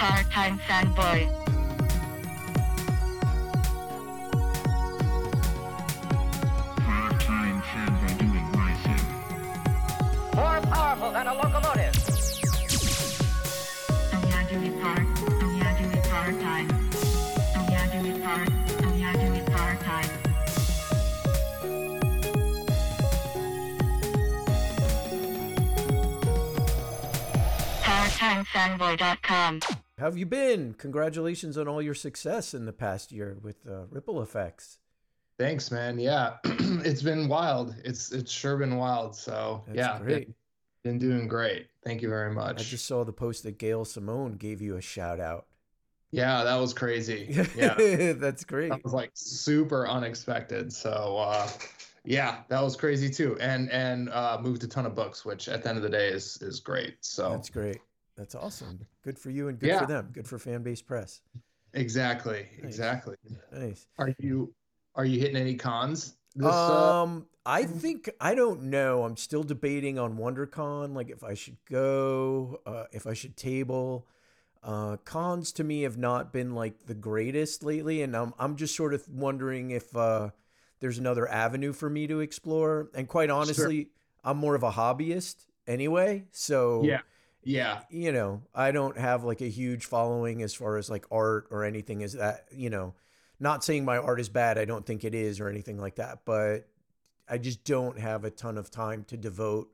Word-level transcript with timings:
Part-time 0.00 0.58
fanboy. 0.60 1.28
Part-time 6.86 7.60
fanboy 7.60 8.18
doing 8.18 8.48
my 8.56 8.72
thing. 8.80 9.04
More 10.36 10.60
powerful 10.72 11.10
than 11.12 11.26
a 11.26 11.34
locomotive. 11.34 11.96
Yeah, 14.24 14.48
do 14.48 14.56
it 14.64 14.80
part. 14.80 15.06
Yeah, 15.58 15.76
do 15.78 15.84
it 15.90 16.04
part-time. 16.04 16.68
Yeah, 17.68 17.84
do 17.92 17.98
it 18.08 18.22
part. 18.24 18.48
Yeah, 18.96 19.12
do 19.12 19.34
it 19.34 19.46
part-time. 19.52 20.10
ParttimeFanboy.com. 27.82 29.79
How 30.00 30.06
have 30.06 30.16
you 30.16 30.24
been? 30.24 30.72
Congratulations 30.78 31.58
on 31.58 31.68
all 31.68 31.82
your 31.82 31.92
success 31.92 32.54
in 32.54 32.64
the 32.64 32.72
past 32.72 33.12
year 33.12 33.36
with 33.42 33.66
uh, 33.68 33.82
Ripple 33.90 34.22
Effects. 34.22 34.78
Thanks, 35.38 35.70
man. 35.70 35.98
Yeah, 35.98 36.36
it's 36.44 37.02
been 37.02 37.28
wild. 37.28 37.74
It's 37.84 38.10
it's 38.10 38.32
sure 38.32 38.56
been 38.56 38.78
wild. 38.78 39.14
So 39.14 39.62
That's 39.66 39.76
yeah, 39.76 39.98
great. 39.98 40.34
Been, 40.82 40.98
been 40.98 41.10
doing 41.10 41.28
great. 41.28 41.66
Thank 41.84 42.00
you 42.00 42.08
very 42.08 42.32
much. 42.32 42.60
I 42.60 42.64
just 42.64 42.86
saw 42.86 43.04
the 43.04 43.12
post 43.12 43.42
that 43.42 43.58
Gail 43.58 43.84
Simone 43.84 44.36
gave 44.36 44.62
you 44.62 44.76
a 44.76 44.80
shout 44.80 45.20
out. 45.20 45.44
Yeah, 46.12 46.44
that 46.44 46.56
was 46.56 46.72
crazy. 46.72 47.36
Yeah, 47.54 48.12
That's 48.14 48.44
great. 48.44 48.70
that 48.70 48.82
was 48.82 48.94
like 48.94 49.10
super 49.12 49.86
unexpected. 49.86 50.72
So 50.72 51.18
uh, 51.18 51.46
yeah, 52.06 52.38
that 52.48 52.62
was 52.62 52.74
crazy 52.74 53.10
too. 53.10 53.36
And 53.38 53.70
and 53.70 54.08
uh, 54.08 54.38
moved 54.40 54.64
a 54.64 54.66
ton 54.66 54.86
of 54.86 54.94
books, 54.94 55.26
which 55.26 55.46
at 55.46 55.62
the 55.62 55.68
end 55.68 55.76
of 55.76 55.82
the 55.82 55.90
day 55.90 56.08
is 56.08 56.38
is 56.40 56.58
great. 56.58 56.96
So 57.02 57.32
That's 57.32 57.50
great. 57.50 57.80
That's 58.20 58.34
awesome. 58.34 58.86
Good 59.02 59.18
for 59.18 59.30
you 59.30 59.48
and 59.48 59.58
good 59.58 59.68
Yeah. 59.68 59.80
for 59.80 59.86
them. 59.86 60.10
Good 60.12 60.28
for 60.28 60.36
Fanbase 60.38 60.84
Press. 60.84 61.22
exactly, 61.72 62.48
Nice. 62.58 62.64
exactly. 62.66 63.16
Nice. 63.50 63.86
Are 63.98 64.14
you 64.18 64.52
are 64.94 65.06
you 65.06 65.18
hitting 65.18 65.36
any 65.36 65.54
cons? 65.56 66.16
This, 66.34 66.52
uh, 66.52 67.02
um, 67.02 67.26
I 67.46 67.62
think 67.64 68.10
I 68.20 68.34
don't 68.34 68.64
know. 68.64 69.04
I'm 69.04 69.16
still 69.16 69.42
debating 69.42 69.98
on 69.98 70.18
WonderCon, 70.18 70.94
like 70.94 71.08
if 71.08 71.24
I 71.24 71.32
should 71.32 71.56
go, 71.64 72.60
uh, 72.66 72.84
if 72.92 73.06
I 73.06 73.14
should 73.14 73.38
table. 73.38 74.06
Uh, 74.62 74.98
cons 74.98 75.50
to 75.52 75.64
me 75.64 75.80
have 75.82 75.96
not 75.96 76.30
been 76.30 76.54
like 76.54 76.84
the 76.84 76.94
greatest 76.94 77.62
lately, 77.64 78.02
and 78.02 78.14
I'm 78.14 78.34
I'm 78.38 78.56
just 78.56 78.76
sort 78.76 78.92
of 78.92 79.08
wondering 79.08 79.70
if 79.70 79.96
uh, 79.96 80.28
there's 80.80 80.98
another 80.98 81.26
avenue 81.26 81.72
for 81.72 81.88
me 81.88 82.06
to 82.08 82.20
explore. 82.20 82.90
And 82.94 83.08
quite 83.08 83.30
honestly, 83.30 83.88
I'm 84.22 84.36
more 84.36 84.54
of 84.54 84.62
a 84.62 84.72
hobbyist 84.72 85.46
anyway, 85.66 86.26
so 86.32 86.84
Yeah. 86.84 87.00
Yeah, 87.42 87.80
you 87.90 88.12
know, 88.12 88.42
I 88.54 88.70
don't 88.72 88.98
have 88.98 89.24
like 89.24 89.40
a 89.40 89.48
huge 89.48 89.86
following 89.86 90.42
as 90.42 90.54
far 90.54 90.76
as 90.76 90.90
like 90.90 91.06
art 91.10 91.46
or 91.50 91.64
anything 91.64 92.02
as 92.02 92.12
that, 92.14 92.46
you 92.50 92.70
know, 92.70 92.94
not 93.38 93.64
saying 93.64 93.84
my 93.84 93.96
art 93.96 94.20
is 94.20 94.28
bad, 94.28 94.58
I 94.58 94.64
don't 94.64 94.84
think 94.84 95.04
it 95.04 95.14
is 95.14 95.40
or 95.40 95.48
anything 95.48 95.78
like 95.78 95.96
that, 95.96 96.20
but 96.24 96.68
I 97.28 97.38
just 97.38 97.64
don't 97.64 97.98
have 97.98 98.24
a 98.24 98.30
ton 98.30 98.58
of 98.58 98.70
time 98.70 99.04
to 99.04 99.16
devote 99.16 99.70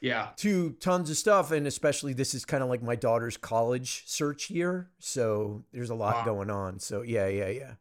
yeah. 0.00 0.28
to 0.36 0.70
tons 0.72 1.10
of 1.10 1.16
stuff 1.16 1.50
and 1.52 1.66
especially 1.66 2.12
this 2.12 2.34
is 2.34 2.44
kind 2.44 2.62
of 2.62 2.68
like 2.68 2.82
my 2.82 2.96
daughter's 2.96 3.36
college 3.36 4.04
search 4.06 4.50
year, 4.50 4.90
so 4.98 5.64
there's 5.72 5.90
a 5.90 5.94
lot 5.94 6.16
Wow. 6.16 6.24
going 6.24 6.50
on. 6.50 6.78
So 6.78 7.02
yeah, 7.02 7.28
yeah, 7.28 7.48
yeah. 7.48 7.72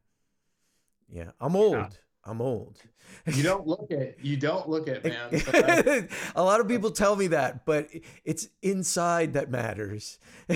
Yeah, 1.12 1.32
I'm 1.42 1.56
old. 1.56 1.98
I'm 2.30 2.42
old. 2.42 2.78
You 3.26 3.44
don't 3.44 3.66
look 3.66 3.90
it. 3.90 4.20
You 4.22 4.38
don't 4.38 4.70
look 4.70 4.88
it, 4.88 5.04
man. 5.04 6.08
A 6.36 6.44
lot 6.44 6.60
of 6.62 6.68
people 6.68 6.92
tell 6.92 7.16
me 7.16 7.28
that, 7.28 7.66
but 7.66 7.90
it's 8.24 8.48
inside 8.62 9.34
that 9.34 9.50
matters. 9.50 10.20
I 10.48 10.56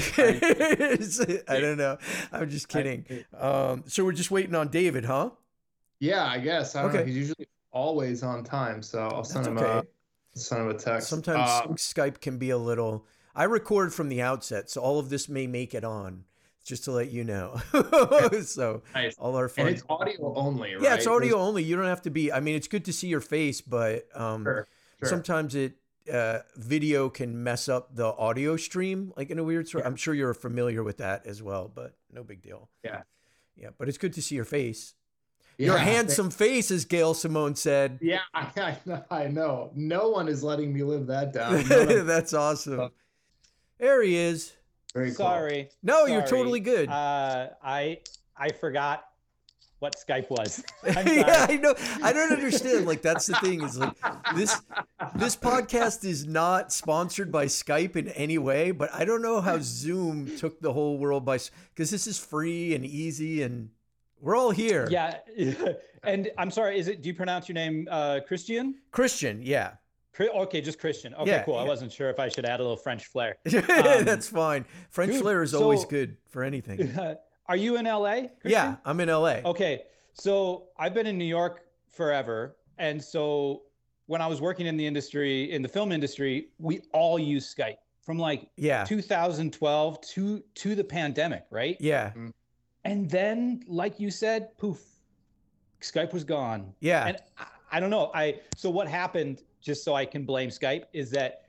don't 1.47 1.77
know. 1.77 1.97
I'm 2.31 2.49
just 2.49 2.67
kidding. 2.69 3.05
Um, 3.37 3.83
so 3.87 4.05
we're 4.05 4.11
just 4.13 4.31
waiting 4.31 4.55
on 4.55 4.69
David, 4.69 5.05
huh? 5.05 5.31
Yeah, 5.99 6.25
I 6.25 6.37
guess. 6.39 6.75
I 6.75 6.83
don't 6.83 6.93
know. 6.93 7.03
He's 7.03 7.17
usually 7.17 7.47
always 7.71 8.23
on 8.23 8.43
time, 8.43 8.81
so 8.81 8.99
I'll 9.01 9.23
send 9.23 9.45
That's 9.45 9.47
him 9.47 9.57
okay. 9.57 9.87
a 10.35 10.39
send 10.39 10.61
him 10.61 10.69
a 10.69 10.73
text. 10.77 11.09
Sometimes 11.09 11.49
Uh, 11.49 11.67
Skype 11.73 12.21
can 12.21 12.37
be 12.37 12.49
a 12.49 12.57
little. 12.57 13.05
I 13.35 13.45
record 13.45 13.93
from 13.93 14.09
the 14.09 14.21
outset, 14.21 14.69
so 14.69 14.81
all 14.81 14.99
of 14.99 15.09
this 15.09 15.27
may 15.27 15.47
make 15.47 15.73
it 15.73 15.83
on. 15.83 16.25
Just 16.63 16.85
to 16.85 16.91
let 16.91 17.11
you 17.11 17.23
know. 17.25 17.59
so 18.43 18.83
nice. 18.93 19.15
all 19.17 19.35
our 19.35 19.49
fun. 19.49 19.67
And 19.67 19.75
it's 19.75 19.85
audio 19.89 20.33
only, 20.35 20.73
right? 20.73 20.81
yeah, 20.81 20.95
it's 20.95 21.05
audio 21.07 21.31
There's- 21.35 21.47
only. 21.47 21.63
You 21.63 21.75
don't 21.75 21.85
have 21.85 22.01
to 22.03 22.09
be. 22.09 22.31
I 22.31 22.39
mean, 22.39 22.55
it's 22.55 22.67
good 22.69 22.85
to 22.85 22.93
see 22.93 23.07
your 23.07 23.19
face, 23.21 23.59
but 23.61 24.07
um, 24.15 24.43
Sure, 24.43 24.67
sure. 24.99 25.09
sometimes 25.09 25.55
it 25.55 25.73
uh, 26.11 26.39
video 26.55 27.09
can 27.09 27.43
mess 27.43 27.67
up 27.67 27.95
the 27.95 28.05
audio 28.05 28.55
stream 28.57 29.11
like 29.17 29.29
in 29.29 29.39
a 29.39 29.43
weird 29.43 29.67
sort. 29.67 29.83
Yeah. 29.83 29.87
I'm 29.89 29.95
sure 29.97 30.13
you're 30.13 30.33
familiar 30.33 30.83
with 30.83 30.97
that 30.97 31.25
as 31.25 31.43
well, 31.43 31.69
but 31.73 31.95
no 32.11 32.23
big 32.23 32.41
deal. 32.41 32.69
Yeah. 32.83 33.01
Yeah, 33.57 33.69
but 33.77 33.87
it's 33.89 33.97
good 33.97 34.13
to 34.13 34.21
see 34.21 34.35
your 34.35 34.45
face. 34.45 34.95
Yeah, 35.57 35.67
your 35.67 35.77
handsome 35.77 36.31
face, 36.31 36.71
as 36.71 36.85
Gail 36.85 37.13
Simone 37.13 37.55
said. 37.55 37.99
Yeah, 38.01 38.21
I, 38.33 38.77
I 39.11 39.27
know. 39.27 39.69
No 39.75 40.09
one 40.09 40.27
is 40.27 40.43
letting 40.43 40.73
me 40.73 40.81
live 40.83 41.07
that 41.07 41.31
down. 41.33 41.63
That's 42.07 42.33
awesome. 42.33 42.89
There 43.79 44.01
he 44.01 44.15
is. 44.15 44.53
Very 44.93 45.07
cool. 45.07 45.25
Sorry. 45.25 45.69
No, 45.81 46.05
you're 46.05 46.25
totally 46.25 46.59
good. 46.59 46.89
Uh, 46.89 47.49
I 47.63 47.99
I 48.37 48.49
forgot 48.51 49.05
what 49.79 49.95
Skype 49.95 50.29
was. 50.29 50.63
I'm 50.95 51.07
yeah. 51.07 51.45
I 51.49 51.57
know. 51.57 51.73
I 52.01 52.13
don't 52.13 52.31
understand. 52.31 52.85
Like 52.85 53.01
that's 53.01 53.27
the 53.27 53.35
thing 53.35 53.63
is 53.63 53.77
like 53.77 53.95
this 54.35 54.61
this 55.15 55.35
podcast 55.35 56.05
is 56.05 56.25
not 56.25 56.71
sponsored 56.71 57.31
by 57.31 57.45
Skype 57.47 57.95
in 57.95 58.07
any 58.09 58.37
way, 58.37 58.71
but 58.71 58.93
I 58.93 59.03
don't 59.03 59.21
know 59.21 59.41
how 59.41 59.57
Zoom 59.59 60.37
took 60.37 60.61
the 60.61 60.71
whole 60.71 60.97
world 60.97 61.25
by 61.25 61.39
because 61.73 61.89
this 61.89 62.07
is 62.07 62.17
free 62.17 62.75
and 62.75 62.85
easy 62.85 63.41
and 63.41 63.69
we're 64.21 64.37
all 64.37 64.51
here. 64.51 64.87
Yeah, 64.89 65.17
and 66.03 66.31
I'm 66.37 66.49
sorry. 66.49 66.79
Is 66.79 66.87
it? 66.87 67.01
Do 67.01 67.09
you 67.09 67.15
pronounce 67.15 67.49
your 67.49 67.55
name 67.55 67.87
uh, 67.91 68.21
Kristian? 68.29 68.75
Kristian, 68.91 69.41
yeah. 69.43 69.73
Chri- 70.15 70.29
Okay, 70.33 70.61
just 70.61 70.79
Kristian. 70.79 71.13
Okay, 71.19 71.31
Yeah, 71.31 71.43
cool. 71.43 71.57
I 71.57 71.63
wasn't 71.63 71.91
sure 71.91 72.09
if 72.09 72.19
I 72.19 72.29
should 72.29 72.45
add 72.45 72.59
a 72.59 72.63
little 72.63 72.77
French 72.77 73.05
flair. 73.07 73.37
Um, 73.53 74.05
that's 74.05 74.27
fine. 74.27 74.65
French 74.89 75.13
dude, 75.13 75.21
flair 75.21 75.41
is 75.43 75.53
always 75.53 75.85
good 75.85 76.17
for 76.29 76.43
anything. 76.43 76.93
Are 77.47 77.55
you 77.57 77.77
in 77.77 77.85
LA? 77.85 78.23
Yeah, 78.45 78.75
I'm 78.85 78.99
in 78.99 79.09
LA. 79.09 79.39
Okay, 79.45 79.83
so 80.13 80.65
I've 80.77 80.93
been 80.93 81.07
in 81.07 81.17
New 81.17 81.25
York 81.25 81.61
forever, 81.89 82.55
and 82.77 83.03
so 83.03 83.63
when 84.05 84.21
I 84.21 84.27
was 84.27 84.39
working 84.41 84.65
in 84.67 84.77
the 84.77 84.85
industry, 84.85 85.51
in 85.51 85.61
the 85.61 85.67
film 85.67 85.91
industry, 85.91 86.49
we 86.59 86.81
all 86.93 87.17
use 87.19 87.53
Skype 87.53 87.77
from 88.01 88.17
like 88.19 88.49
Yeah. 88.57 88.83
2012 88.85 90.01
to 90.01 90.43
to 90.55 90.75
the 90.75 90.83
pandemic, 90.83 91.45
right? 91.49 91.77
Yeah. 91.79 92.09
Mm-hmm. 92.09 92.29
And 92.85 93.09
then, 93.09 93.63
like 93.67 93.99
you 93.99 94.11
said, 94.11 94.57
poof, 94.57 94.81
Skype 95.81 96.13
was 96.13 96.23
gone. 96.23 96.73
Yeah. 96.81 97.07
And 97.07 97.17
I, 97.37 97.45
I 97.73 97.79
don't 97.79 97.89
know. 97.89 98.11
I 98.13 98.39
so 98.55 98.69
what 98.69 98.87
happened? 98.87 99.41
Just 99.63 99.83
so 99.83 99.95
I 99.95 100.05
can 100.05 100.25
blame 100.25 100.49
Skype 100.49 100.83
is 100.93 101.09
that 101.11 101.43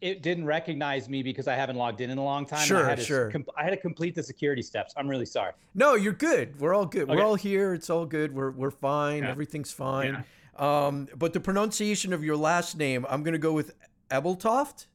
it 0.00 0.22
didn't 0.22 0.44
recognize 0.46 1.08
me 1.08 1.22
because 1.22 1.46
I 1.46 1.54
haven't 1.54 1.76
logged 1.76 2.00
in 2.00 2.10
in 2.10 2.18
a 2.18 2.24
long 2.24 2.44
time. 2.46 2.66
Sure, 2.66 2.84
I 2.84 2.90
had 2.90 2.98
to, 2.98 3.04
sure. 3.04 3.30
com- 3.30 3.46
I 3.56 3.62
had 3.62 3.70
to 3.70 3.76
complete 3.76 4.14
the 4.14 4.22
security 4.22 4.62
steps. 4.62 4.92
I'm 4.96 5.08
really 5.08 5.26
sorry. 5.26 5.52
No, 5.74 5.94
you're 5.94 6.12
good. 6.12 6.58
We're 6.60 6.74
all 6.74 6.86
good. 6.86 7.08
We're 7.08 7.22
all 7.22 7.34
here. 7.36 7.74
It's 7.74 7.90
all 7.90 8.06
good. 8.06 8.34
We're 8.34 8.50
we're 8.50 8.70
fine. 8.70 9.22
Yeah. 9.22 9.30
Everything's 9.30 9.72
fine. 9.72 10.24
Um, 10.56 11.08
but 11.16 11.32
the 11.32 11.40
pronunciation 11.40 12.12
of 12.12 12.24
your 12.24 12.36
last 12.36 12.76
name, 12.76 13.06
I'm 13.08 13.22
gonna 13.22 13.38
go 13.38 13.52
with 13.52 13.74
Ebeltoft. 14.10 14.86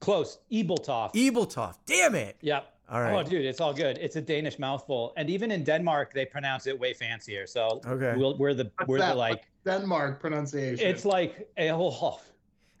Close. 0.00 0.38
Ebeltoft. 0.52 1.14
Ebeltoft. 1.14 1.76
Damn 1.86 2.14
it. 2.14 2.36
Yep. 2.40 2.72
All 2.90 3.02
right. 3.02 3.12
Oh, 3.14 3.22
dude, 3.22 3.44
it's 3.44 3.60
all 3.60 3.74
good. 3.74 3.98
It's 3.98 4.16
a 4.16 4.20
Danish 4.22 4.58
mouthful, 4.58 5.12
and 5.18 5.28
even 5.28 5.50
in 5.50 5.62
Denmark, 5.62 6.14
they 6.14 6.24
pronounce 6.24 6.66
it 6.66 6.78
way 6.78 6.94
fancier. 6.94 7.46
So 7.46 7.80
Okay. 7.86 8.14
we'll, 8.16 8.36
we're 8.38 8.54
the 8.54 8.70
What's 8.78 8.88
we're 8.88 8.98
that? 8.98 9.10
the 9.10 9.14
like 9.16 9.42
Denmark 9.64 10.20
pronunciation. 10.20 10.86
it's 10.86 11.04
like 11.04 11.50
a 11.58 11.68
whole. 11.68 12.20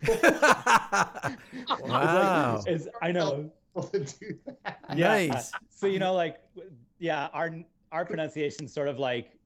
wow. 1.80 2.62
It's, 2.66 2.88
I 3.02 3.12
know. 3.12 3.50
to 3.92 3.98
do 4.00 4.38
that. 4.64 4.78
Yeah. 4.96 5.08
Nice. 5.26 5.52
So 5.70 5.86
you 5.86 5.98
know, 5.98 6.14
like, 6.14 6.38
yeah, 6.98 7.28
our 7.32 7.54
our 7.92 8.04
pronunciation's 8.04 8.72
sort 8.72 8.88
of 8.88 8.98
like, 8.98 9.37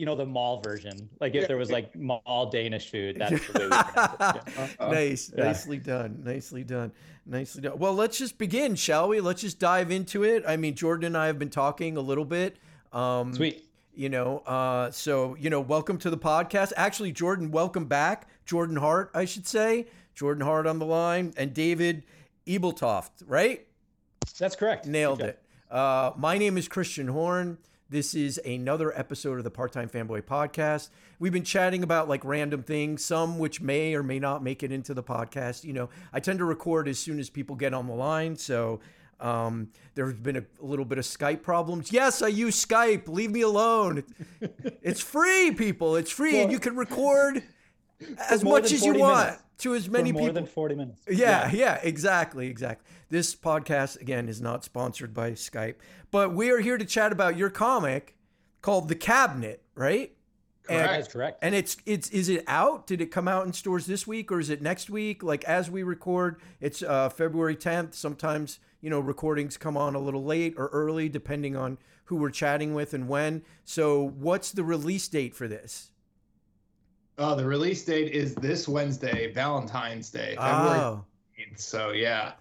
you 0.00 0.06
know, 0.06 0.14
the 0.16 0.24
mall 0.24 0.62
version. 0.62 1.10
Like 1.20 1.34
if 1.34 1.46
there 1.46 1.58
was 1.58 1.70
like 1.70 1.94
mall 1.94 2.48
Danish 2.50 2.90
food, 2.90 3.16
that's 3.18 3.46
the 3.46 3.58
way 3.58 3.64
we 3.66 3.68
pronounce 3.92 4.36
it. 4.36 4.52
Yeah. 4.56 4.66
Uh-uh. 4.80 4.90
nice. 4.92 5.30
Yeah. 5.36 5.44
Nicely 5.44 5.76
done. 5.76 6.22
Nicely 6.24 6.64
done. 6.64 6.92
Nicely 7.26 7.60
done. 7.60 7.78
Well, 7.78 7.92
let's 7.92 8.16
just 8.16 8.38
begin, 8.38 8.76
shall 8.76 9.08
we? 9.08 9.20
Let's 9.20 9.42
just 9.42 9.58
dive 9.58 9.90
into 9.90 10.24
it. 10.24 10.42
I 10.48 10.56
mean, 10.56 10.74
Jordan 10.74 11.04
and 11.08 11.18
I 11.18 11.26
have 11.26 11.38
been 11.38 11.50
talking 11.50 11.98
a 11.98 12.00
little 12.00 12.24
bit. 12.24 12.56
Um, 12.94 13.34
Sweet. 13.34 13.62
you 13.94 14.08
know 14.08 14.38
uh 14.46 14.90
so 14.90 15.36
you 15.38 15.50
know 15.50 15.60
welcome 15.60 15.98
to 15.98 16.10
the 16.10 16.18
podcast 16.18 16.72
actually 16.76 17.12
jordan 17.12 17.50
welcome 17.52 17.84
back 17.84 18.28
jordan 18.46 18.76
hart 18.76 19.10
i 19.14 19.24
should 19.24 19.46
say 19.46 19.86
jordan 20.14 20.42
hart 20.44 20.66
on 20.66 20.78
the 20.80 20.86
line 20.86 21.32
and 21.36 21.54
david 21.54 22.02
ebeltoft 22.48 23.10
right 23.26 23.66
That's 24.38 24.56
correct. 24.56 24.86
nailed 24.86 25.20
it 25.22 25.40
uh 25.70 26.12
my 26.16 26.36
name 26.38 26.56
is 26.58 26.68
kristian 26.68 27.08
horn 27.10 27.58
this 27.90 28.14
is 28.14 28.40
another 28.46 28.96
episode 28.98 29.36
of 29.38 29.44
the 29.44 29.50
part-time 29.50 29.88
fanboy 29.88 30.22
podcast 30.22 30.90
we've 31.18 31.32
been 31.32 31.44
chatting 31.44 31.82
about 31.82 32.08
like 32.08 32.24
random 32.24 32.62
things 32.62 33.04
some 33.04 33.38
which 33.38 33.60
may 33.60 33.94
or 33.94 34.02
may 34.02 34.18
not 34.18 34.42
make 34.42 34.62
it 34.62 34.72
into 34.72 34.94
the 34.94 35.02
podcast 35.02 35.64
you 35.64 35.72
know 35.72 35.88
i 36.12 36.20
tend 36.20 36.38
to 36.38 36.44
record 36.44 36.88
as 36.88 36.98
soon 36.98 37.18
as 37.18 37.28
people 37.28 37.56
get 37.56 37.74
on 37.74 37.86
the 37.86 37.94
line 37.94 38.36
so 38.36 38.80
Um, 39.20 39.68
there's 39.96 40.14
been 40.14 40.36
a, 40.38 40.44
little 40.60 40.86
bit 40.86 40.96
of 40.96 41.04
Skype 41.04 41.42
problems. 41.42 41.92
Yes, 41.92 42.22
I 42.22 42.28
use 42.28 42.56
Skype. 42.64 43.06
Leave 43.06 43.30
me 43.30 43.42
alone. 43.42 44.02
it's 44.82 45.02
free, 45.02 45.50
people. 45.52 45.96
It's 45.96 46.10
free, 46.10 46.40
and 46.40 46.50
you 46.50 46.58
can 46.58 46.74
record 46.74 47.42
as 48.30 48.42
much 48.42 48.72
as 48.72 48.80
you 48.80 48.94
40 48.94 48.98
want 48.98 49.26
minutes. 49.26 49.42
To 49.60 49.74
as 49.74 49.88
many 49.88 50.12
more 50.12 50.22
people. 50.22 50.34
than 50.34 50.46
40 50.46 50.74
minutes. 50.74 51.02
Yeah, 51.08 51.50
yeah, 51.52 51.78
exactly, 51.82 52.48
exactly. 52.48 52.86
This 53.08 53.34
podcast 53.34 54.00
again 54.00 54.28
is 54.28 54.40
not 54.40 54.64
sponsored 54.64 55.12
by 55.14 55.32
Skype, 55.32 55.76
but 56.10 56.32
we 56.34 56.50
are 56.50 56.58
here 56.58 56.78
to 56.78 56.84
chat 56.84 57.12
about 57.12 57.36
your 57.36 57.50
comic 57.50 58.16
called 58.62 58.88
The 58.88 58.94
Cabinet, 58.94 59.62
right? 59.74 60.12
And- 60.68 60.78
That 60.88 61.00
is 61.00 61.08
correct. 61.08 61.38
And 61.42 61.54
it's 61.54 61.76
it's 61.86 62.10
is 62.10 62.28
it 62.28 62.44
out? 62.46 62.86
Did 62.86 63.00
it 63.00 63.06
come 63.06 63.26
out 63.26 63.46
in 63.46 63.52
stores 63.52 63.86
this 63.86 64.06
week 64.06 64.30
or 64.30 64.38
is 64.38 64.50
it 64.50 64.62
next 64.62 64.88
week? 64.90 65.22
Like 65.22 65.42
as 65.44 65.70
we 65.70 65.82
record, 65.82 66.40
it's 66.60 66.82
uh, 66.82 67.08
February 67.08 67.56
10th. 67.56 67.94
Sometimes 67.94 68.60
you 68.80 68.88
know 68.90 69.00
recordings 69.00 69.56
come 69.56 69.76
on 69.76 69.94
a 69.94 69.98
little 69.98 70.22
late 70.24 70.54
or 70.56 70.68
early 70.68 71.08
depending 71.08 71.56
on 71.56 71.78
who 72.04 72.16
we're 72.16 72.30
chatting 72.30 72.74
with 72.74 72.94
and 72.94 73.08
when. 73.08 73.42
So 73.64 74.02
what's 74.18 74.52
the 74.52 74.62
release 74.62 75.08
date 75.08 75.34
for 75.34 75.48
this? 75.48 75.90
Oh, 77.20 77.34
the 77.34 77.44
release 77.44 77.84
date 77.84 78.12
is 78.12 78.34
this 78.34 78.66
Wednesday, 78.66 79.30
Valentine's 79.30 80.08
Day, 80.08 80.36
February 80.36 80.78
Oh, 80.80 81.04
18th. 81.38 81.60
So 81.60 81.90
yeah. 81.90 82.32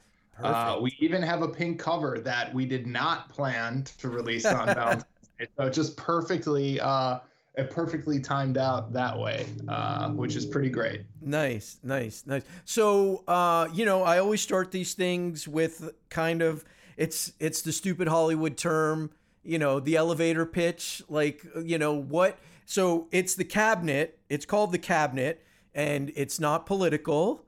Uh, 0.41 0.79
we 0.81 0.95
even 0.99 1.21
have 1.21 1.41
a 1.41 1.49
pink 1.49 1.77
cover 1.77 2.17
that 2.19 2.53
we 2.53 2.65
did 2.65 2.87
not 2.87 3.27
plan 3.27 3.83
to 3.97 4.07
release 4.07 4.45
on 4.45 4.67
Valentine's 4.73 5.03
Day. 5.37 5.47
So 5.57 5.69
just 5.69 5.97
perfectly 5.97 6.79
uh 6.79 7.19
it 7.55 7.69
perfectly 7.71 8.21
timed 8.21 8.57
out 8.57 8.93
that 8.93 9.19
way, 9.19 9.45
uh, 9.67 10.11
which 10.11 10.37
is 10.37 10.45
pretty 10.45 10.69
great. 10.69 11.01
Nice, 11.21 11.77
nice, 11.83 12.23
nice. 12.25 12.43
So, 12.63 13.23
uh, 13.27 13.67
you 13.73 13.83
know, 13.83 14.03
I 14.03 14.19
always 14.19 14.39
start 14.39 14.71
these 14.71 14.93
things 14.93 15.45
with 15.45 15.91
kind 16.09 16.41
of 16.41 16.63
it's 16.95 17.33
it's 17.39 17.61
the 17.61 17.73
stupid 17.73 18.07
Hollywood 18.07 18.55
term, 18.55 19.11
you 19.43 19.59
know, 19.59 19.81
the 19.81 19.97
elevator 19.97 20.45
pitch, 20.45 21.03
like, 21.09 21.45
you 21.61 21.77
know, 21.77 21.93
what 21.93 22.39
so 22.75 23.07
it's 23.11 23.33
the 23.33 23.43
cabinet, 23.45 24.19
it's 24.29 24.45
called 24.45 24.71
the 24.71 24.77
cabinet 24.77 25.43
and 25.73 26.11
it's 26.15 26.39
not 26.39 26.67
political 26.67 27.43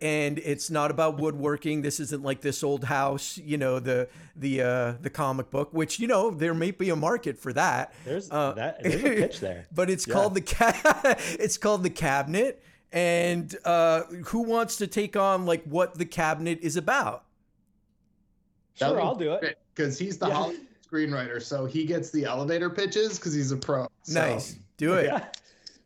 and 0.00 0.38
it's 0.38 0.70
not 0.70 0.92
about 0.92 1.18
woodworking. 1.18 1.82
This 1.82 1.98
isn't 1.98 2.22
like 2.22 2.40
this 2.40 2.62
old 2.62 2.84
house, 2.84 3.36
you 3.38 3.58
know, 3.58 3.80
the 3.80 4.08
the 4.36 4.62
uh 4.62 4.92
the 5.00 5.10
comic 5.10 5.50
book, 5.50 5.70
which 5.72 5.98
you 5.98 6.06
know, 6.06 6.30
there 6.30 6.54
may 6.54 6.70
be 6.70 6.88
a 6.90 6.94
market 6.96 7.36
for 7.36 7.52
that. 7.54 7.92
There's 8.04 8.30
Uh, 8.30 8.52
that. 8.52 8.80
There's 8.84 8.94
a 9.02 9.08
pitch 9.22 9.40
there. 9.40 9.66
but 9.74 9.90
it's 9.90 10.06
Yeah. 10.06 10.14
called 10.14 10.34
the 10.36 10.40
ca- 10.42 11.16
it's 11.44 11.58
called 11.58 11.82
the 11.82 11.90
cabinet 11.90 12.62
and 12.92 13.56
uh 13.64 14.02
who 14.26 14.42
wants 14.42 14.76
to 14.76 14.86
take 14.86 15.16
on 15.16 15.46
like 15.46 15.64
what 15.64 15.98
the 15.98 16.06
cabinet 16.06 16.60
is 16.62 16.76
about 16.76 17.24
Sure, 18.74 19.00
I'll 19.00 19.16
do 19.16 19.32
it. 19.34 19.58
Because 19.74 19.98
he's 19.98 20.16
the 20.18 20.28
Yeah. 20.28 20.34
Hollywood 20.34 20.66
screenwriter, 20.90 21.42
so 21.42 21.66
he 21.66 21.84
gets 21.84 22.10
the 22.10 22.24
elevator 22.24 22.70
pitches 22.70 23.18
because 23.18 23.34
he's 23.34 23.52
a 23.52 23.56
pro. 23.56 23.86
So, 24.02 24.20
nice 24.20 24.56
do 24.80 24.94
it 24.94 25.06
Yeah. 25.06 25.26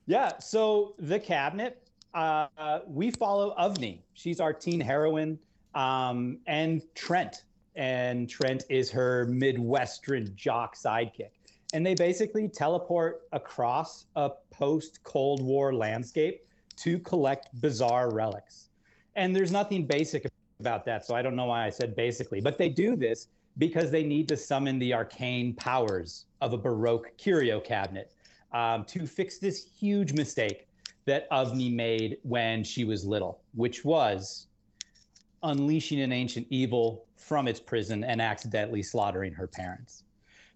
Yeah. 0.07 0.39
So 0.39 0.95
the 0.99 1.19
cabinet, 1.19 1.83
uh, 2.15 2.81
we 2.87 3.11
follow 3.11 3.55
Avani. 3.59 3.99
She's 4.13 4.41
our 4.41 4.53
teen 4.53 4.81
heroine, 4.81 5.39
um, 5.75 6.39
and 6.47 6.83
Trent. 6.95 7.45
And 7.75 8.29
Trent 8.29 8.65
is 8.69 8.91
her 8.93 9.27
Midwestern 9.27 10.33
jock 10.37 10.77
sidekick. 10.77 11.31
And 11.73 11.85
they 11.85 11.95
basically 11.95 12.49
teleport 12.49 13.23
across 13.33 14.07
a 14.15 14.31
post 14.53 15.03
Cold 15.03 15.43
War 15.43 15.75
landscape 15.75 16.47
to 16.77 16.99
collect 17.01 17.49
bizarre 17.61 18.13
relics. 18.13 18.69
And 19.17 19.35
there's 19.35 19.51
nothing 19.51 19.87
basic 19.87 20.27
about 20.61 20.85
that. 20.85 21.05
So 21.05 21.17
I 21.17 21.23
don't 21.23 21.35
know 21.35 21.47
why 21.47 21.67
I 21.67 21.71
said 21.71 21.97
basically, 21.97 22.41
but 22.41 22.59
they 22.59 22.69
do 22.69 22.95
this 22.95 23.29
because 23.59 23.91
they 23.91 24.03
need 24.03 24.29
to 24.29 24.37
summon 24.37 24.79
the 24.79 24.93
arcane 24.93 25.55
powers 25.55 26.27
of 26.41 26.53
a 26.53 26.59
Baroque 26.59 27.17
curio 27.17 27.61
cabinet 27.61 28.13
um, 28.53 28.85
to 28.85 29.07
fix 29.07 29.39
this 29.39 29.67
huge 29.79 30.13
mistake 30.13 30.69
that 31.07 31.29
Avani 31.31 31.73
made 31.73 32.19
when 32.23 32.65
she 32.65 32.85
was 32.85 33.05
little, 33.05 33.43
which 33.55 33.85
was 33.85 34.47
unleashing 35.43 36.01
an 36.01 36.13
ancient 36.13 36.47
evil 36.51 37.05
from 37.17 37.47
its 37.47 37.61
prison 37.61 38.05
and 38.05 38.21
accidentally 38.21 38.83
slaughtering 38.83 39.33
her 39.33 39.47
parents. 39.47 40.05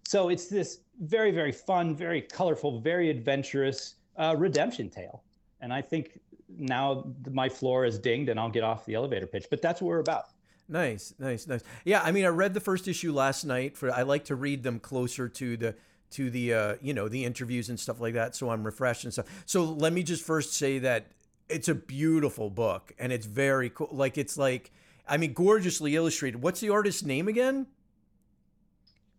So 0.07 0.29
it's 0.29 0.47
this 0.47 0.79
very, 1.01 1.31
very 1.31 1.51
fun, 1.51 1.95
very 1.95 2.21
colorful, 2.21 2.79
very 2.79 3.09
adventurous 3.09 3.95
uh, 4.17 4.35
redemption 4.37 4.89
tale. 4.89 5.23
And 5.61 5.71
I 5.71 5.81
think 5.81 6.19
now 6.57 7.05
my 7.31 7.47
floor 7.47 7.85
is 7.85 7.99
dinged 7.99 8.29
and 8.29 8.39
I'll 8.39 8.49
get 8.49 8.63
off 8.63 8.85
the 8.85 8.95
elevator 8.95 9.27
pitch, 9.27 9.45
but 9.49 9.61
that's 9.61 9.81
what 9.81 9.87
we're 9.89 9.99
about. 9.99 10.29
Nice 10.69 11.13
nice 11.19 11.47
nice 11.47 11.61
yeah 11.83 12.01
i 12.03 12.11
mean 12.11 12.23
i 12.23 12.27
read 12.27 12.53
the 12.53 12.59
first 12.59 12.87
issue 12.87 13.11
last 13.11 13.43
night 13.43 13.75
for 13.75 13.91
i 13.91 14.03
like 14.03 14.23
to 14.25 14.35
read 14.35 14.63
them 14.63 14.79
closer 14.79 15.27
to 15.27 15.57
the 15.57 15.75
to 16.11 16.29
the 16.29 16.53
uh 16.53 16.75
you 16.81 16.93
know 16.93 17.07
the 17.07 17.25
interviews 17.25 17.69
and 17.69 17.79
stuff 17.79 17.99
like 17.99 18.13
that 18.13 18.35
so 18.35 18.49
i'm 18.49 18.63
refreshed 18.63 19.03
and 19.03 19.13
stuff 19.13 19.25
so 19.45 19.63
let 19.63 19.91
me 19.91 20.03
just 20.03 20.23
first 20.23 20.53
say 20.53 20.79
that 20.79 21.07
it's 21.49 21.67
a 21.67 21.75
beautiful 21.75 22.49
book 22.49 22.93
and 22.99 23.11
it's 23.11 23.25
very 23.25 23.69
cool 23.69 23.89
like 23.91 24.17
it's 24.17 24.37
like 24.37 24.71
i 25.07 25.17
mean 25.17 25.33
gorgeously 25.33 25.95
illustrated 25.95 26.41
what's 26.41 26.59
the 26.59 26.69
artist's 26.69 27.03
name 27.03 27.27
again 27.27 27.65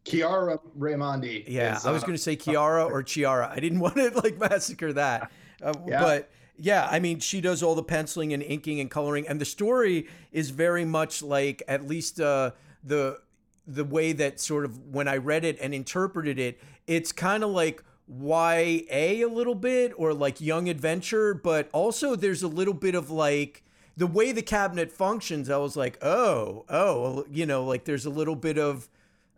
Chiara 0.05 0.58
Raimondi. 0.79 1.44
Yeah, 1.47 1.76
is, 1.76 1.85
I 1.85 1.91
was 1.91 2.02
uh, 2.02 2.06
going 2.06 2.17
to 2.17 2.23
say 2.23 2.35
Kiara 2.35 2.91
or 2.91 3.02
Chiara. 3.02 3.52
I 3.55 3.61
didn't 3.61 3.81
want 3.81 3.97
to 3.97 4.11
like 4.23 4.38
massacre 4.38 4.93
that. 4.94 5.31
Uh, 5.62 5.75
Yeah. 5.87 6.00
But 6.00 6.31
yeah, 6.60 6.86
I 6.90 6.98
mean, 6.98 7.20
she 7.20 7.40
does 7.40 7.62
all 7.62 7.74
the 7.74 7.82
penciling 7.82 8.34
and 8.34 8.42
inking 8.42 8.80
and 8.80 8.90
coloring, 8.90 9.26
and 9.26 9.40
the 9.40 9.46
story 9.46 10.06
is 10.30 10.50
very 10.50 10.84
much 10.84 11.22
like 11.22 11.62
at 11.66 11.86
least 11.86 12.20
uh, 12.20 12.50
the 12.84 13.18
the 13.66 13.84
way 13.84 14.12
that 14.12 14.40
sort 14.40 14.64
of 14.64 14.78
when 14.88 15.08
I 15.08 15.16
read 15.16 15.44
it 15.44 15.58
and 15.60 15.72
interpreted 15.74 16.38
it, 16.38 16.60
it's 16.86 17.12
kind 17.12 17.44
of 17.44 17.50
like 17.50 17.82
YA 18.08 18.84
a 18.90 19.24
little 19.26 19.54
bit 19.54 19.92
or 19.96 20.12
like 20.12 20.40
young 20.40 20.68
adventure, 20.68 21.32
but 21.32 21.70
also 21.72 22.14
there's 22.14 22.42
a 22.42 22.48
little 22.48 22.74
bit 22.74 22.94
of 22.94 23.10
like 23.10 23.62
the 23.96 24.06
way 24.06 24.32
the 24.32 24.42
cabinet 24.42 24.92
functions. 24.92 25.48
I 25.48 25.56
was 25.58 25.76
like, 25.76 25.98
oh, 26.02 26.64
oh, 26.68 27.24
you 27.30 27.46
know, 27.46 27.64
like 27.64 27.84
there's 27.84 28.06
a 28.06 28.10
little 28.10 28.36
bit 28.36 28.58
of 28.58 28.88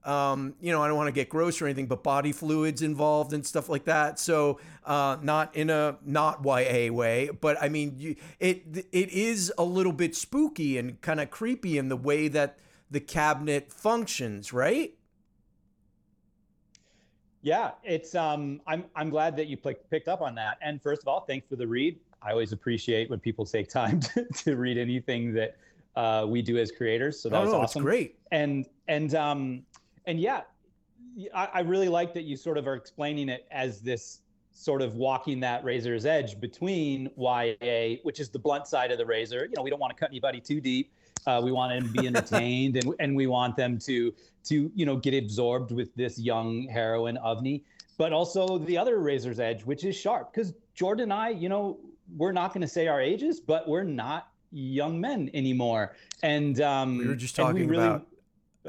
um, 0.05 0.55
you 0.61 0.73
know, 0.73 0.83
I 0.83 0.89
don't 0.89 0.97
want 0.97 1.09
to 1.09 1.13
get 1.13 1.29
gross 1.29 1.63
or 1.63 1.67
anything, 1.67 1.87
but 1.87 2.03
body 2.03 2.33
fluids 2.33 2.83
involved 2.83 3.33
and 3.33 3.47
stuff 3.47 3.69
like 3.69 3.85
that. 3.85 4.19
So, 4.19 4.59
uh, 4.85 5.17
not 5.23 5.55
in 5.55 5.71
a 5.71 5.99
not 6.05 6.45
YA 6.45 6.93
way, 6.93 7.31
but 7.41 7.57
I 7.63 7.69
mean, 7.69 7.95
you, 7.99 8.17
it 8.41 8.87
it 8.93 9.11
is 9.11 9.53
a 9.57 9.65
little 9.65 9.93
bit 9.93 10.17
spooky 10.17 10.77
and 10.79 11.01
kind 11.01 11.21
of 11.21 11.31
creepy 11.31 11.79
in 11.79 11.89
the 11.89 11.97
way 11.97 12.29
that 12.29 12.59
the 12.91 13.01
cabinet 13.01 13.73
functions, 13.73 14.53
right? 14.53 14.95
Yeah, 17.43 17.73
it's 17.83 18.15
um 18.15 18.61
I'm 18.67 18.85
I'm 18.95 19.11
glad 19.11 19.37
that 19.37 19.47
you 19.47 19.57
pick, 19.57 19.89
picked 19.91 20.09
up 20.09 20.21
on 20.21 20.35
that. 20.37 20.59
And 20.63 20.81
first 20.81 21.03
of 21.03 21.09
all, 21.09 21.21
thanks 21.21 21.47
for 21.49 21.57
the 21.57 21.67
read. 21.67 21.99
I 22.23 22.31
always 22.31 22.53
appreciate 22.53 23.11
when 23.11 23.19
people 23.19 23.45
take 23.45 23.69
time 23.69 24.01
to, 24.15 24.25
to 24.25 24.57
read 24.57 24.79
anything 24.79 25.33
that 25.35 25.57
uh, 25.97 26.25
we 26.29 26.41
do 26.41 26.57
as 26.59 26.71
creators. 26.71 27.21
So 27.21 27.29
that 27.29 27.37
oh 27.37 27.43
was 27.43 27.53
no, 27.53 27.61
awesome. 27.61 27.81
it's 27.81 27.85
great. 27.85 28.19
And 28.31 28.67
and 28.89 29.15
um 29.15 29.63
and 30.07 30.19
yeah, 30.21 30.43
I, 31.35 31.49
I 31.55 31.61
really 31.61 31.89
like 31.89 32.15
that 32.15 32.23
you 32.23 32.37
sort 32.37 32.59
of 32.59 32.67
are 32.67 32.75
explaining 32.75 33.29
it 33.29 33.47
as 33.51 33.81
this 33.81 34.21
sort 34.55 34.83
of 34.83 34.97
walking 34.97 35.41
that 35.41 35.65
razor's 35.65 36.05
edge 36.05 36.39
between 36.41 37.11
YA, 37.17 37.97
which 38.03 38.21
is 38.21 38.29
the 38.29 38.39
blunt 38.39 38.67
side 38.67 38.93
of 38.93 38.99
the 38.99 39.07
razor. 39.07 39.47
You 39.47 39.55
know, 39.57 39.63
we 39.63 39.71
don't 39.71 39.81
want 39.81 39.95
to 39.97 39.99
cut 39.99 40.11
anybody 40.11 40.41
too 40.41 40.61
deep. 40.61 40.93
Uh, 41.27 41.41
we 41.43 41.53
want 41.53 41.73
them 41.73 41.93
to 41.93 42.01
be 42.01 42.07
entertained, 42.13 42.77
and 42.77 42.95
and 42.99 43.17
we 43.17 43.27
want 43.27 43.57
them 43.57 43.79
to 43.81 44.13
to 44.45 44.71
you 44.75 44.87
know 44.87 44.97
get 44.97 45.15
absorbed 45.15 45.71
with 45.73 45.95
this 45.95 46.19
young 46.19 46.67
heroine 46.69 47.19
Avani, 47.25 47.63
but 47.97 48.13
also 48.13 48.59
the 48.59 48.77
other 48.77 48.99
razor's 48.99 49.39
edge, 49.41 49.65
which 49.65 49.85
is 49.85 49.97
sharp. 49.97 50.33
Because 50.33 50.53
Jordan 50.75 51.05
and 51.05 51.13
I, 51.13 51.29
you 51.31 51.49
know, 51.49 51.79
we're 52.17 52.33
not 52.33 52.53
going 52.53 52.63
to 52.63 52.69
say 52.69 52.89
our 52.89 53.01
ages, 53.01 53.41
but 53.41 53.69
we're 53.69 53.85
not 53.85 54.29
young 54.51 55.01
men 55.01 55.31
anymore. 55.33 55.95
And 56.23 56.61
um, 56.61 56.99
We 56.99 57.07
were 57.07 57.15
just 57.15 57.39
and 57.39 57.49
we 57.49 57.53
talking 57.61 57.69
really- 57.69 57.87
about 57.87 58.07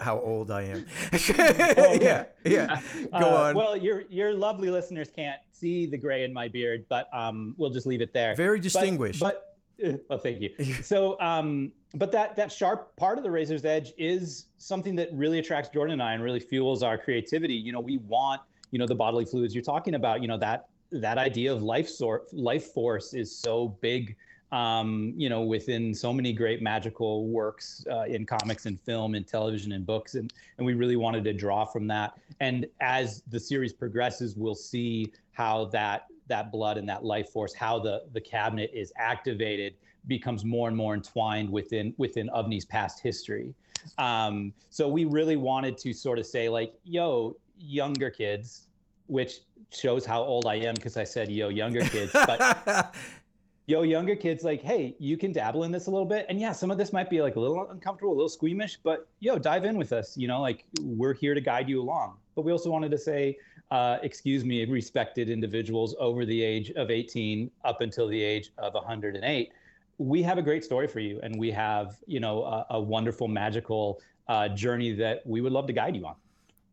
how 0.01 0.19
old 0.19 0.49
I 0.51 0.63
am. 0.63 0.85
okay. 1.13 1.99
yeah, 2.01 2.25
yeah. 2.45 2.81
Go 3.11 3.17
Uh, 3.29 3.43
on. 3.49 3.55
Well, 3.55 3.77
your 3.77 4.03
your 4.09 4.33
lovely 4.33 4.69
listeners 4.69 5.09
can't 5.15 5.39
see 5.51 5.85
the 5.85 5.97
gray 5.97 6.23
in 6.23 6.33
my 6.33 6.47
beard, 6.47 6.85
but 6.89 7.07
um, 7.13 7.53
we'll 7.57 7.69
just 7.69 7.85
leave 7.87 8.01
it 8.01 8.13
there. 8.13 8.35
Very 8.35 8.57
But- 8.59 8.63
distinguished. 8.63 9.19
But, 9.19 9.55
uh, 9.85 9.93
well, 10.09 10.19
thank 10.19 10.41
you. 10.41 10.51
So, 10.83 11.19
um, 11.19 11.71
but 11.95 12.11
that 12.11 12.35
that 12.35 12.51
sharp 12.51 12.95
part 12.95 13.17
of 13.17 13.23
the 13.23 13.31
razor's 13.31 13.65
edge 13.65 13.93
is 13.97 14.47
something 14.57 14.95
that 14.95 15.09
really 15.13 15.39
attracts 15.39 15.69
Jordan 15.69 15.93
and 15.93 16.03
I 16.03 16.13
and 16.13 16.23
really 16.23 16.39
fuels 16.39 16.81
our 16.83 16.97
creativity. 16.97 17.53
You 17.55 17.71
know, 17.71 17.79
we 17.79 17.97
want 17.97 18.41
you 18.71 18.79
know 18.79 18.87
the 18.87 18.95
bodily 18.95 19.25
fluids 19.25 19.53
you're 19.53 19.63
talking 19.63 19.95
about. 19.95 20.21
You 20.21 20.27
know 20.27 20.37
that 20.37 20.67
that 20.91 21.17
idea 21.17 21.51
of 21.53 21.61
life 21.63 21.87
sort 21.89 22.31
life 22.33 22.65
force 22.73 23.13
is 23.13 23.35
so 23.35 23.69
big. 23.81 24.15
Um, 24.53 25.13
you 25.17 25.29
know, 25.29 25.41
within 25.41 25.95
so 25.95 26.13
many 26.13 26.31
great 26.31 26.61
magical 26.61 27.27
works 27.27 27.83
uh, 27.91 28.03
in 28.03 28.23
comics 28.23 28.67
and 28.67 28.79
film 28.79 29.15
and 29.15 29.27
television 29.27 29.71
and 29.71 29.83
books, 29.83 30.13
and 30.13 30.31
and 30.57 30.65
we 30.65 30.75
really 30.75 30.95
wanted 30.95 31.23
to 31.23 31.33
draw 31.33 31.65
from 31.65 31.87
that. 31.87 32.19
And 32.39 32.67
as 32.79 33.23
the 33.27 33.39
series 33.39 33.73
progresses, 33.73 34.35
we'll 34.35 34.53
see 34.53 35.11
how 35.31 35.65
that 35.65 36.05
that 36.27 36.51
blood 36.51 36.77
and 36.77 36.87
that 36.87 37.03
life 37.03 37.29
force, 37.29 37.53
how 37.53 37.79
the 37.79 38.03
the 38.13 38.21
cabinet 38.21 38.69
is 38.73 38.93
activated 38.95 39.73
becomes 40.07 40.45
more 40.45 40.67
and 40.67 40.77
more 40.77 40.93
entwined 40.93 41.49
within 41.49 41.93
within 41.97 42.29
Avani's 42.29 42.65
past 42.65 43.01
history. 43.01 43.55
Um, 43.97 44.53
so 44.69 44.87
we 44.87 45.05
really 45.05 45.35
wanted 45.35 45.77
to 45.79 45.93
sort 45.93 46.19
of 46.19 46.25
say 46.25 46.47
like, 46.47 46.73
yo, 46.83 47.35
younger 47.57 48.09
kids, 48.09 48.67
which 49.07 49.39
shows 49.71 50.05
how 50.05 50.21
old 50.21 50.45
I 50.45 50.55
am 50.55 50.75
because 50.75 50.97
I 50.97 51.03
said 51.03 51.31
yo, 51.31 51.49
younger 51.49 51.81
kids, 51.81 52.11
but 52.13 52.95
yo, 53.65 53.83
younger 53.83 54.15
kids, 54.15 54.43
like, 54.43 54.61
hey, 54.61 54.95
you 54.99 55.17
can 55.17 55.31
dabble 55.31 55.63
in 55.63 55.71
this 55.71 55.87
a 55.87 55.91
little 55.91 56.05
bit. 56.05 56.25
And 56.29 56.39
yeah, 56.39 56.51
some 56.51 56.71
of 56.71 56.77
this 56.77 56.91
might 56.91 57.09
be 57.09 57.21
like 57.21 57.35
a 57.35 57.39
little 57.39 57.69
uncomfortable, 57.69 58.13
a 58.13 58.15
little 58.15 58.29
squeamish, 58.29 58.77
but 58.83 59.07
yo, 59.19 59.37
dive 59.37 59.63
in 59.65 59.77
with 59.77 59.93
us. 59.93 60.17
You 60.17 60.27
know, 60.27 60.41
like 60.41 60.65
we're 60.81 61.13
here 61.13 61.33
to 61.33 61.41
guide 61.41 61.69
you 61.69 61.81
along. 61.81 62.17
But 62.35 62.43
we 62.43 62.51
also 62.51 62.69
wanted 62.69 62.91
to 62.91 62.97
say, 62.97 63.37
uh, 63.71 63.97
excuse 64.03 64.43
me, 64.43 64.65
respected 64.65 65.29
individuals 65.29 65.95
over 65.99 66.25
the 66.25 66.41
age 66.41 66.71
of 66.71 66.91
18 66.91 67.49
up 67.63 67.81
until 67.81 68.07
the 68.07 68.21
age 68.21 68.51
of 68.57 68.73
108. 68.73 69.51
We 69.99 70.23
have 70.23 70.37
a 70.37 70.41
great 70.41 70.63
story 70.63 70.87
for 70.87 70.99
you, 70.99 71.19
and 71.21 71.39
we 71.39 71.51
have, 71.51 71.97
you 72.07 72.19
know, 72.19 72.43
a, 72.43 72.65
a 72.71 72.81
wonderful, 72.81 73.27
magical 73.27 74.01
uh, 74.27 74.49
journey 74.49 74.91
that 74.93 75.25
we 75.25 75.41
would 75.41 75.51
love 75.51 75.67
to 75.67 75.73
guide 75.73 75.95
you 75.95 76.05
on. 76.05 76.15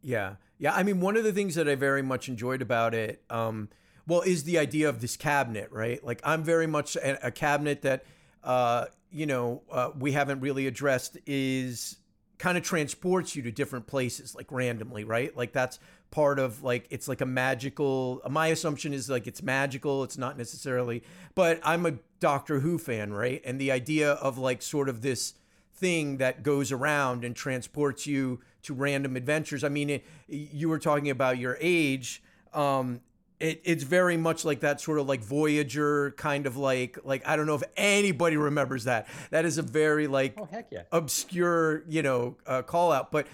Yeah. 0.03 0.35
Yeah. 0.59 0.75
I 0.75 0.83
mean, 0.83 1.01
one 1.01 1.17
of 1.17 1.25
the 1.25 1.33
things 1.33 1.55
that 1.55 1.69
I 1.69 1.75
very 1.75 2.03
much 2.03 2.29
enjoyed 2.29 2.63
about 2.63 2.95
it, 2.95 3.23
um, 3.31 3.69
well, 4.11 4.23
is 4.23 4.43
the 4.43 4.59
idea 4.59 4.89
of 4.89 5.01
this 5.01 5.17
cabinet, 5.17 5.71
right? 5.71 6.05
Like, 6.05 6.21
I'm 6.25 6.43
very 6.43 6.67
much 6.67 6.97
a, 6.97 7.29
a 7.29 7.31
cabinet 7.31 7.83
that, 7.83 8.05
uh, 8.43 8.87
you 9.13 9.25
know, 9.25 9.63
uh, 9.71 9.91
we 9.97 10.11
haven't 10.11 10.41
really 10.41 10.67
addressed 10.67 11.17
is 11.27 11.97
kind 12.37 12.59
of 12.59 12.65
transports 12.65 13.37
you 13.37 13.43
to 13.43 13.53
different 13.53 13.87
places, 13.87 14.35
like 14.35 14.51
randomly, 14.51 15.05
right? 15.05 15.37
Like, 15.37 15.53
that's 15.53 15.79
part 16.11 16.41
of 16.41 16.65
like, 16.65 16.89
it's 16.91 17.07
like 17.07 17.21
a 17.21 17.27
magical, 17.27 18.21
my 18.29 18.49
assumption 18.49 18.93
is 18.93 19.09
like 19.09 19.29
it's 19.29 19.45
magical. 19.45 20.03
It's 20.03 20.19
not 20.19 20.37
necessarily, 20.37 21.05
but 21.37 21.61
I'm 21.63 21.87
a 21.87 21.93
Doctor 22.19 22.59
Who 22.59 22.79
fan, 22.79 23.13
right? 23.13 23.41
And 23.45 23.61
the 23.61 23.71
idea 23.71 24.15
of 24.15 24.39
like 24.39 24.61
sort 24.61 24.89
of 24.89 25.03
this, 25.03 25.35
thing 25.73 26.19
that 26.19 26.43
goes 26.43 26.71
around 26.73 27.25
and 27.25 27.35
transports 27.35 28.07
you 28.07 28.39
to 28.63 28.75
random 28.75 29.17
adventures. 29.17 29.65
I 29.65 29.71
mean, 29.71 29.89
it, 29.89 30.05
you 30.29 30.69
were 30.69 30.79
talking 30.79 31.09
about 31.09 31.39
your 31.39 31.57
age. 31.59 32.23
Um, 32.53 33.01
it, 33.41 33.61
it's 33.65 33.83
very 33.83 34.17
much 34.17 34.45
like 34.45 34.61
that 34.61 34.81
sort 34.81 34.99
of 34.99 35.09
like 35.09 35.23
Voyager 35.23 36.13
kind 36.13 36.47
of 36.47 36.57
like 36.57 36.99
like 37.05 37.27
I 37.27 37.37
don't 37.37 37.47
know 37.47 37.55
if 37.55 37.63
anybody 37.77 38.37
remembers 38.37 38.85
that. 38.85 39.09
That 39.31 39.45
is 39.45 39.59
a 39.59 39.63
very 39.63 40.07
like 40.07 40.35
Oh 40.39 40.45
heck 40.45 40.69
yeah! 40.71 40.83
obscure 40.93 41.83
you 41.89 42.03
know 42.03 42.37
uh, 42.47 42.63
call 42.63 42.93
out, 42.93 43.11
but 43.11 43.27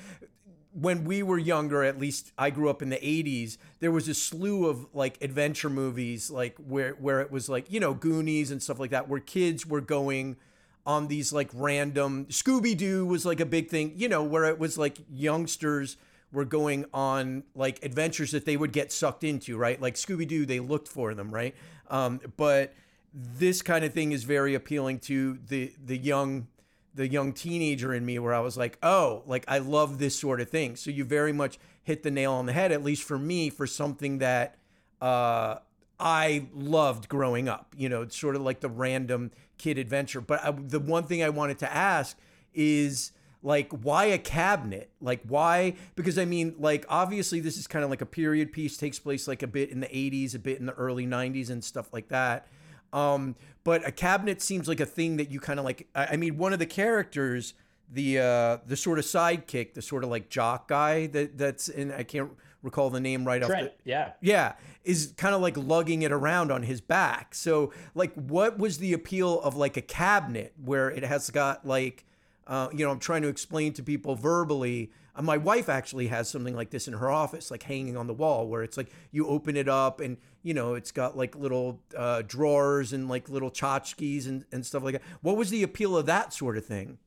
when 0.73 1.05
we 1.05 1.23
were 1.23 1.39
younger, 1.39 1.83
at 1.83 1.99
least 1.99 2.33
I 2.37 2.51
grew 2.51 2.69
up 2.69 2.83
in 2.83 2.91
the 2.91 2.97
80s, 2.97 3.57
there 3.81 3.91
was 3.91 4.09
a 4.09 4.15
slew 4.15 4.67
of 4.67 4.87
like 4.93 5.17
adventure 5.23 5.71
movies 5.71 6.31
like 6.31 6.55
where 6.59 6.93
where 6.93 7.21
it 7.21 7.31
was 7.31 7.49
like, 7.49 7.71
you 7.71 7.81
know, 7.81 7.95
Goonies 7.95 8.51
and 8.51 8.63
stuff 8.63 8.79
like 8.79 8.91
that 8.91 9.09
where 9.09 9.21
kids 9.21 9.67
were 9.67 9.81
going 9.81 10.37
on 10.85 11.09
these 11.09 11.33
like 11.33 11.51
random 11.55 12.27
Scooby 12.27 12.77
Doo 12.77 13.07
was 13.07 13.25
like 13.25 13.41
a 13.41 13.47
big 13.47 13.69
thing, 13.69 13.95
you 13.97 14.09
know, 14.09 14.23
where 14.23 14.45
it 14.45 14.59
was 14.59 14.77
like 14.77 14.99
youngsters 15.11 15.97
were 16.33 16.45
going 16.45 16.85
on 16.93 17.45
like 17.55 17.85
adventures 17.85 18.33
that 18.33 18.45
they 18.45 18.57
would 18.57 18.73
get 18.73 18.93
sucked 18.93 19.25
into, 19.25 19.57
right? 19.57 19.81
Like 19.81 19.95
Scooby 19.95 20.27
Doo, 20.27 20.47
they 20.47 20.61
looked 20.61 20.89
for 20.89 21.15
them, 21.15 21.33
right? 21.33 21.55
Um, 21.89 22.21
but 22.37 22.75
this 23.15 23.63
kind 23.63 23.85
of 23.85 23.95
thing 23.95 24.13
is 24.13 24.25
very 24.25 24.55
appealing 24.55 24.99
to 25.01 25.39
the 25.49 25.73
the 25.83 25.97
young 25.97 26.49
the 26.95 27.09
young 27.09 27.33
teenager 27.33 27.95
in 27.95 28.05
me 28.05 28.19
where 28.19 28.35
I 28.35 28.41
was 28.41 28.57
like, 28.57 28.79
oh, 28.83 29.23
like 29.27 29.45
I 29.49 29.59
love 29.59 29.99
this 29.99 30.19
sort 30.19 30.41
of 30.41 30.49
thing. 30.49 30.77
So 30.77 30.91
you 30.91 31.05
very 31.05 31.33
much 31.33 31.59
hit 31.83 32.03
the 32.03 32.11
nail 32.11 32.33
on 32.33 32.47
the 32.47 32.53
head, 32.53 32.73
at 32.73 32.83
least 32.83 33.03
for 33.05 33.19
me, 33.19 33.51
for 33.51 33.67
something 33.67 34.19
that 34.19 34.57
uh, 35.01 35.57
I 36.01 36.49
loved 36.55 37.09
growing 37.09 37.49
up. 37.49 37.75
You 37.77 37.91
know, 37.91 38.03
it's 38.03 38.19
sort 38.19 38.35
of 38.35 38.43
like 38.43 38.61
the 38.61 38.71
random 38.71 39.31
kid 39.59 39.79
adventure. 39.79 40.23
But 40.23 40.43
I, 40.43 40.51
the 40.53 40.81
one 40.81 41.05
thing 41.05 41.23
I 41.23 41.29
wanted 41.29 41.59
to 41.61 41.73
ask 41.73 42.17
is 42.55 43.13
like, 43.47 43.71
why 43.71 44.07
a 44.07 44.19
cabinet? 44.19 44.91
Like, 45.01 45.21
why? 45.29 45.75
Because 45.95 46.19
I 46.19 46.25
mean, 46.25 46.57
like, 46.59 46.85
obviously, 46.89 47.39
this 47.39 47.57
is 47.57 47.69
kind 47.69 47.85
of 47.85 47.91
like 47.91 48.01
a 48.01 48.07
period 48.07 48.53
piece, 48.53 48.77
takes 48.77 48.99
place 48.99 49.29
like 49.29 49.45
a 49.45 49.47
bit 49.47 49.71
in 49.71 49.79
the 49.79 49.87
80s, 49.87 50.35
a 50.35 50.41
bit 50.41 50.59
in 50.59 50.67
the 50.67 50.73
early 50.73 51.07
90s, 51.07 51.49
and 51.49 51.63
stuff 51.63 51.93
like 51.93 52.09
that. 52.09 52.49
Um, 52.93 53.37
but 53.63 53.87
a 53.87 53.93
cabinet 53.93 54.43
seems 54.43 54.67
like 54.67 54.81
a 54.81 54.87
thing 54.87 55.19
that 55.19 55.31
you 55.31 55.39
kind 55.39 55.61
of 55.61 55.65
like. 55.65 55.87
I, 55.95 56.07
I 56.07 56.17
mean, 56.17 56.39
one 56.39 56.55
of 56.55 56.59
the 56.59 56.67
characters, 56.67 57.55
the 57.89 58.19
uh, 58.19 58.57
the 58.67 58.77
sort 58.77 58.99
of 58.99 59.05
sidekick, 59.05 59.75
the 59.75 59.83
sort 59.83 60.03
of 60.03 60.11
like 60.11 60.29
jock 60.29 60.67
guy 60.67 61.07
that 61.07 61.39
that's 61.39 61.69
in. 61.69 61.93
I 61.93 62.03
can't 62.03 62.33
recall 62.63 62.91
the 62.91 62.99
name 62.99 63.25
right 63.25 63.41
Trent, 63.41 63.69
off. 63.69 63.73
The, 63.85 63.91
yeah. 63.91 64.13
yeah, 64.21 64.55
is 64.83 65.15
kind 65.17 65.37
of 65.37 65.41
like 65.41 65.57
lugging 65.57 66.03
it 66.03 66.11
around 66.11 66.51
on 66.51 66.65
his 66.65 66.81
back. 66.81 67.33
So, 67.33 67.73
like, 67.95 68.13
what 68.15 68.59
was 68.59 68.79
the 68.79 68.93
appeal 68.93 69.41
of 69.41 69.55
like 69.55 69.77
a 69.77 69.83
cabinet 69.83 70.53
where 70.65 70.91
it 70.91 71.05
has 71.05 71.31
got 71.31 71.65
like, 71.65 72.05
uh, 72.47 72.69
you 72.73 72.85
know, 72.85 72.91
I'm 72.91 73.01
trying 73.01 73.23
to 73.23 73.29
explain 73.29 73.73
to 73.75 73.83
people 73.83 74.15
verbally. 74.15 74.93
Uh, 75.15 75.23
my 75.23 75.37
wife 75.37 75.69
actually 75.69 76.07
has 76.09 76.29
something 76.29 76.55
like 76.55 76.71
this 76.71 76.87
in 76.87 76.95
her 76.95 77.11
office, 77.11 77.51
like 77.51 77.65
hanging 77.65 77.97
on 77.97 78.07
the 78.07 78.15
wall, 78.15 78.47
where 78.47 78.63
it's 78.63 78.77
like 78.77 78.91
you 79.11 79.27
open 79.27 79.57
it 79.57 79.69
up 79.69 80.01
and 80.01 80.17
you 80.43 80.55
know 80.55 80.75
it's 80.75 80.93
got 80.93 81.17
like 81.17 81.35
little 81.35 81.81
uh, 81.97 82.23
drawers 82.27 82.93
and 82.93 83.09
like 83.09 83.29
little 83.29 83.51
tchotchkes 83.51 84.27
and, 84.27 84.45
and 84.53 84.65
stuff 84.65 84.83
like 84.83 84.95
that. 84.95 85.03
What 85.23 85.37
was 85.37 85.51
the 85.51 85.63
appeal 85.63 85.97
of 85.97 86.07
that 86.07 86.33
sort 86.33 86.57
of 86.57 86.65
thing? 86.65 86.99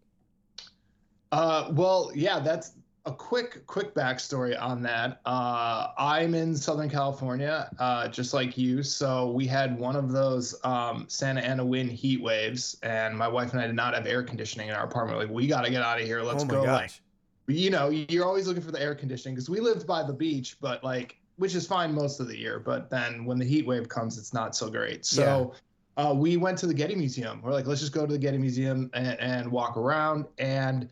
Uh, 1.32 1.70
well, 1.72 2.12
yeah, 2.16 2.40
that's 2.40 2.74
a 3.06 3.12
quick 3.12 3.66
quick 3.66 3.94
backstory 3.94 4.60
on 4.62 4.82
that. 4.84 5.22
Uh, 5.26 5.88
I'm 5.98 6.36
in 6.36 6.56
Southern 6.56 6.90
California, 6.90 7.70
uh, 7.80 8.08
just 8.08 8.34
like 8.34 8.58
you. 8.58 8.84
So 8.84 9.32
we 9.32 9.48
had 9.48 9.78
one 9.78 9.96
of 9.96 10.12
those 10.12 10.56
um, 10.64 11.06
Santa 11.08 11.42
Ana 11.42 11.66
wind 11.66 11.92
heat 11.92 12.22
waves, 12.22 12.78
and 12.84 13.18
my 13.18 13.28
wife 13.28 13.54
and 13.54 13.62
I 13.62 13.68
did 13.68 13.76
not 13.76 13.94
have 13.94 14.06
air 14.06 14.24
conditioning 14.24 14.70
in 14.70 14.76
our 14.76 14.84
apartment. 14.84 15.20
Like, 15.20 15.30
we 15.30 15.48
got 15.48 15.66
to 15.66 15.72
get 15.72 15.82
out 15.82 16.00
of 16.00 16.06
here. 16.06 16.22
Let's 16.22 16.44
oh 16.44 16.46
my 16.46 16.54
go. 16.54 16.66
gosh. 16.66 17.02
Like, 17.48 17.58
you 17.58 17.70
know, 17.70 17.90
you're 17.90 18.26
always 18.26 18.48
looking 18.48 18.62
for 18.62 18.72
the 18.72 18.82
air 18.82 18.94
conditioning 18.94 19.36
because 19.36 19.50
we 19.50 19.60
lived 19.60 19.88
by 19.88 20.04
the 20.04 20.14
beach, 20.14 20.58
but 20.62 20.84
like, 20.84 21.18
which 21.38 21.56
is 21.56 21.66
fine 21.66 21.94
most 21.94 22.20
of 22.20 22.28
the 22.28 22.38
year. 22.38 22.60
But 22.60 22.90
then 22.90 23.26
when 23.26 23.40
the 23.40 23.46
heat 23.46 23.66
wave 23.66 23.90
comes, 23.90 24.18
it's 24.18 24.34
not 24.34 24.56
so 24.56 24.70
great. 24.70 25.06
So. 25.06 25.54
Uh, 25.98 26.14
we 26.14 26.38
went 26.38 26.58
to 26.58 26.66
the 26.66 26.74
Getty 26.74 26.96
Museum. 26.96 27.42
We're 27.42 27.52
like, 27.52 27.68
let's 27.68 27.82
just 27.82 27.92
go 27.92 28.06
to 28.06 28.14
the 28.14 28.18
Getty 28.18 28.38
Museum 28.38 28.90
and, 28.94 29.20
and 29.20 29.52
walk 29.52 29.76
around. 29.76 30.28
And 30.38 30.88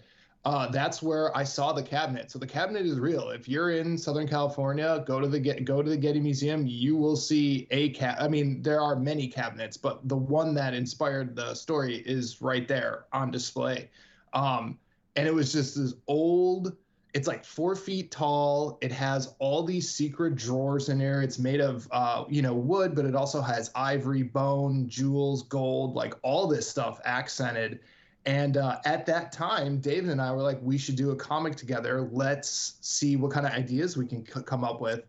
uh, 0.47 0.65
that's 0.65 1.03
where 1.03 1.35
I 1.35 1.43
saw 1.43 1.73
the 1.73 1.83
cabinet. 1.83 2.31
So 2.31 2.39
the 2.39 2.47
cabinet 2.47 2.85
is 2.85 2.97
real. 2.97 3.31
If 3.31 3.49
you're 3.49 3.71
in 3.71 3.97
Southern 3.97 4.29
California, 4.29 5.03
go 5.05 5.19
to 5.19 5.27
the 5.27 5.41
get 5.41 5.65
go 5.65 5.81
to 5.81 5.89
the 5.89 5.97
Getty 5.97 6.21
Museum. 6.21 6.65
You 6.65 6.95
will 6.95 7.17
see 7.17 7.67
a 7.71 7.89
cat. 7.89 8.15
I 8.21 8.29
mean, 8.29 8.61
there 8.61 8.79
are 8.79 8.95
many 8.95 9.27
cabinets, 9.27 9.75
but 9.75 10.07
the 10.07 10.15
one 10.15 10.53
that 10.53 10.73
inspired 10.73 11.35
the 11.35 11.53
story 11.53 11.97
is 11.97 12.41
right 12.41 12.65
there 12.65 13.07
on 13.11 13.29
display. 13.29 13.89
Um, 14.31 14.79
and 15.17 15.27
it 15.27 15.33
was 15.33 15.51
just 15.51 15.75
this 15.75 15.95
old. 16.07 16.77
It's 17.13 17.27
like 17.27 17.43
four 17.43 17.75
feet 17.75 18.09
tall. 18.09 18.77
It 18.79 18.93
has 18.93 19.35
all 19.39 19.63
these 19.63 19.91
secret 19.91 20.35
drawers 20.35 20.87
in 20.87 20.97
there. 20.97 21.21
It's 21.21 21.39
made 21.39 21.59
of, 21.59 21.89
uh, 21.91 22.23
you 22.29 22.41
know, 22.41 22.53
wood, 22.53 22.95
but 22.95 23.03
it 23.03 23.15
also 23.15 23.41
has 23.41 23.69
ivory, 23.75 24.23
bone, 24.23 24.87
jewels, 24.87 25.43
gold, 25.43 25.93
like 25.93 26.13
all 26.21 26.47
this 26.47 26.69
stuff 26.69 27.01
accented. 27.03 27.81
And 28.27 28.57
uh, 28.57 28.79
at 28.83 29.05
that 29.05 29.31
time, 29.31 29.79
David 29.79 30.09
and 30.09 30.21
I 30.21 30.33
were 30.33 30.41
like, 30.41 30.59
we 30.61 30.77
should 30.77 30.97
do 30.97 31.11
a 31.11 31.15
comic 31.15 31.55
together. 31.55 32.09
Let's 32.11 32.73
see 32.81 33.15
what 33.15 33.31
kind 33.31 33.47
of 33.47 33.53
ideas 33.53 33.95
we 33.95 34.05
can 34.05 34.25
c- 34.27 34.43
come 34.43 34.65
up 34.65 34.81
with. 34.81 35.05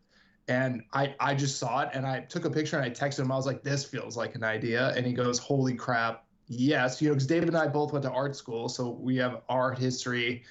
And 0.46 0.84
I, 0.92 1.16
I 1.18 1.34
just 1.34 1.58
saw 1.58 1.80
it 1.80 1.90
and 1.92 2.06
I 2.06 2.20
took 2.20 2.44
a 2.44 2.50
picture 2.50 2.78
and 2.78 2.86
I 2.86 2.90
texted 2.90 3.18
him. 3.18 3.32
I 3.32 3.36
was 3.36 3.44
like, 3.44 3.64
this 3.64 3.84
feels 3.84 4.16
like 4.16 4.36
an 4.36 4.44
idea. 4.44 4.94
And 4.96 5.04
he 5.04 5.12
goes, 5.12 5.40
holy 5.40 5.74
crap. 5.74 6.26
Yes. 6.46 7.02
You 7.02 7.08
know, 7.08 7.14
because 7.14 7.26
David 7.26 7.48
and 7.48 7.58
I 7.58 7.66
both 7.66 7.92
went 7.92 8.04
to 8.04 8.10
art 8.10 8.36
school. 8.36 8.68
So 8.68 8.90
we 8.90 9.16
have 9.16 9.42
art 9.48 9.78
history 9.78 10.44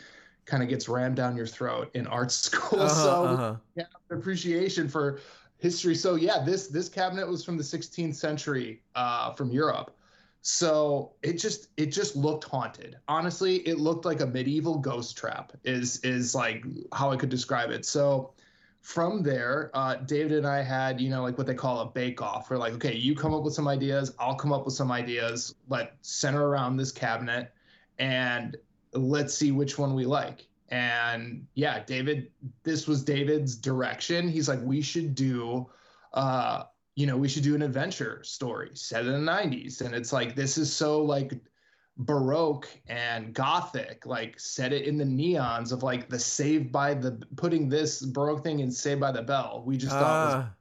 kind 0.44 0.62
of 0.62 0.68
gets 0.68 0.90
rammed 0.90 1.16
down 1.16 1.38
your 1.38 1.48
throat 1.48 1.90
in 1.94 2.06
art 2.06 2.32
school. 2.34 2.82
Uh-huh, 2.82 2.90
so 2.94 3.24
uh-huh. 3.24 3.56
yeah, 3.76 3.86
appreciation 4.12 4.90
for 4.90 5.22
history. 5.58 5.96
So 5.96 6.16
yeah, 6.16 6.44
this 6.44 6.68
this 6.68 6.90
cabinet 6.90 7.28
was 7.28 7.46
from 7.46 7.58
the 7.58 7.64
16th 7.64 8.16
century 8.16 8.82
uh, 8.94 9.34
from 9.36 9.52
Europe. 9.52 9.96
So 10.42 11.14
it 11.24 11.34
just 11.34 11.70
it 11.78 11.88
just 11.88 12.16
looked 12.16 12.46
haunted. 12.46 12.98
Honestly, 13.08 13.58
it 13.68 13.80
looked 13.80 14.06
like 14.06 14.22
a 14.22 14.26
medieval 14.26 14.78
ghost 14.78 15.18
trap. 15.18 15.52
Is 15.64 16.00
is 16.00 16.34
like 16.34 16.64
how 16.94 17.12
I 17.12 17.18
could 17.18 17.30
describe 17.30 17.70
it. 17.70 17.86
So 17.86 18.34
from 18.82 19.22
there, 19.22 19.70
uh, 19.74 19.96
David 19.96 20.32
and 20.32 20.48
I 20.48 20.62
had 20.62 21.02
you 21.02 21.10
know 21.10 21.22
like 21.22 21.38
what 21.38 21.48
they 21.48 21.54
call 21.54 21.82
a 21.82 21.86
bake 21.86 22.22
off. 22.22 22.50
We're 22.50 22.58
like, 22.58 22.74
okay, 22.74 22.96
you 22.96 23.16
come 23.16 23.34
up 23.34 23.44
with 23.44 23.54
some 23.54 23.68
ideas, 23.68 24.14
I'll 24.20 24.36
come 24.36 24.54
up 24.54 24.66
with 24.66 24.74
some 24.74 24.92
ideas. 24.92 25.56
Let 25.68 25.98
center 26.02 26.48
around 26.48 26.78
this 26.78 26.92
cabinet, 26.92 27.52
and 28.00 28.56
let's 28.94 29.34
see 29.34 29.52
which 29.52 29.78
one 29.78 29.94
we 29.94 30.06
like. 30.06 30.48
And 30.70 31.48
yeah, 31.54 31.84
David, 31.84 32.32
this 32.64 32.88
was 32.88 33.04
David's 33.04 33.56
direction. 33.56 34.28
He's 34.28 34.50
like, 34.50 34.62
we 34.62 34.82
should 34.82 35.16
do, 35.16 35.70
uh, 36.14 36.64
you 36.98 37.06
know, 37.06 37.16
we 37.16 37.30
should 37.30 37.44
do 37.44 37.54
an 37.54 37.62
adventure 37.62 38.24
story 38.24 38.72
set 38.74 39.06
in 39.06 39.12
the 39.12 39.32
90s. 39.32 39.82
And 39.82 39.94
it's 39.94 40.12
like, 40.12 40.36
this 40.36 40.58
is 40.58 40.74
so 40.74 41.04
like 41.04 41.32
baroque 41.96 42.68
and 42.88 43.36
gothic, 43.36 44.08
like 44.08 44.40
set 44.40 44.74
it 44.74 44.88
in 44.88 44.98
the 44.98 45.06
neons 45.06 45.72
of 45.72 45.84
like 45.84 46.10
the 46.10 46.18
Saved 46.18 46.72
by 46.72 46.96
the 46.96 47.12
putting 47.36 47.70
this 47.70 48.02
baroque 48.02 48.44
thing 48.44 48.62
in 48.62 48.72
Saved 48.72 49.00
by 49.00 49.12
the 49.12 49.22
Bell. 49.22 49.62
We 49.64 49.78
just 49.78 49.92
thought 49.92 50.26
was 50.26 50.46
Ah, 50.46 50.54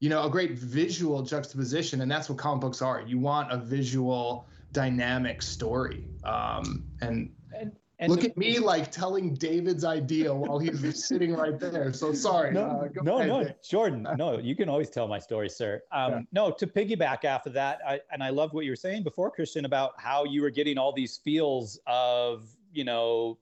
you 0.00 0.10
know, 0.10 0.26
a 0.26 0.30
great 0.30 0.58
visual 0.58 1.22
juxtaposition, 1.22 2.02
and 2.02 2.10
that's 2.10 2.28
what 2.28 2.36
comic 2.36 2.60
books 2.60 2.82
are. 2.82 3.00
You 3.00 3.18
want 3.18 3.50
a 3.50 3.56
visual 3.56 4.46
dynamic 4.72 5.40
story. 5.40 6.04
Um, 6.22 6.84
and 7.00 7.32
And, 7.98 8.12
look 8.12 8.24
at 8.24 8.36
me 8.36 8.58
like 8.58 8.90
telling 8.90 9.32
David's 9.34 9.84
idea 9.84 10.32
while 10.32 10.58
he's 10.58 11.06
sitting 11.06 11.34
right 11.34 11.58
there. 11.58 11.92
So 11.94 12.12
sorry. 12.12 12.52
No, 12.52 12.64
uh, 12.64 13.02
no, 13.02 13.16
ahead, 13.16 13.28
no, 13.28 13.44
Dave. 13.44 13.54
Jordan. 13.66 14.06
No, 14.18 14.38
you 14.38 14.54
can 14.54 14.68
always 14.68 14.90
tell 14.90 15.08
my 15.08 15.18
story, 15.18 15.48
sir. 15.48 15.82
Um, 15.92 16.12
Yeah. 16.12 16.20
No, 16.32 16.50
to 16.50 16.66
piggyback 16.66 17.24
off 17.24 17.46
of 17.46 17.54
that, 17.54 17.80
I, 17.86 18.00
and 18.12 18.22
I 18.22 18.30
love 18.30 18.52
what 18.52 18.64
you 18.64 18.72
were 18.72 18.76
saying 18.76 19.02
before, 19.02 19.32
Kristian, 19.34 19.64
about 19.64 19.92
how 19.98 20.24
you 20.24 20.42
were 20.42 20.50
getting 20.50 20.76
all 20.76 20.92
these 20.92 21.16
feels 21.16 21.78
of, 21.86 22.46
you 22.72 22.84
know, 22.84 23.38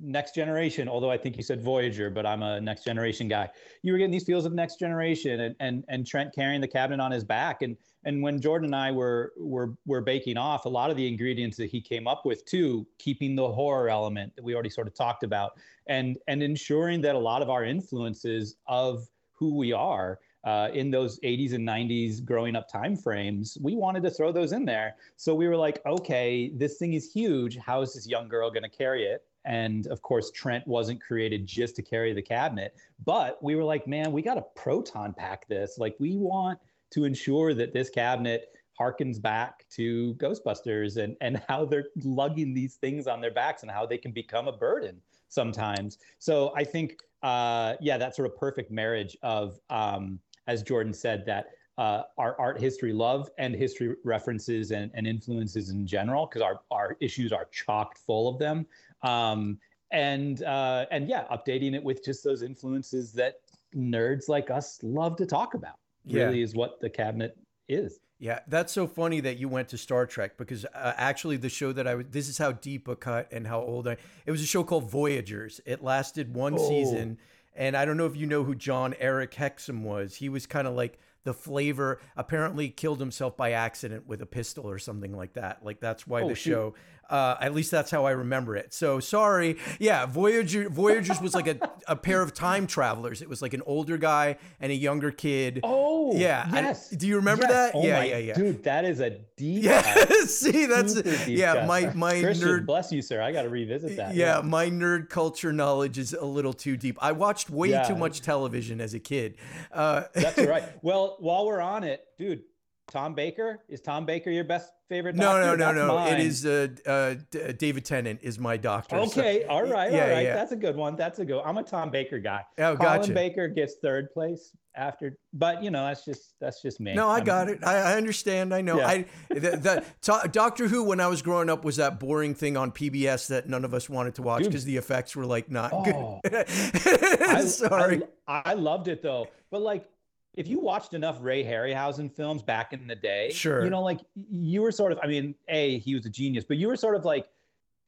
next 0.00 0.34
generation. 0.34 0.88
Although 0.88 1.10
I 1.10 1.16
think 1.16 1.36
you 1.36 1.42
said 1.42 1.62
Voyager, 1.62 2.10
but 2.10 2.26
I'm 2.26 2.42
a 2.42 2.60
next 2.60 2.84
generation 2.84 3.28
guy. 3.28 3.48
You 3.82 3.92
were 3.92 3.98
getting 3.98 4.10
these 4.10 4.24
feels 4.24 4.44
of 4.44 4.52
next 4.52 4.78
generation, 4.78 5.40
and 5.40 5.56
and 5.60 5.84
and 5.88 6.06
Trent 6.06 6.34
carrying 6.34 6.60
the 6.60 6.68
cabinet 6.68 7.02
on 7.02 7.10
his 7.10 7.24
back, 7.24 7.62
and 7.62 7.76
and 8.06 8.22
when 8.22 8.40
Jordan 8.40 8.66
and 8.66 8.76
I 8.76 8.92
were 8.92 9.32
were 9.36 9.76
were 9.84 10.00
baking 10.00 10.38
off, 10.38 10.64
a 10.64 10.68
lot 10.68 10.90
of 10.90 10.96
the 10.96 11.06
ingredients 11.06 11.56
that 11.58 11.68
he 11.68 11.80
came 11.80 12.06
up 12.06 12.24
with 12.24 12.44
too, 12.46 12.86
keeping 12.98 13.34
the 13.34 13.52
horror 13.52 13.88
element 13.88 14.34
that 14.36 14.44
we 14.44 14.54
already 14.54 14.70
sort 14.70 14.86
of 14.86 14.94
talked 14.94 15.24
about, 15.24 15.58
and 15.88 16.16
and 16.28 16.42
ensuring 16.42 17.00
that 17.02 17.16
a 17.16 17.18
lot 17.18 17.42
of 17.42 17.50
our 17.50 17.64
influences 17.64 18.56
of 18.68 19.08
who 19.32 19.56
we 19.56 19.72
are 19.72 20.20
uh, 20.44 20.68
in 20.72 20.90
those 20.90 21.18
80s 21.20 21.52
and 21.52 21.68
90s 21.68 22.24
growing 22.24 22.54
up 22.54 22.68
time 22.68 22.96
frames, 22.96 23.58
we 23.60 23.74
wanted 23.74 24.04
to 24.04 24.10
throw 24.10 24.30
those 24.30 24.52
in 24.52 24.64
there. 24.64 24.94
So 25.16 25.34
we 25.34 25.48
were 25.48 25.56
like, 25.56 25.84
okay, 25.84 26.50
this 26.54 26.78
thing 26.78 26.94
is 26.94 27.12
huge. 27.12 27.58
How 27.58 27.82
is 27.82 27.92
this 27.92 28.06
young 28.06 28.28
girl 28.28 28.50
going 28.50 28.62
to 28.62 28.68
carry 28.68 29.04
it? 29.04 29.24
And 29.44 29.88
of 29.88 30.02
course, 30.02 30.30
Trent 30.30 30.66
wasn't 30.66 31.02
created 31.02 31.46
just 31.46 31.76
to 31.76 31.82
carry 31.82 32.12
the 32.14 32.22
cabinet, 32.22 32.76
but 33.04 33.42
we 33.42 33.56
were 33.56 33.64
like, 33.64 33.86
man, 33.86 34.12
we 34.12 34.22
got 34.22 34.34
to 34.34 34.44
proton 34.54 35.12
pack 35.12 35.46
this. 35.48 35.78
Like, 35.78 35.96
we 35.98 36.16
want 36.16 36.58
to 36.90 37.04
ensure 37.04 37.54
that 37.54 37.72
this 37.72 37.90
cabinet 37.90 38.48
harkens 38.78 39.20
back 39.20 39.64
to 39.70 40.14
Ghostbusters 40.14 41.02
and, 41.02 41.16
and 41.20 41.42
how 41.48 41.64
they're 41.64 41.86
lugging 42.04 42.52
these 42.54 42.74
things 42.74 43.06
on 43.06 43.20
their 43.20 43.30
backs 43.30 43.62
and 43.62 43.70
how 43.70 43.86
they 43.86 43.98
can 43.98 44.12
become 44.12 44.48
a 44.48 44.52
burden 44.52 45.00
sometimes. 45.28 45.98
So 46.18 46.52
I 46.54 46.64
think, 46.64 46.98
uh, 47.22 47.74
yeah, 47.80 47.96
that 47.96 48.14
sort 48.14 48.30
of 48.30 48.36
perfect 48.36 48.70
marriage 48.70 49.16
of, 49.22 49.58
um, 49.70 50.20
as 50.46 50.62
Jordan 50.62 50.92
said, 50.92 51.24
that 51.26 51.46
uh, 51.78 52.02
our 52.18 52.38
art 52.38 52.60
history 52.60 52.92
love 52.92 53.30
and 53.38 53.54
history 53.54 53.96
references 54.04 54.70
and, 54.70 54.90
and 54.94 55.06
influences 55.06 55.70
in 55.70 55.86
general, 55.86 56.26
because 56.26 56.42
our, 56.42 56.60
our 56.70 56.96
issues 57.00 57.32
are 57.32 57.46
chocked 57.46 57.98
full 57.98 58.28
of 58.28 58.38
them. 58.38 58.66
Um, 59.02 59.58
and 59.90 60.42
uh, 60.42 60.86
and 60.90 61.08
yeah, 61.08 61.24
updating 61.30 61.74
it 61.74 61.82
with 61.82 62.04
just 62.04 62.24
those 62.24 62.42
influences 62.42 63.12
that 63.12 63.40
nerds 63.74 64.28
like 64.28 64.50
us 64.50 64.80
love 64.82 65.16
to 65.16 65.26
talk 65.26 65.54
about. 65.54 65.78
Yeah. 66.06 66.24
Really 66.26 66.42
is 66.42 66.54
what 66.54 66.80
the 66.80 66.88
cabinet 66.90 67.36
is. 67.68 67.98
Yeah, 68.18 68.38
that's 68.48 68.72
so 68.72 68.86
funny 68.86 69.20
that 69.20 69.36
you 69.38 69.48
went 69.48 69.68
to 69.70 69.76
Star 69.78 70.06
Trek 70.06 70.38
because 70.38 70.64
uh, 70.64 70.94
actually 70.96 71.36
the 71.36 71.50
show 71.50 71.72
that 71.72 71.86
I 71.86 71.96
was 71.96 72.06
this 72.10 72.28
is 72.30 72.38
how 72.38 72.52
deep 72.52 72.88
a 72.88 72.96
cut 72.96 73.28
and 73.30 73.46
how 73.46 73.60
old 73.60 73.86
I 73.86 73.98
it 74.24 74.30
was 74.30 74.40
a 74.42 74.46
show 74.46 74.64
called 74.64 74.90
Voyagers. 74.90 75.60
It 75.66 75.82
lasted 75.82 76.32
one 76.34 76.54
Oh. 76.54 76.68
season 76.68 77.18
and 77.54 77.76
I 77.76 77.84
don't 77.84 77.96
know 77.98 78.06
if 78.06 78.16
you 78.16 78.26
know 78.26 78.44
who 78.44 78.54
Jon-Erik 78.54 79.32
Hexum 79.34 79.82
was. 79.82 80.14
He 80.16 80.28
was 80.30 80.46
kind 80.46 80.66
of 80.66 80.74
like 80.74 80.98
the 81.24 81.34
flavor 81.34 82.00
apparently 82.16 82.68
killed 82.70 83.00
himself 83.00 83.36
by 83.36 83.52
accident 83.52 84.06
with 84.06 84.22
a 84.22 84.26
pistol 84.26 84.70
or 84.70 84.78
something 84.78 85.14
like 85.16 85.32
that. 85.34 85.62
Like 85.64 85.80
that's 85.80 86.06
why 86.06 86.22
Oh, 86.22 86.28
the 86.28 86.34
shoot. 86.34 86.50
show 86.52 86.74
uh, 87.10 87.36
at 87.40 87.54
least 87.54 87.70
that's 87.70 87.90
how 87.90 88.04
I 88.04 88.10
remember 88.12 88.56
it. 88.56 88.72
So 88.74 89.00
sorry. 89.00 89.56
Yeah, 89.78 90.06
Voyager 90.06 90.68
Voyagers 90.68 91.20
was 91.20 91.34
like 91.34 91.46
a, 91.46 91.58
a 91.88 91.96
pair 91.96 92.22
of 92.22 92.34
time 92.34 92.66
travelers. 92.66 93.22
It 93.22 93.28
was 93.28 93.42
like 93.42 93.54
an 93.54 93.62
older 93.66 93.96
guy 93.96 94.36
and 94.60 94.72
a 94.72 94.74
younger 94.74 95.10
kid. 95.10 95.60
Oh, 95.62 96.16
Yeah, 96.16 96.48
I- 96.50 96.60
Yes. 96.60 96.90
do 96.90 97.06
you 97.06 97.16
remember 97.16 97.42
Yes. 97.44 97.52
that? 97.52 97.72
Oh 97.74 97.84
Yeah, 97.84 97.98
my- 98.00 98.04
yeah, 98.06 98.18
yeah. 98.18 98.34
Dude, 98.34 98.64
that 98.64 98.84
is 98.84 99.00
a 99.00 99.10
deep. 99.36 99.64
Yeah, 99.64 99.82
see, 100.26 100.66
that's 100.66 101.26
yeah. 101.28 101.54
cut. 101.54 101.66
My 101.66 101.92
my 101.94 102.14
Kristian, 102.14 102.42
nerd, 102.60 102.66
bless 102.66 102.92
you, 102.92 103.02
sir. 103.02 103.20
I 103.22 103.32
got 103.32 103.42
to 103.42 103.48
revisit 103.50 103.96
that. 103.96 104.14
yeah, 104.14 104.40
my 104.44 104.68
nerd 104.70 105.08
culture 105.08 105.52
knowledge 105.52 105.98
is 105.98 106.12
a 106.12 106.24
little 106.24 106.52
too 106.52 106.76
deep. 106.76 106.98
I 107.00 107.12
watched 107.12 107.50
way 107.50 107.70
Yeah. 107.70 107.82
too 107.84 107.96
much 107.96 108.20
television 108.22 108.80
as 108.80 108.94
a 108.94 108.98
kid. 109.00 109.36
Uh, 109.72 110.04
That's 110.14 110.38
right. 110.38 110.64
Well, 110.82 111.16
while 111.20 111.46
we're 111.46 111.60
on 111.60 111.84
it, 111.84 112.04
dude, 112.18 112.42
Tom 112.88 113.14
Baker 113.14 113.58
is 113.68 113.80
Tom 113.80 114.06
Baker 114.06 114.30
your 114.30 114.44
best 114.44 114.70
favorite? 114.88 115.16
no, 115.16 115.40
no, 115.40 115.56
no, 115.56 115.64
That's 115.66 115.76
no. 115.76 115.86
mine. 115.88 116.12
It 116.14 116.20
is 116.20 116.46
uh, 116.46 116.68
uh, 116.86 117.14
D- 117.30 117.52
David 117.54 117.84
Tennant 117.84 118.20
is 118.22 118.38
my 118.38 118.56
doctor. 118.56 118.96
so- 118.96 119.20
Okay, 119.20 119.44
all 119.44 119.64
right, 119.66 119.92
yeah, 119.92 120.04
all 120.04 120.10
right. 120.10 120.22
yeah. 120.24 120.34
That's 120.34 120.52
a 120.52 120.56
good 120.56 120.76
one. 120.76 120.94
That's 120.96 121.18
a 121.18 121.24
good. 121.24 121.42
I'm 121.44 121.58
a 121.58 121.62
Tom 121.64 121.90
Baker 121.90 122.18
guy. 122.20 122.44
Oh, 122.58 122.76
Colin 122.76 123.00
gotcha. 123.00 123.12
Baker 123.12 123.48
gets 123.48 123.74
third 123.82 124.12
place 124.12 124.52
after, 124.76 125.16
but 125.32 125.64
you 125.64 125.70
know 125.70 125.84
that's 125.86 126.04
just 126.04 126.34
that's 126.40 126.62
just 126.62 126.78
me. 126.78 126.94
No, 126.94 127.08
I 127.08 127.16
I'm- 127.16 127.24
got 127.24 127.48
it. 127.48 127.58
I, 127.64 127.74
I 127.78 127.96
understand. 127.96 128.54
I 128.54 128.60
know. 128.60 128.78
Yeah. 128.78 128.86
I 128.86 129.06
the, 129.30 129.40
the 129.40 129.84
to, 130.02 130.28
Doctor 130.30 130.68
Who 130.68 130.84
when 130.84 131.00
I 131.00 131.08
was 131.08 131.22
growing 131.22 131.50
up 131.50 131.64
was 131.64 131.76
that 131.76 131.98
boring 131.98 132.34
thing 132.34 132.56
on 132.56 132.70
PBS 132.70 133.26
that 133.28 133.48
none 133.48 133.64
of 133.64 133.74
us 133.74 133.88
wanted 133.90 134.14
to 134.16 134.22
watch 134.22 134.44
because 134.44 134.64
the 134.64 134.76
effects 134.76 135.16
were 135.16 135.26
like 135.26 135.50
not 135.50 135.72
Oh. 135.72 136.20
good. 136.22 136.48
Sorry. 137.48 138.02
I, 138.28 138.42
I 138.44 138.54
loved 138.54 138.86
it 138.88 139.02
though. 139.02 139.26
But 139.50 139.62
like, 139.62 139.88
if 140.36 140.46
you 140.48 140.60
watched 140.60 140.94
enough 140.94 141.18
Ray 141.20 141.42
Harryhausen 141.44 142.12
films 142.14 142.42
back 142.42 142.72
in 142.72 142.86
the 142.86 142.94
day, 142.94 143.30
Sure. 143.32 143.64
you 143.64 143.70
know, 143.70 143.82
like 143.82 144.00
you 144.30 144.62
were 144.62 144.72
sort 144.72 144.92
of. 144.92 144.98
I 145.02 145.06
mean, 145.06 145.34
a 145.48 145.78
he 145.78 145.94
was 145.94 146.06
a 146.06 146.10
genius, 146.10 146.44
but 146.44 146.56
you 146.58 146.68
were 146.68 146.76
sort 146.76 146.94
of 146.94 147.04
like 147.04 147.26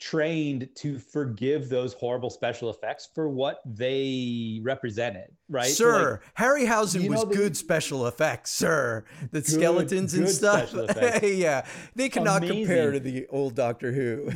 trained 0.01 0.69
to 0.77 0.97
forgive 0.97 1.69
those 1.69 1.93
horrible 1.93 2.31
special 2.31 2.71
effects 2.71 3.09
for 3.17 3.29
what 3.29 3.61
they 3.67 4.61
represented, 4.63 5.25
right? 5.49 5.67
So, 5.73 5.89
like, 5.89 6.01
Sir, 6.01 6.21
Harryhausen 6.39 7.09
was 7.09 7.25
know 7.25 7.29
the- 7.29 7.35
good 7.35 7.57
special 7.57 8.07
effects, 8.07 8.53
sir. 8.53 9.05
The 9.33 9.41
Good- 9.41 9.47
skeletons 9.47 10.15
and 10.15 10.29
stuff. 10.29 10.73
yeah, 11.23 11.67
they 11.97 12.09
cannot 12.09 12.43
compare 12.43 12.93
to 12.93 13.01
the 13.01 13.27
old 13.27 13.57
Doctor 13.57 13.91
Who. 13.93 14.31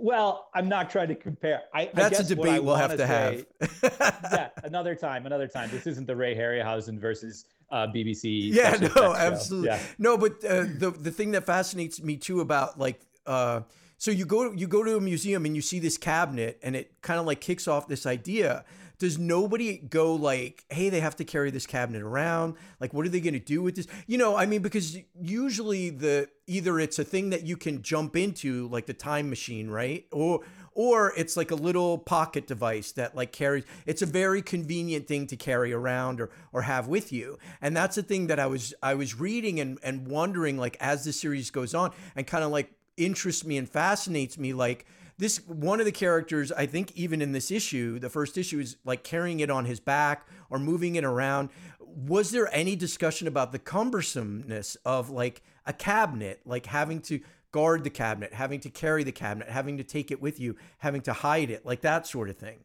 well, 0.00 0.48
I'm 0.54 0.68
not 0.68 0.90
trying 0.90 1.08
to 1.08 1.14
compare. 1.14 1.62
I, 1.72 1.82
I 1.82 1.90
That's 1.94 2.18
a 2.18 2.22
guess 2.24 2.36
what 2.36 2.48
I 2.48 2.52
debate 2.52 2.64
we'll 2.64 2.74
have 2.74 2.90
to 2.96 2.98
say- 2.98 3.44
have. 3.70 4.20
yeah, 4.32 4.48
another 4.72 4.94
time, 4.94 5.26
another 5.26 5.46
time. 5.46 5.68
This 5.70 5.86
isn't 5.86 6.06
the 6.06 6.16
Ray 6.16 6.34
Harryhausen 6.34 6.98
versus 6.98 7.44
uh, 7.70 7.88
BBC. 7.94 8.52
yeah, 8.52 8.70
no, 8.80 8.88
show. 8.88 9.14
absolutely. 9.14 9.68
Yeah. 9.68 9.78
No, 9.98 10.16
but 10.16 10.42
uh, 10.44 10.64
the 10.78 10.94
the 10.98 11.10
thing 11.10 11.32
that 11.32 11.44
fascinates 11.44 12.02
me 12.02 12.16
too 12.16 12.40
about 12.40 12.78
like 12.78 13.00
uh, 13.26 13.60
so 13.98 14.10
you 14.10 14.24
go 14.24 14.50
you 14.52 14.66
go 14.66 14.82
to 14.82 14.96
a 14.96 15.00
museum 15.00 15.44
and 15.44 15.54
you 15.54 15.62
see 15.62 15.78
this 15.78 15.98
cabinet 15.98 16.58
and 16.62 16.74
it 16.74 17.00
kind 17.02 17.20
of 17.20 17.26
like 17.26 17.40
kicks 17.40 17.68
off 17.68 17.86
this 17.86 18.06
idea. 18.06 18.64
Does 18.98 19.18
nobody 19.18 19.78
go 19.78 20.14
like, 20.14 20.64
hey, 20.70 20.88
they 20.88 21.00
have 21.00 21.16
to 21.16 21.24
carry 21.24 21.50
this 21.50 21.66
cabinet 21.66 22.02
around? 22.02 22.54
Like, 22.78 22.94
what 22.94 23.04
are 23.04 23.08
they 23.08 23.20
going 23.20 23.34
to 23.34 23.40
do 23.40 23.60
with 23.60 23.74
this? 23.74 23.88
You 24.06 24.16
know, 24.16 24.36
I 24.36 24.46
mean, 24.46 24.62
because 24.62 24.96
usually 25.20 25.90
the 25.90 26.28
either 26.46 26.78
it's 26.78 27.00
a 27.00 27.04
thing 27.04 27.30
that 27.30 27.42
you 27.42 27.56
can 27.56 27.82
jump 27.82 28.14
into, 28.14 28.68
like 28.68 28.86
the 28.86 28.94
time 28.94 29.28
machine, 29.28 29.68
right? 29.68 30.06
Or 30.12 30.42
or 30.74 31.12
it's 31.16 31.36
like 31.36 31.50
a 31.50 31.54
little 31.54 31.98
pocket 31.98 32.46
device 32.46 32.92
that 32.92 33.14
like 33.14 33.32
carries 33.32 33.64
it's 33.86 34.02
a 34.02 34.06
very 34.06 34.42
convenient 34.42 35.06
thing 35.06 35.26
to 35.26 35.36
carry 35.36 35.72
around 35.72 36.20
or 36.20 36.30
or 36.52 36.62
have 36.62 36.88
with 36.88 37.12
you. 37.12 37.38
And 37.60 37.76
that's 37.76 37.96
the 37.96 38.02
thing 38.02 38.26
that 38.28 38.38
i 38.38 38.46
was 38.46 38.74
i 38.82 38.94
was 38.94 39.18
reading 39.18 39.60
and 39.60 39.78
and 39.82 40.08
wondering 40.08 40.56
like 40.58 40.76
as 40.80 41.04
the 41.04 41.12
series 41.12 41.50
goes 41.50 41.74
on 41.74 41.92
and 42.16 42.26
kind 42.26 42.44
of 42.44 42.50
like 42.50 42.72
interests 42.96 43.44
me 43.44 43.56
and 43.56 43.68
fascinates 43.68 44.36
me 44.38 44.52
like 44.52 44.86
this 45.16 45.38
one 45.46 45.80
of 45.80 45.86
the 45.86 45.92
characters 45.92 46.52
i 46.52 46.66
think 46.66 46.92
even 46.94 47.22
in 47.22 47.32
this 47.32 47.50
issue 47.50 47.98
the 47.98 48.10
first 48.10 48.36
issue 48.36 48.58
is 48.58 48.76
like 48.84 49.02
carrying 49.02 49.40
it 49.40 49.50
on 49.50 49.64
his 49.64 49.80
back 49.80 50.26
or 50.52 50.58
moving 50.58 50.94
it 50.96 51.04
around. 51.04 51.48
Was 51.80 52.30
there 52.30 52.54
any 52.54 52.76
discussion 52.76 53.26
about 53.26 53.52
the 53.52 53.58
cumbersomeness 53.58 54.76
of 54.84 55.10
like 55.10 55.42
a 55.66 55.72
cabinet 55.72 56.40
like 56.44 56.66
having 56.66 57.00
to 57.02 57.20
guard 57.52 57.84
the 57.84 57.90
cabinet 57.90 58.32
having 58.32 58.58
to 58.58 58.70
carry 58.70 59.04
the 59.04 59.12
cabinet 59.12 59.48
having 59.48 59.76
to 59.76 59.84
take 59.84 60.10
it 60.10 60.20
with 60.20 60.40
you 60.40 60.56
having 60.78 61.00
to 61.00 61.12
hide 61.12 61.50
it 61.50 61.64
like 61.64 61.82
that 61.82 62.06
sort 62.06 62.28
of 62.28 62.36
thing 62.36 62.64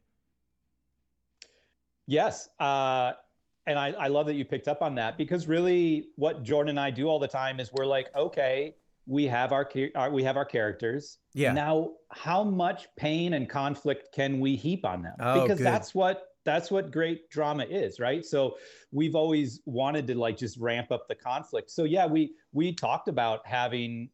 Yes. 2.07 2.47
Uh, 2.59 3.11
and 3.67 3.77
I, 3.77 3.91
I 3.91 4.07
love 4.07 4.25
that 4.27 4.35
you 4.35 4.45
picked 4.45 4.69
up 4.69 4.81
on 4.81 4.95
that 4.95 5.17
because 5.17 5.45
really 5.47 6.07
what 6.15 6.41
Jordan 6.41 6.71
and 6.71 6.79
I 6.79 6.89
do 6.89 7.07
all 7.07 7.19
the 7.19 7.27
time 7.27 7.59
is 7.59 7.69
we're 7.73 7.85
like, 7.85 8.07
okay, 8.15 8.75
we 9.05 9.25
have 9.25 9.51
our, 9.51 9.69
our 9.95 10.09
we 10.09 10.23
have 10.23 10.37
our 10.37 10.45
characters. 10.45 11.19
Yeah. 11.33 11.51
Now, 11.51 11.91
how 12.11 12.43
much 12.43 12.87
pain 12.95 13.33
and 13.33 13.49
conflict 13.49 14.13
can 14.13 14.39
we 14.39 14.55
heap 14.55 14.85
on 14.85 15.01
them? 15.01 15.15
Oh, 15.19 15.41
because 15.41 15.57
good. 15.57 15.67
that's 15.67 15.93
what 15.93 16.29
that's 16.45 16.71
what 16.71 16.91
great 16.91 17.29
drama 17.29 17.65
is, 17.65 17.99
right? 17.99 18.25
So 18.25 18.55
we've 18.91 19.15
always 19.15 19.59
wanted 19.65 20.07
to 20.07 20.15
like 20.17 20.37
just 20.37 20.57
ramp 20.57 20.91
up 20.91 21.09
the 21.09 21.15
conflict. 21.15 21.69
So 21.69 21.83
yeah, 21.83 22.05
we 22.05 22.35
we 22.53 22.73
talked 22.73 23.09
about 23.09 23.45
having 23.45 24.09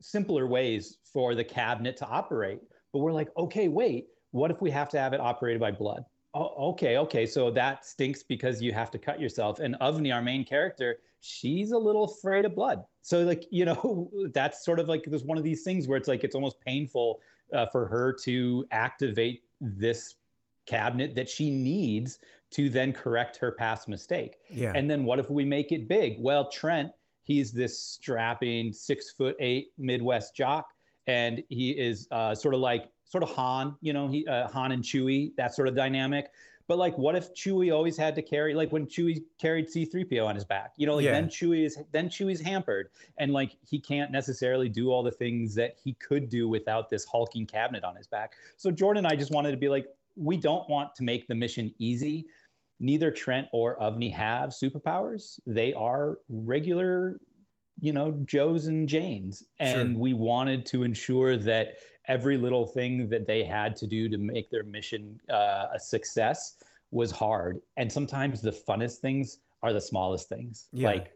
simpler 0.00 0.46
ways 0.46 0.98
for 1.04 1.34
the 1.34 1.44
cabinet 1.44 1.96
to 1.98 2.06
operate, 2.06 2.60
but 2.92 3.00
we're 3.00 3.12
like, 3.12 3.28
okay, 3.36 3.68
wait, 3.68 4.08
what 4.32 4.50
if 4.50 4.60
we 4.60 4.70
have 4.70 4.88
to 4.90 4.98
have 4.98 5.12
it 5.12 5.20
operated 5.20 5.60
by 5.60 5.70
blood? 5.70 6.04
Oh, 6.34 6.70
okay, 6.70 6.98
okay. 6.98 7.26
So 7.26 7.50
that 7.52 7.86
stinks 7.86 8.22
because 8.24 8.60
you 8.60 8.72
have 8.72 8.90
to 8.90 8.98
cut 8.98 9.20
yourself. 9.20 9.60
And 9.60 9.76
Avani, 9.80 10.12
our 10.12 10.22
main 10.22 10.44
character, 10.44 10.98
she's 11.20 11.70
a 11.70 11.78
little 11.78 12.04
afraid 12.04 12.44
of 12.44 12.54
blood. 12.56 12.84
So 13.02 13.22
like, 13.22 13.44
you 13.50 13.64
know, 13.64 14.10
that's 14.32 14.64
sort 14.64 14.80
of 14.80 14.88
like 14.88 15.04
there's 15.06 15.24
one 15.24 15.38
of 15.38 15.44
these 15.44 15.62
things 15.62 15.86
where 15.86 15.96
it's 15.96 16.08
like 16.08 16.24
it's 16.24 16.34
almost 16.34 16.60
painful 16.60 17.20
uh, 17.52 17.66
for 17.66 17.86
her 17.86 18.12
to 18.24 18.66
activate 18.72 19.42
this 19.60 20.16
cabinet 20.66 21.14
that 21.14 21.28
she 21.28 21.50
needs 21.50 22.18
to 22.50 22.68
then 22.68 22.92
correct 22.92 23.36
her 23.36 23.52
past 23.52 23.88
mistake. 23.88 24.36
yeah 24.50 24.72
And 24.74 24.90
then 24.90 25.04
what 25.04 25.18
if 25.18 25.30
we 25.30 25.44
make 25.44 25.72
it 25.72 25.88
big? 25.88 26.16
Well, 26.18 26.50
Trent, 26.50 26.90
he's 27.24 27.52
this 27.52 27.78
strapping 27.78 28.72
six 28.72 29.10
foot 29.10 29.36
eight 29.40 29.72
Midwest 29.78 30.36
jock, 30.36 30.68
and 31.06 31.42
he 31.48 31.70
is 31.70 32.06
uh, 32.10 32.34
sort 32.34 32.54
of 32.54 32.60
like 32.60 32.88
sort 33.04 33.22
of 33.22 33.30
Han, 33.30 33.76
you 33.80 33.92
know, 33.92 34.08
he 34.08 34.26
uh, 34.26 34.48
Han 34.48 34.72
and 34.72 34.82
Chewie, 34.82 35.34
that 35.36 35.54
sort 35.54 35.68
of 35.68 35.74
dynamic. 35.74 36.28
But 36.66 36.78
like, 36.78 36.96
what 36.96 37.14
if 37.14 37.34
Chewie 37.34 37.74
always 37.74 37.96
had 37.96 38.14
to 38.14 38.22
carry, 38.22 38.54
like 38.54 38.72
when 38.72 38.86
Chewie 38.86 39.22
carried 39.38 39.68
C-3PO 39.68 40.26
on 40.26 40.34
his 40.34 40.44
back, 40.46 40.72
you 40.78 40.86
know, 40.86 40.94
like 40.94 41.04
Yeah. 41.04 41.12
then 41.12 41.28
Chewie 41.28 41.66
is 41.66 41.78
then 41.92 42.08
Chewie's 42.08 42.40
hampered, 42.40 42.88
and 43.18 43.32
like 43.32 43.56
he 43.68 43.78
can't 43.78 44.10
necessarily 44.10 44.68
do 44.70 44.90
all 44.90 45.02
the 45.02 45.10
things 45.10 45.54
that 45.56 45.76
he 45.82 45.92
could 45.94 46.30
do 46.30 46.48
without 46.48 46.88
this 46.88 47.04
hulking 47.04 47.46
cabinet 47.46 47.84
on 47.84 47.94
his 47.96 48.06
back. 48.06 48.34
So 48.56 48.70
Jordan 48.70 49.04
and 49.04 49.12
I 49.12 49.16
just 49.16 49.30
wanted 49.30 49.50
to 49.50 49.58
be 49.58 49.68
like, 49.68 49.86
we 50.16 50.36
don't 50.36 50.68
want 50.70 50.94
to 50.94 51.02
make 51.02 51.26
the 51.26 51.34
mission 51.34 51.74
easy. 51.78 52.26
Neither 52.80 53.10
Trent 53.10 53.48
or 53.52 53.78
Avani 53.78 54.12
have 54.12 54.50
superpowers. 54.50 55.38
They 55.46 55.72
are 55.74 56.18
regular, 56.28 57.18
you 57.80 57.92
know, 57.92 58.12
Joes 58.24 58.66
and 58.66 58.88
Janes. 58.88 59.44
And 59.60 59.92
Sure. 59.92 60.00
we 60.00 60.12
wanted 60.12 60.66
to 60.66 60.82
ensure 60.82 61.36
that 61.36 61.74
every 62.08 62.36
little 62.36 62.66
thing 62.66 63.08
that 63.08 63.26
they 63.26 63.44
had 63.44 63.76
to 63.76 63.86
do 63.86 64.08
to 64.08 64.18
make 64.18 64.50
their 64.50 64.64
mission 64.64 65.18
uh, 65.30 65.66
a 65.72 65.78
success 65.78 66.56
was 66.90 67.10
hard. 67.10 67.60
And 67.76 67.90
sometimes 67.90 68.40
the 68.40 68.52
funnest 68.52 68.98
things 68.98 69.38
are 69.62 69.72
the 69.72 69.80
smallest 69.80 70.28
things, 70.28 70.68
Yeah. 70.72 70.88
like, 70.88 71.12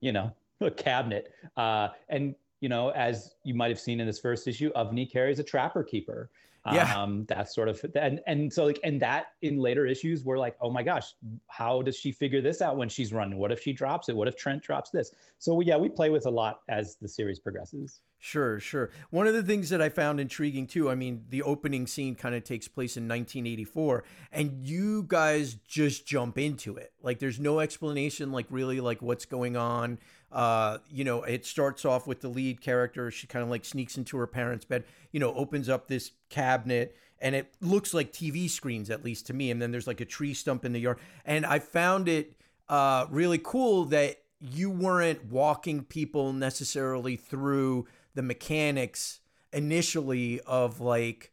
you 0.00 0.12
know, 0.12 0.32
a 0.60 0.70
cabinet. 0.70 1.32
Uh, 1.56 1.88
and, 2.08 2.34
you 2.60 2.68
know, 2.68 2.90
as 2.90 3.34
you 3.44 3.54
might 3.54 3.68
have 3.68 3.80
seen 3.80 4.00
in 4.00 4.06
this 4.06 4.18
first 4.18 4.48
issue, 4.48 4.72
Avani 4.72 5.10
carries 5.10 5.38
a 5.38 5.44
trapper 5.44 5.82
keeper. 5.84 6.30
Yeah. 6.66 7.02
Um, 7.02 7.24
that 7.26 7.50
sort 7.50 7.68
of 7.68 7.84
and 7.94 8.20
and 8.26 8.52
so 8.52 8.64
like 8.64 8.80
and 8.84 9.00
that 9.00 9.28
in 9.40 9.58
later 9.58 9.86
issues 9.86 10.24
we're 10.24 10.38
like, 10.38 10.56
oh 10.60 10.70
my 10.70 10.82
gosh, 10.82 11.14
how 11.48 11.80
does 11.82 11.96
she 11.96 12.12
figure 12.12 12.42
this 12.42 12.60
out 12.60 12.76
when 12.76 12.88
she's 12.88 13.12
running? 13.12 13.38
What 13.38 13.50
if 13.50 13.62
she 13.62 13.72
drops 13.72 14.08
it? 14.08 14.16
What 14.16 14.28
if 14.28 14.36
Trent 14.36 14.62
drops 14.62 14.90
this? 14.90 15.12
So 15.38 15.60
yeah, 15.60 15.76
we 15.76 15.88
play 15.88 16.10
with 16.10 16.26
a 16.26 16.30
lot 16.30 16.60
as 16.68 16.96
the 16.96 17.08
series 17.08 17.38
progresses. 17.38 18.00
Sure, 18.22 18.60
sure. 18.60 18.90
One 19.08 19.26
of 19.26 19.32
the 19.32 19.42
things 19.42 19.70
that 19.70 19.80
I 19.80 19.88
found 19.88 20.20
intriguing 20.20 20.66
too, 20.66 20.90
I 20.90 20.94
mean, 20.94 21.24
the 21.30 21.42
opening 21.42 21.86
scene 21.86 22.14
kind 22.14 22.34
of 22.34 22.44
takes 22.44 22.68
place 22.68 22.98
in 22.98 23.04
1984 23.04 24.04
and 24.30 24.66
you 24.66 25.04
guys 25.08 25.54
just 25.66 26.06
jump 26.06 26.36
into 26.36 26.76
it. 26.76 26.92
Like 27.02 27.18
there's 27.18 27.40
no 27.40 27.60
explanation 27.60 28.30
like 28.30 28.44
really 28.50 28.80
like 28.80 29.00
what's 29.00 29.24
going 29.24 29.56
on. 29.56 29.98
Uh, 30.32 30.78
you 30.90 31.04
know, 31.04 31.22
it 31.22 31.44
starts 31.44 31.84
off 31.84 32.06
with 32.06 32.20
the 32.20 32.28
lead 32.28 32.60
character, 32.60 33.10
she 33.10 33.26
kind 33.26 33.42
of 33.42 33.50
like 33.50 33.64
sneaks 33.64 33.96
into 33.96 34.16
her 34.16 34.26
parents' 34.26 34.64
bed, 34.64 34.84
you 35.12 35.18
know, 35.18 35.34
opens 35.34 35.68
up 35.68 35.88
this 35.88 36.12
cabinet 36.28 36.96
and 37.20 37.34
it 37.34 37.52
looks 37.60 37.92
like 37.92 38.12
TV 38.12 38.48
screens 38.48 38.90
at 38.90 39.04
least 39.04 39.26
to 39.26 39.34
me 39.34 39.50
and 39.50 39.60
then 39.60 39.72
there's 39.72 39.86
like 39.86 40.00
a 40.00 40.04
tree 40.04 40.32
stump 40.34 40.64
in 40.64 40.72
the 40.72 40.80
yard. 40.80 40.98
And 41.24 41.44
I 41.44 41.58
found 41.58 42.08
it 42.08 42.34
uh 42.68 43.06
really 43.10 43.40
cool 43.42 43.86
that 43.86 44.22
you 44.40 44.70
weren't 44.70 45.24
walking 45.26 45.82
people 45.84 46.32
necessarily 46.32 47.16
through 47.16 47.86
the 48.14 48.22
mechanics 48.22 49.20
initially 49.52 50.40
of 50.46 50.80
like 50.80 51.32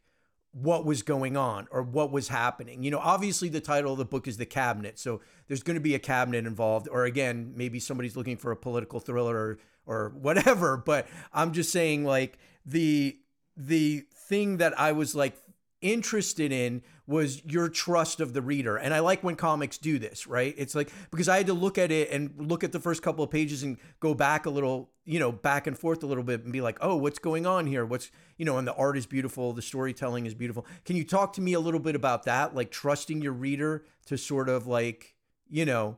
what 0.52 0.84
was 0.84 1.02
going 1.02 1.36
on 1.36 1.68
or 1.70 1.82
what 1.82 2.10
was 2.10 2.28
happening. 2.28 2.82
You 2.82 2.90
know, 2.90 2.98
obviously 2.98 3.48
the 3.48 3.60
title 3.60 3.92
of 3.92 3.98
the 3.98 4.04
book 4.04 4.26
is 4.26 4.38
The 4.38 4.46
Cabinet. 4.46 4.98
So 4.98 5.20
there's 5.46 5.62
going 5.62 5.76
to 5.76 5.80
be 5.80 5.94
a 5.94 5.98
cabinet 5.98 6.46
involved 6.46 6.88
or 6.90 7.04
again, 7.04 7.52
maybe 7.54 7.78
somebody's 7.80 8.16
looking 8.16 8.36
for 8.36 8.50
a 8.50 8.56
political 8.56 9.00
thriller 9.00 9.36
or 9.36 9.58
or 9.86 10.10
whatever, 10.20 10.76
but 10.76 11.08
I'm 11.32 11.52
just 11.52 11.72
saying 11.72 12.04
like 12.04 12.38
the 12.64 13.18
the 13.56 14.04
thing 14.14 14.58
that 14.58 14.78
I 14.78 14.92
was 14.92 15.14
like 15.14 15.36
interested 15.80 16.52
in 16.52 16.82
was 17.06 17.42
your 17.44 17.68
trust 17.68 18.20
of 18.20 18.34
the 18.34 18.42
reader. 18.42 18.76
And 18.76 18.92
I 18.92 18.98
like 18.98 19.24
when 19.24 19.34
comics 19.34 19.78
do 19.78 19.98
this, 19.98 20.26
right? 20.26 20.54
It's 20.58 20.74
like 20.74 20.92
because 21.10 21.28
I 21.28 21.38
had 21.38 21.46
to 21.46 21.54
look 21.54 21.78
at 21.78 21.90
it 21.90 22.10
and 22.10 22.34
look 22.36 22.62
at 22.62 22.72
the 22.72 22.80
first 22.80 23.02
couple 23.02 23.24
of 23.24 23.30
pages 23.30 23.62
and 23.62 23.78
go 24.00 24.12
back 24.14 24.46
a 24.46 24.50
little, 24.50 24.90
you 25.04 25.18
know, 25.18 25.32
back 25.32 25.66
and 25.66 25.78
forth 25.78 26.02
a 26.02 26.06
little 26.06 26.24
bit 26.24 26.44
and 26.44 26.52
be 26.52 26.60
like, 26.60 26.78
"Oh, 26.80 26.96
what's 26.96 27.18
going 27.18 27.46
on 27.46 27.66
here? 27.66 27.86
What's, 27.86 28.10
you 28.36 28.44
know, 28.44 28.58
and 28.58 28.68
the 28.68 28.74
art 28.74 28.98
is 28.98 29.06
beautiful, 29.06 29.52
the 29.52 29.62
storytelling 29.62 30.26
is 30.26 30.34
beautiful." 30.34 30.66
Can 30.84 30.96
you 30.96 31.04
talk 31.04 31.32
to 31.34 31.40
me 31.40 31.54
a 31.54 31.60
little 31.60 31.80
bit 31.80 31.94
about 31.94 32.24
that, 32.24 32.54
like 32.54 32.70
trusting 32.70 33.22
your 33.22 33.32
reader 33.32 33.84
to 34.06 34.18
sort 34.18 34.48
of 34.48 34.66
like, 34.66 35.14
you 35.48 35.64
know, 35.64 35.96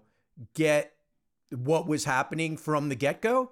get 0.54 0.94
what 1.50 1.86
was 1.86 2.04
happening 2.04 2.56
from 2.56 2.88
the 2.88 2.94
get-go? 2.94 3.50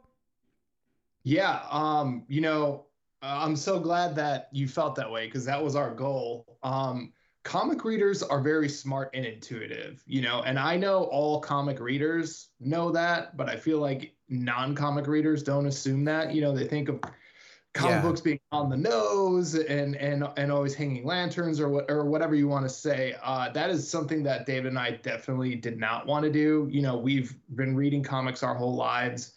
Yeah, 1.24 1.60
um, 1.70 2.24
you 2.28 2.40
know, 2.40 2.86
uh, 3.22 3.40
I'm 3.44 3.56
so 3.56 3.80
glad 3.80 4.14
that 4.16 4.48
you 4.52 4.68
felt 4.68 4.94
that 4.96 5.10
way 5.10 5.26
because 5.26 5.44
that 5.46 5.62
was 5.62 5.76
our 5.76 5.94
goal. 5.94 6.58
Um, 6.62 7.12
comic 7.44 7.84
readers 7.84 8.22
are 8.22 8.40
very 8.40 8.68
smart 8.68 9.10
and 9.14 9.24
intuitive, 9.24 10.02
you 10.06 10.20
know, 10.20 10.42
and 10.42 10.58
I 10.58 10.76
know 10.76 11.04
all 11.04 11.40
comic 11.40 11.80
readers 11.80 12.50
know 12.60 12.90
that, 12.92 13.36
but 13.36 13.48
I 13.48 13.56
feel 13.56 13.78
like 13.80 14.14
non-comic 14.28 15.06
readers 15.06 15.42
don't 15.42 15.66
assume 15.66 16.04
that. 16.04 16.32
You 16.34 16.42
know, 16.42 16.54
they 16.54 16.66
think 16.66 16.88
of 16.88 17.00
comic 17.74 17.96
Yeah. 17.96 18.02
books 18.02 18.20
being 18.20 18.40
on 18.52 18.68
the 18.70 18.76
nose 18.76 19.54
and 19.54 19.94
and 19.96 20.26
and 20.36 20.50
always 20.52 20.74
hanging 20.74 21.04
lanterns 21.04 21.60
or 21.60 21.68
what 21.68 21.90
or 21.90 22.04
whatever 22.04 22.34
you 22.34 22.48
want 22.48 22.64
to 22.64 22.68
say. 22.68 23.14
Uh, 23.22 23.50
that 23.50 23.70
is 23.70 23.88
something 23.88 24.22
that 24.24 24.46
David 24.46 24.66
and 24.66 24.78
I 24.78 24.92
definitely 24.92 25.54
did 25.54 25.78
not 25.78 26.06
want 26.06 26.24
to 26.24 26.30
do. 26.30 26.68
You 26.70 26.82
know, 26.82 26.96
we've 26.98 27.36
been 27.54 27.76
reading 27.76 28.02
comics 28.02 28.42
our 28.42 28.54
whole 28.54 28.74
lives, 28.74 29.34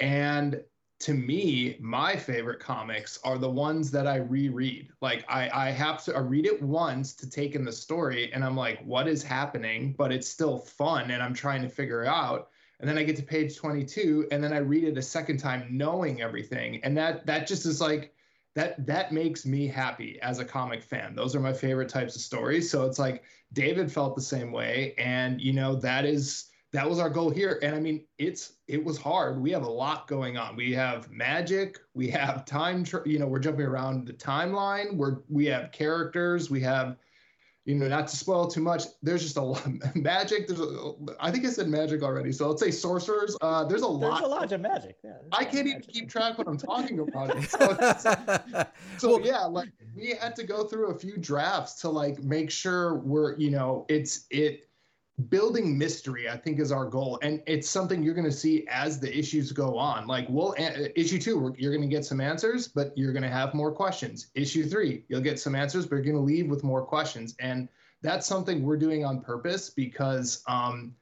and 0.00 0.62
to 1.04 1.12
me, 1.12 1.76
my 1.80 2.16
favorite 2.16 2.60
comics 2.60 3.18
are 3.24 3.36
the 3.36 3.50
ones 3.50 3.90
that 3.90 4.06
I 4.06 4.16
reread. 4.16 4.88
Like 5.02 5.22
I, 5.28 5.50
I 5.52 5.70
have 5.70 6.02
to 6.04 6.16
I 6.16 6.20
read 6.20 6.46
it 6.46 6.62
once 6.62 7.12
to 7.16 7.28
take 7.28 7.54
in 7.54 7.62
the 7.62 7.72
story, 7.72 8.32
and 8.32 8.42
I'm 8.42 8.56
like, 8.56 8.82
what 8.86 9.06
is 9.06 9.22
happening? 9.22 9.94
But 9.98 10.12
it's 10.12 10.26
still 10.26 10.56
fun, 10.56 11.10
and 11.10 11.22
I'm 11.22 11.34
trying 11.34 11.60
to 11.60 11.68
figure 11.68 12.04
it 12.04 12.08
out. 12.08 12.48
And 12.80 12.88
then 12.88 12.96
I 12.96 13.02
get 13.02 13.16
to 13.16 13.22
page 13.22 13.54
22, 13.54 14.28
and 14.32 14.42
then 14.42 14.54
I 14.54 14.58
read 14.58 14.82
it 14.82 14.96
a 14.96 15.02
second 15.02 15.36
time, 15.36 15.68
knowing 15.70 16.22
everything, 16.22 16.82
and 16.82 16.96
that 16.96 17.26
that 17.26 17.46
just 17.46 17.66
is 17.66 17.82
like 17.82 18.14
that 18.54 18.86
that 18.86 19.12
makes 19.12 19.44
me 19.44 19.66
happy 19.66 20.18
as 20.22 20.38
a 20.38 20.44
comic 20.44 20.82
fan. 20.82 21.14
Those 21.14 21.36
are 21.36 21.40
my 21.40 21.52
favorite 21.52 21.90
types 21.90 22.16
of 22.16 22.22
stories. 22.22 22.70
So 22.70 22.86
it's 22.86 22.98
like 22.98 23.24
David 23.52 23.92
felt 23.92 24.16
the 24.16 24.22
same 24.22 24.52
way, 24.52 24.94
and 24.96 25.38
you 25.38 25.52
know 25.52 25.74
that 25.74 26.06
is 26.06 26.46
that 26.74 26.88
was 26.90 26.98
our 26.98 27.08
goal 27.08 27.30
here. 27.30 27.58
And 27.62 27.74
i 27.74 27.80
mean 27.80 28.04
it's 28.18 28.54
it 28.68 28.82
was 28.84 28.98
hard. 28.98 29.40
We 29.40 29.50
have 29.52 29.62
a 29.64 29.70
lot 29.70 30.06
going 30.08 30.36
on. 30.36 30.56
We 30.56 30.72
have 30.74 31.10
magic. 31.10 31.78
We 31.94 32.08
have 32.10 32.44
time 32.44 32.84
tr- 32.84 33.06
you 33.06 33.18
know 33.18 33.26
we're 33.26 33.38
jumping 33.38 33.64
around 33.66 34.06
the 34.06 34.12
timeline. 34.12 34.96
We're 34.96 35.18
we 35.28 35.46
have 35.46 35.72
characters. 35.72 36.50
We 36.50 36.60
have 36.62 36.96
you 37.64 37.74
know 37.76 37.88
not 37.88 38.08
to 38.08 38.14
spoil 38.16 38.46
too 38.46 38.60
much 38.60 38.82
there's 39.02 39.22
just 39.22 39.38
a 39.38 39.40
lot 39.40 39.64
of 39.64 39.96
magic. 40.10 40.46
There's 40.48 40.60
a, 40.60 40.92
i 41.18 41.30
think 41.30 41.46
i 41.46 41.48
said 41.50 41.68
magic 41.68 42.02
already. 42.02 42.30
So 42.32 42.48
let's 42.50 42.60
say 42.60 42.70
sorcerers 42.70 43.36
uh 43.40 43.64
there's 43.64 43.82
a 43.82 43.86
There's 43.86 44.10
lot 44.12 44.22
a 44.22 44.26
lot 44.26 44.52
of 44.52 44.60
magic. 44.60 44.96
Yeah, 45.02 45.12
there's 45.22 45.32
i 45.32 45.44
can't 45.44 45.66
even 45.68 45.78
magic. 45.78 45.88
keep 45.94 46.08
track 46.10 46.36
what 46.38 46.46
i'm 46.48 46.58
talking 46.58 46.98
about. 46.98 47.30
So, 47.54 47.70
it's- 47.70 48.02
so 48.98 49.08
Well- 49.16 49.20
yeah 49.26 49.44
like 49.44 49.70
we 49.96 50.10
had 50.20 50.34
to 50.36 50.44
go 50.44 50.64
through 50.64 50.88
a 50.90 50.98
few 50.98 51.16
drafts 51.16 51.80
to 51.82 51.88
like 51.88 52.22
make 52.22 52.50
sure 52.50 52.96
we're 52.96 53.36
you 53.38 53.50
know 53.50 53.86
it's 53.88 54.26
it 54.30 54.68
building 55.28 55.78
mystery 55.78 56.28
i 56.28 56.36
think 56.36 56.58
is 56.58 56.72
our 56.72 56.86
goal 56.86 57.18
and 57.22 57.40
it's 57.46 57.68
something 57.68 58.02
you're 58.02 58.14
going 58.14 58.24
to 58.24 58.32
see 58.32 58.66
as 58.68 58.98
the 58.98 59.16
issues 59.16 59.52
go 59.52 59.78
on 59.78 60.08
like 60.08 60.26
we'll 60.28 60.54
issue 60.96 61.20
two 61.20 61.54
you're 61.56 61.70
going 61.70 61.88
to 61.88 61.94
get 61.94 62.04
some 62.04 62.20
answers 62.20 62.66
but 62.66 62.96
you're 62.96 63.12
going 63.12 63.22
to 63.22 63.28
have 63.28 63.54
more 63.54 63.70
questions 63.70 64.26
issue 64.34 64.64
three 64.68 65.04
you'll 65.08 65.20
get 65.20 65.38
some 65.38 65.54
answers 65.54 65.86
but 65.86 65.94
you're 65.96 66.04
going 66.04 66.16
to 66.16 66.20
leave 66.20 66.50
with 66.50 66.64
more 66.64 66.82
questions 66.82 67.36
and 67.38 67.68
that's 68.02 68.26
something 68.26 68.64
we're 68.64 68.76
doing 68.76 69.04
on 69.04 69.20
purpose 69.20 69.70
because 69.70 70.42
um 70.48 70.92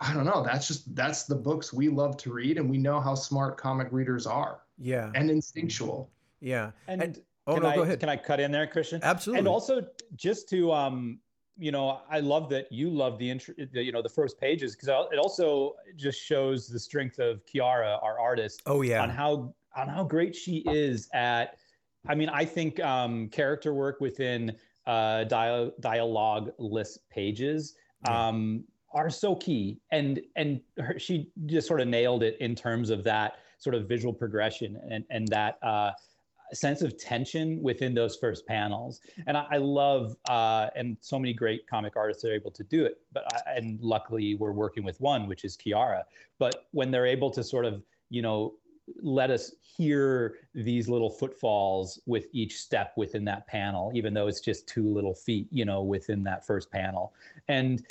i 0.00 0.14
don't 0.14 0.24
know 0.24 0.42
that's 0.42 0.66
just 0.66 0.94
that's 0.96 1.24
the 1.24 1.34
books 1.34 1.70
we 1.70 1.90
love 1.90 2.16
to 2.16 2.32
read 2.32 2.56
and 2.56 2.70
we 2.70 2.78
know 2.78 2.98
how 2.98 3.14
smart 3.14 3.58
comic 3.58 3.88
readers 3.90 4.26
are 4.26 4.60
yeah. 4.78 5.10
and 5.14 5.30
instinctual 5.30 6.10
Yeah. 6.40 6.70
And, 6.86 7.02
And- 7.02 7.20
oh, 7.46 7.54
can 7.54 7.62
no, 7.64 7.68
I, 7.68 7.74
go 7.74 7.82
ahead. 7.82 8.00
Can 8.00 8.08
I 8.08 8.16
cut 8.16 8.40
in 8.40 8.50
there, 8.52 8.66
Kristian? 8.66 9.02
Absolutely. 9.02 9.40
And 9.40 9.48
also, 9.48 9.86
just 10.14 10.48
to 10.50 10.72
um, 10.72 11.18
you 11.58 11.72
know, 11.72 12.00
I 12.08 12.20
love 12.20 12.48
that 12.50 12.70
you 12.70 12.88
love 12.88 13.18
the, 13.18 13.30
intro, 13.30 13.54
the 13.72 13.82
you 13.82 13.92
know 13.92 14.02
the 14.02 14.08
first 14.08 14.40
pages 14.40 14.74
because 14.76 14.88
it 15.12 15.18
also 15.18 15.74
just 15.96 16.20
shows 16.20 16.68
the 16.68 16.78
strength 16.78 17.18
of 17.18 17.44
Chiara, 17.46 17.98
our 18.02 18.18
artist, 18.20 18.62
oh 18.66 18.82
yeah. 18.82 19.02
on 19.02 19.10
how 19.10 19.54
on 19.76 19.88
how 19.88 20.04
great 20.04 20.34
she 20.34 20.58
is 20.66 21.08
at. 21.12 21.58
I 22.08 22.14
mean, 22.14 22.28
I 22.28 22.44
think 22.44 22.80
um, 22.80 23.28
character 23.28 23.74
work 23.74 24.00
within 24.00 24.56
uh, 24.86 25.24
dia- 25.24 25.72
dialogue-less 25.80 26.98
pages 27.10 27.74
Yeah. 28.06 28.28
um, 28.28 28.64
are 28.92 29.10
so 29.10 29.34
key, 29.34 29.80
and 29.90 30.20
and 30.36 30.60
her, 30.78 30.98
she 30.98 31.30
just 31.46 31.66
sort 31.66 31.80
of 31.80 31.88
nailed 31.88 32.22
it 32.22 32.36
in 32.40 32.54
terms 32.54 32.90
of 32.90 33.02
that 33.04 33.38
sort 33.58 33.74
of 33.74 33.88
visual 33.88 34.14
progression 34.14 34.80
and 34.90 35.04
and 35.10 35.26
that 35.28 35.58
uh, 35.62 35.90
sense 36.52 36.82
of 36.82 36.98
tension 36.98 37.62
within 37.62 37.94
those 37.94 38.16
first 38.16 38.46
panels. 38.46 39.00
And 39.26 39.36
I, 39.36 39.46
I 39.50 39.56
love, 39.58 40.16
uh, 40.28 40.68
and 40.76 40.96
so 41.00 41.18
many 41.18 41.32
great 41.32 41.66
comic 41.66 41.96
artists 41.96 42.24
are 42.24 42.32
able 42.32 42.50
to 42.52 42.64
do 42.64 42.84
it. 42.84 43.00
But 43.12 43.24
I, 43.34 43.56
and 43.56 43.80
luckily, 43.80 44.34
we're 44.34 44.52
working 44.52 44.84
with 44.84 45.00
one, 45.00 45.26
which 45.26 45.44
is 45.44 45.56
Chiara. 45.56 46.04
But 46.38 46.66
when 46.72 46.90
they're 46.90 47.06
able 47.06 47.30
to 47.32 47.44
sort 47.44 47.64
of, 47.64 47.82
you 48.10 48.22
know, 48.22 48.54
let 49.02 49.30
us 49.30 49.52
hear 49.60 50.36
these 50.54 50.88
little 50.88 51.10
footfalls 51.10 52.00
with 52.06 52.26
each 52.32 52.58
step 52.58 52.92
within 52.96 53.24
that 53.26 53.46
panel, 53.46 53.92
even 53.94 54.14
though 54.14 54.28
it's 54.28 54.40
just 54.40 54.66
two 54.66 54.88
little 54.92 55.14
feet, 55.14 55.46
you 55.50 55.64
know, 55.64 55.82
within 55.82 56.24
that 56.24 56.46
first 56.46 56.70
panel. 56.70 57.12
And 57.48 57.86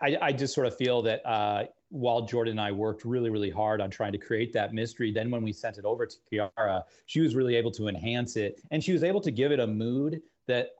I, 0.00 0.16
I 0.22 0.32
just 0.32 0.54
sort 0.54 0.66
of 0.66 0.76
feel 0.76 1.02
that 1.02 1.26
uh, 1.26 1.64
while 1.90 2.22
Jordan 2.22 2.52
and 2.52 2.60
I 2.60 2.72
worked 2.72 3.04
really, 3.04 3.30
really 3.30 3.50
hard 3.50 3.80
on 3.80 3.90
trying 3.90 4.12
to 4.12 4.18
create 4.18 4.52
that 4.54 4.74
mystery, 4.74 5.12
then 5.12 5.30
when 5.30 5.42
we 5.42 5.52
sent 5.52 5.78
it 5.78 5.84
over 5.84 6.06
to 6.06 6.16
Chiara, 6.28 6.84
she 7.06 7.20
was 7.20 7.34
really 7.36 7.54
able 7.54 7.70
to 7.72 7.88
enhance 7.88 8.36
it 8.36 8.60
and 8.70 8.82
she 8.82 8.92
was 8.92 9.04
able 9.04 9.20
to 9.20 9.30
give 9.30 9.52
it 9.52 9.60
a 9.60 9.66
mood 9.66 10.20
that 10.48 10.70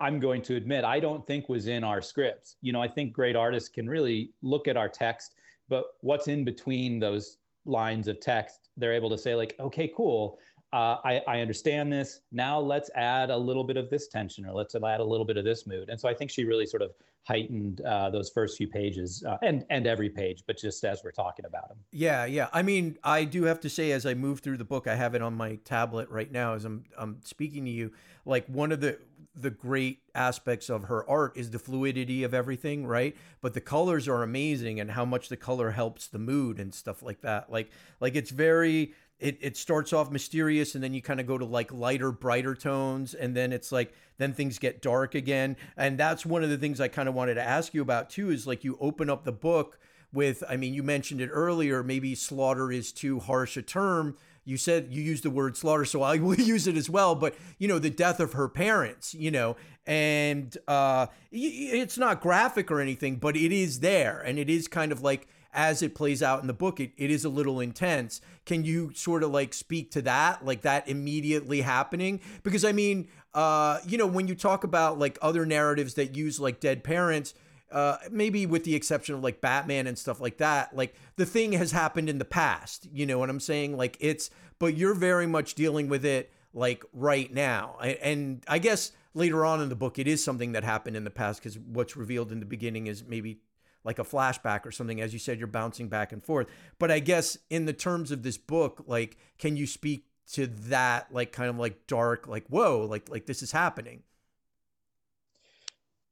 I'm 0.00 0.20
going 0.20 0.42
to 0.42 0.56
admit 0.56 0.84
I 0.84 1.00
don't 1.00 1.26
think 1.26 1.48
was 1.48 1.66
in 1.66 1.84
our 1.84 2.02
scripts. 2.02 2.56
You 2.60 2.72
know, 2.72 2.82
I 2.82 2.88
think 2.88 3.12
great 3.12 3.36
artists 3.36 3.68
can 3.68 3.88
really 3.88 4.32
look 4.42 4.68
at 4.68 4.76
our 4.76 4.88
text, 4.88 5.34
but 5.68 5.84
what's 6.00 6.28
in 6.28 6.44
between 6.44 6.98
those 6.98 7.38
lines 7.64 8.08
of 8.08 8.20
text, 8.20 8.68
they're 8.76 8.92
able 8.92 9.10
to 9.10 9.18
say, 9.18 9.34
like, 9.34 9.54
okay, 9.58 9.90
cool. 9.96 10.38
Uh, 10.72 10.98
I, 11.04 11.22
I 11.28 11.40
understand 11.40 11.92
this. 11.92 12.20
Now 12.32 12.58
let's 12.58 12.90
add 12.96 13.30
a 13.30 13.36
little 13.36 13.62
bit 13.62 13.76
of 13.76 13.88
this 13.88 14.08
tension 14.08 14.44
or 14.44 14.52
let's 14.52 14.74
add 14.74 15.00
a 15.00 15.04
little 15.04 15.24
bit 15.24 15.36
of 15.36 15.44
this 15.44 15.66
mood. 15.66 15.88
And 15.88 15.98
so 15.98 16.08
I 16.08 16.14
think 16.14 16.30
she 16.30 16.44
really 16.44 16.66
sort 16.66 16.82
of 16.82 16.90
heightened 17.24 17.80
uh, 17.80 18.10
those 18.10 18.30
first 18.30 18.56
few 18.56 18.68
pages 18.68 19.24
uh, 19.26 19.38
and 19.42 19.64
and 19.70 19.86
every 19.86 20.10
page, 20.10 20.44
but 20.46 20.58
just 20.58 20.84
as 20.84 21.02
we're 21.02 21.10
talking 21.10 21.44
about 21.46 21.68
them. 21.68 21.78
Yeah, 21.90 22.24
yeah. 22.26 22.48
I 22.52 22.62
mean, 22.62 22.98
I 23.02 23.24
do 23.24 23.44
have 23.44 23.60
to 23.60 23.70
say, 23.70 23.92
as 23.92 24.06
I 24.06 24.14
move 24.14 24.40
through 24.40 24.58
the 24.58 24.64
book, 24.64 24.86
I 24.86 24.94
have 24.94 25.14
it 25.14 25.22
on 25.22 25.34
my 25.34 25.56
tablet 25.64 26.08
right 26.10 26.30
now 26.30 26.54
as 26.54 26.64
I'm 26.64 26.84
I'm 26.96 27.20
speaking 27.24 27.64
to 27.64 27.70
you. 27.70 27.92
Like 28.24 28.46
one 28.46 28.72
of 28.72 28.80
the 28.80 28.98
the 29.36 29.50
great 29.50 29.98
aspects 30.14 30.70
of 30.70 30.84
her 30.84 31.08
art 31.10 31.36
is 31.36 31.50
the 31.50 31.58
fluidity 31.58 32.22
of 32.22 32.32
everything, 32.32 32.86
right? 32.86 33.16
But 33.40 33.54
the 33.54 33.60
colors 33.60 34.06
are 34.06 34.22
amazing 34.22 34.78
and 34.78 34.92
how 34.92 35.04
much 35.04 35.28
the 35.28 35.36
color 35.36 35.72
helps 35.72 36.06
the 36.06 36.20
mood 36.20 36.60
and 36.60 36.72
stuff 36.72 37.02
like 37.02 37.22
that. 37.22 37.50
Like 37.50 37.70
like 38.00 38.14
it's 38.14 38.30
very 38.30 38.92
it, 39.18 39.38
it 39.40 39.56
starts 39.56 39.92
off 39.92 40.10
mysterious 40.10 40.74
and 40.74 40.82
then 40.82 40.92
you 40.92 41.00
kind 41.00 41.20
of 41.20 41.26
go 41.26 41.38
to 41.38 41.44
like 41.44 41.72
lighter 41.72 42.10
brighter 42.10 42.54
tones 42.54 43.14
and 43.14 43.36
then 43.36 43.52
it's 43.52 43.70
like 43.70 43.94
then 44.18 44.32
things 44.32 44.58
get 44.58 44.82
dark 44.82 45.14
again. 45.14 45.56
And 45.76 45.98
that's 45.98 46.26
one 46.26 46.42
of 46.42 46.50
the 46.50 46.58
things 46.58 46.80
i 46.80 46.88
kind 46.88 47.08
of 47.08 47.14
wanted 47.14 47.34
to 47.34 47.42
ask 47.42 47.74
you 47.74 47.82
about 47.82 48.10
too 48.10 48.30
is 48.30 48.46
like 48.46 48.64
you 48.64 48.76
open 48.80 49.08
up 49.08 49.24
the 49.24 49.32
book 49.32 49.78
with 50.12 50.44
i 50.48 50.56
mean 50.56 50.72
you 50.74 50.82
mentioned 50.82 51.20
it 51.20 51.28
earlier 51.32 51.82
maybe 51.82 52.14
slaughter 52.14 52.70
is 52.70 52.92
too 52.92 53.18
harsh 53.20 53.56
a 53.56 53.62
term. 53.62 54.16
You 54.46 54.58
said 54.58 54.88
you 54.90 55.02
used 55.02 55.22
the 55.22 55.30
word 55.30 55.56
slaughter 55.56 55.84
so 55.84 56.02
i 56.02 56.16
will 56.18 56.34
use 56.34 56.66
it 56.66 56.76
as 56.76 56.90
well 56.90 57.14
but 57.14 57.34
you 57.58 57.66
know 57.66 57.78
the 57.78 57.90
death 57.90 58.20
of 58.20 58.34
her 58.34 58.48
parents 58.48 59.14
you 59.14 59.30
know 59.30 59.56
and 59.86 60.56
uh 60.68 61.06
it's 61.32 61.98
not 61.98 62.20
graphic 62.20 62.70
or 62.70 62.80
anything 62.80 63.16
but 63.16 63.36
it 63.36 63.52
is 63.52 63.80
there 63.80 64.20
and 64.20 64.38
it 64.38 64.50
is 64.50 64.68
kind 64.68 64.92
of 64.92 65.02
like 65.02 65.26
as 65.54 65.82
it 65.82 65.94
plays 65.94 66.22
out 66.22 66.40
in 66.40 66.46
the 66.46 66.52
book, 66.52 66.80
it, 66.80 66.92
it 66.96 67.10
is 67.10 67.24
a 67.24 67.28
little 67.28 67.60
intense. 67.60 68.20
Can 68.44 68.64
you 68.64 68.92
sort 68.94 69.22
of 69.22 69.30
like 69.30 69.54
speak 69.54 69.90
to 69.92 70.02
that, 70.02 70.44
like 70.44 70.62
that 70.62 70.88
immediately 70.88 71.62
happening? 71.62 72.20
Because 72.42 72.64
I 72.64 72.72
mean, 72.72 73.08
uh, 73.32 73.78
you 73.86 73.96
know, 73.96 74.06
when 74.06 74.28
you 74.28 74.34
talk 74.34 74.64
about 74.64 74.98
like 74.98 75.18
other 75.22 75.46
narratives 75.46 75.94
that 75.94 76.16
use 76.16 76.38
like 76.38 76.60
dead 76.60 76.84
parents, 76.84 77.34
uh, 77.72 77.96
maybe 78.10 78.46
with 78.46 78.64
the 78.64 78.74
exception 78.74 79.14
of 79.14 79.22
like 79.22 79.40
Batman 79.40 79.86
and 79.86 79.98
stuff 79.98 80.20
like 80.20 80.38
that, 80.38 80.74
like 80.76 80.94
the 81.16 81.26
thing 81.26 81.52
has 81.52 81.72
happened 81.72 82.08
in 82.08 82.18
the 82.18 82.24
past. 82.24 82.86
You 82.92 83.06
know 83.06 83.18
what 83.18 83.30
I'm 83.30 83.40
saying? 83.40 83.76
Like 83.76 83.96
it's, 84.00 84.30
but 84.58 84.76
you're 84.76 84.94
very 84.94 85.26
much 85.26 85.54
dealing 85.54 85.88
with 85.88 86.04
it 86.04 86.32
like 86.52 86.84
right 86.92 87.32
now. 87.32 87.76
And 87.80 88.44
I 88.46 88.58
guess 88.58 88.92
later 89.14 89.44
on 89.44 89.60
in 89.60 89.68
the 89.68 89.76
book, 89.76 89.98
it 89.98 90.06
is 90.06 90.22
something 90.22 90.52
that 90.52 90.62
happened 90.62 90.96
in 90.96 91.04
the 91.04 91.10
past 91.10 91.40
because 91.40 91.58
what's 91.58 91.96
revealed 91.96 92.30
in 92.30 92.40
the 92.40 92.46
beginning 92.46 92.86
is 92.86 93.04
maybe 93.04 93.40
like 93.84 93.98
a 93.98 94.04
flashback 94.04 94.66
or 94.66 94.72
something. 94.72 95.00
As 95.00 95.12
you 95.12 95.18
said, 95.18 95.38
you're 95.38 95.46
bouncing 95.46 95.88
back 95.88 96.12
and 96.12 96.22
forth. 96.22 96.46
But 96.78 96.90
I 96.90 96.98
guess 96.98 97.38
in 97.50 97.66
the 97.66 97.72
terms 97.72 98.10
of 98.10 98.22
this 98.22 98.38
book, 98.38 98.84
like, 98.86 99.16
can 99.38 99.56
you 99.56 99.66
speak 99.66 100.06
to 100.32 100.46
that, 100.46 101.12
like, 101.12 101.32
kind 101.32 101.50
of 101.50 101.58
like 101.58 101.86
dark, 101.86 102.26
like, 102.26 102.46
whoa, 102.48 102.86
like, 102.88 103.08
like 103.08 103.26
this 103.26 103.42
is 103.42 103.52
happening? 103.52 104.02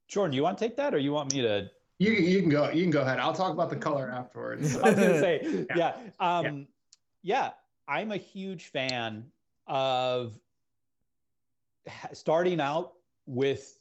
Jordan, 0.07 0.35
you 0.35 0.43
want 0.43 0.59
to 0.59 0.65
take 0.65 0.77
that, 0.77 0.95
or 0.95 0.99
you 0.99 1.13
want 1.13 1.33
me 1.33 1.41
to? 1.41 1.71
You 1.99 2.13
you 2.13 2.41
can 2.41 2.51
go. 2.51 2.69
You 2.69 2.83
can 2.83 2.91
go 2.91 3.01
ahead. 3.01 3.19
I'll 3.19 3.33
talk 3.33 3.53
about 3.53 3.71
the 3.71 3.77
color 3.77 4.11
afterwards. 4.11 4.77
I 4.83 4.91
was 4.91 4.95
gonna 4.95 5.21
say, 5.21 5.67
yeah, 5.75 5.95
yeah. 6.21 6.39
Um, 6.39 6.67
yeah. 7.23 7.45
yeah, 7.45 7.51
I'm 7.89 8.13
a 8.13 8.19
huge 8.19 8.67
fan 8.67 9.25
of 9.67 10.39
starting 12.13 12.61
out 12.61 12.93
with 13.25 13.79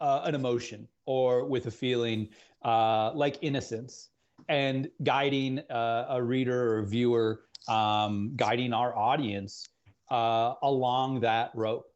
uh, 0.00 0.22
an 0.24 0.34
emotion 0.34 0.88
or 1.06 1.44
with 1.44 1.66
a 1.66 1.70
feeling 1.70 2.28
uh, 2.64 3.12
like 3.14 3.38
innocence 3.42 4.10
and 4.48 4.90
guiding 5.02 5.58
uh, 5.70 6.06
a 6.10 6.22
reader 6.22 6.78
or 6.78 6.82
viewer, 6.82 7.42
um, 7.68 8.32
guiding 8.36 8.72
our 8.72 8.96
audience 8.96 9.68
uh, 10.10 10.54
along 10.62 11.20
that 11.20 11.50
rope. 11.54 11.86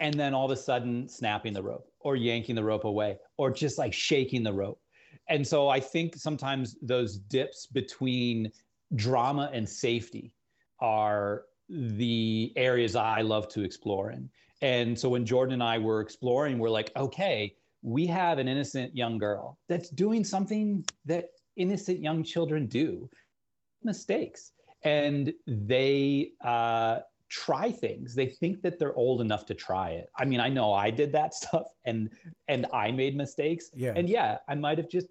And 0.00 0.14
then 0.14 0.32
all 0.32 0.44
of 0.44 0.52
a 0.52 0.56
sudden, 0.56 1.08
snapping 1.08 1.52
the 1.52 1.62
rope 1.62 1.90
or 2.00 2.14
yanking 2.14 2.54
the 2.54 2.62
rope 2.62 2.84
away 2.84 3.18
or 3.36 3.50
just 3.50 3.78
like 3.78 3.92
shaking 3.92 4.44
the 4.44 4.52
rope. 4.52 4.80
And 5.28 5.46
so 5.46 5.68
I 5.68 5.80
think 5.80 6.16
sometimes 6.16 6.76
those 6.80 7.18
dips 7.18 7.66
between 7.66 8.50
drama 8.94 9.50
and 9.52 9.68
safety 9.68 10.34
are 10.80 11.42
the 11.68 12.52
areas 12.56 12.96
I 12.96 13.20
love 13.20 13.48
to 13.48 13.62
explore 13.62 14.12
in. 14.12 14.30
And 14.60 14.98
so 14.98 15.08
when 15.08 15.24
Jordan 15.24 15.54
and 15.54 15.62
I 15.62 15.78
were 15.78 16.00
exploring, 16.00 16.58
we're 16.58 16.70
like, 16.70 16.90
okay, 16.96 17.54
we 17.82 18.06
have 18.06 18.38
an 18.38 18.48
innocent 18.48 18.96
young 18.96 19.18
girl 19.18 19.58
that's 19.68 19.88
doing 19.88 20.24
something 20.24 20.84
that 21.04 21.28
innocent 21.56 22.00
young 22.00 22.24
children 22.24 22.66
do 22.66 23.08
mistakes. 23.82 24.52
And 24.84 25.32
they 25.46 26.32
uh, 26.44 27.00
try 27.28 27.70
things. 27.70 28.14
They 28.14 28.26
think 28.26 28.62
that 28.62 28.78
they're 28.78 28.94
old 28.94 29.20
enough 29.20 29.46
to 29.46 29.54
try 29.54 29.90
it. 29.90 30.10
I 30.16 30.24
mean 30.24 30.40
i 30.40 30.48
know 30.48 30.72
i 30.72 30.90
did 30.90 31.12
that 31.12 31.34
stuff 31.40 31.66
and 31.84 32.10
and 32.48 32.66
i 32.72 32.90
made 32.90 33.16
mistakes. 33.16 33.70
Yeah. 33.74 33.92
And 33.96 34.08
yeah 34.08 34.38
i 34.48 34.54
might 34.54 34.78
have 34.78 34.88
just 34.88 35.08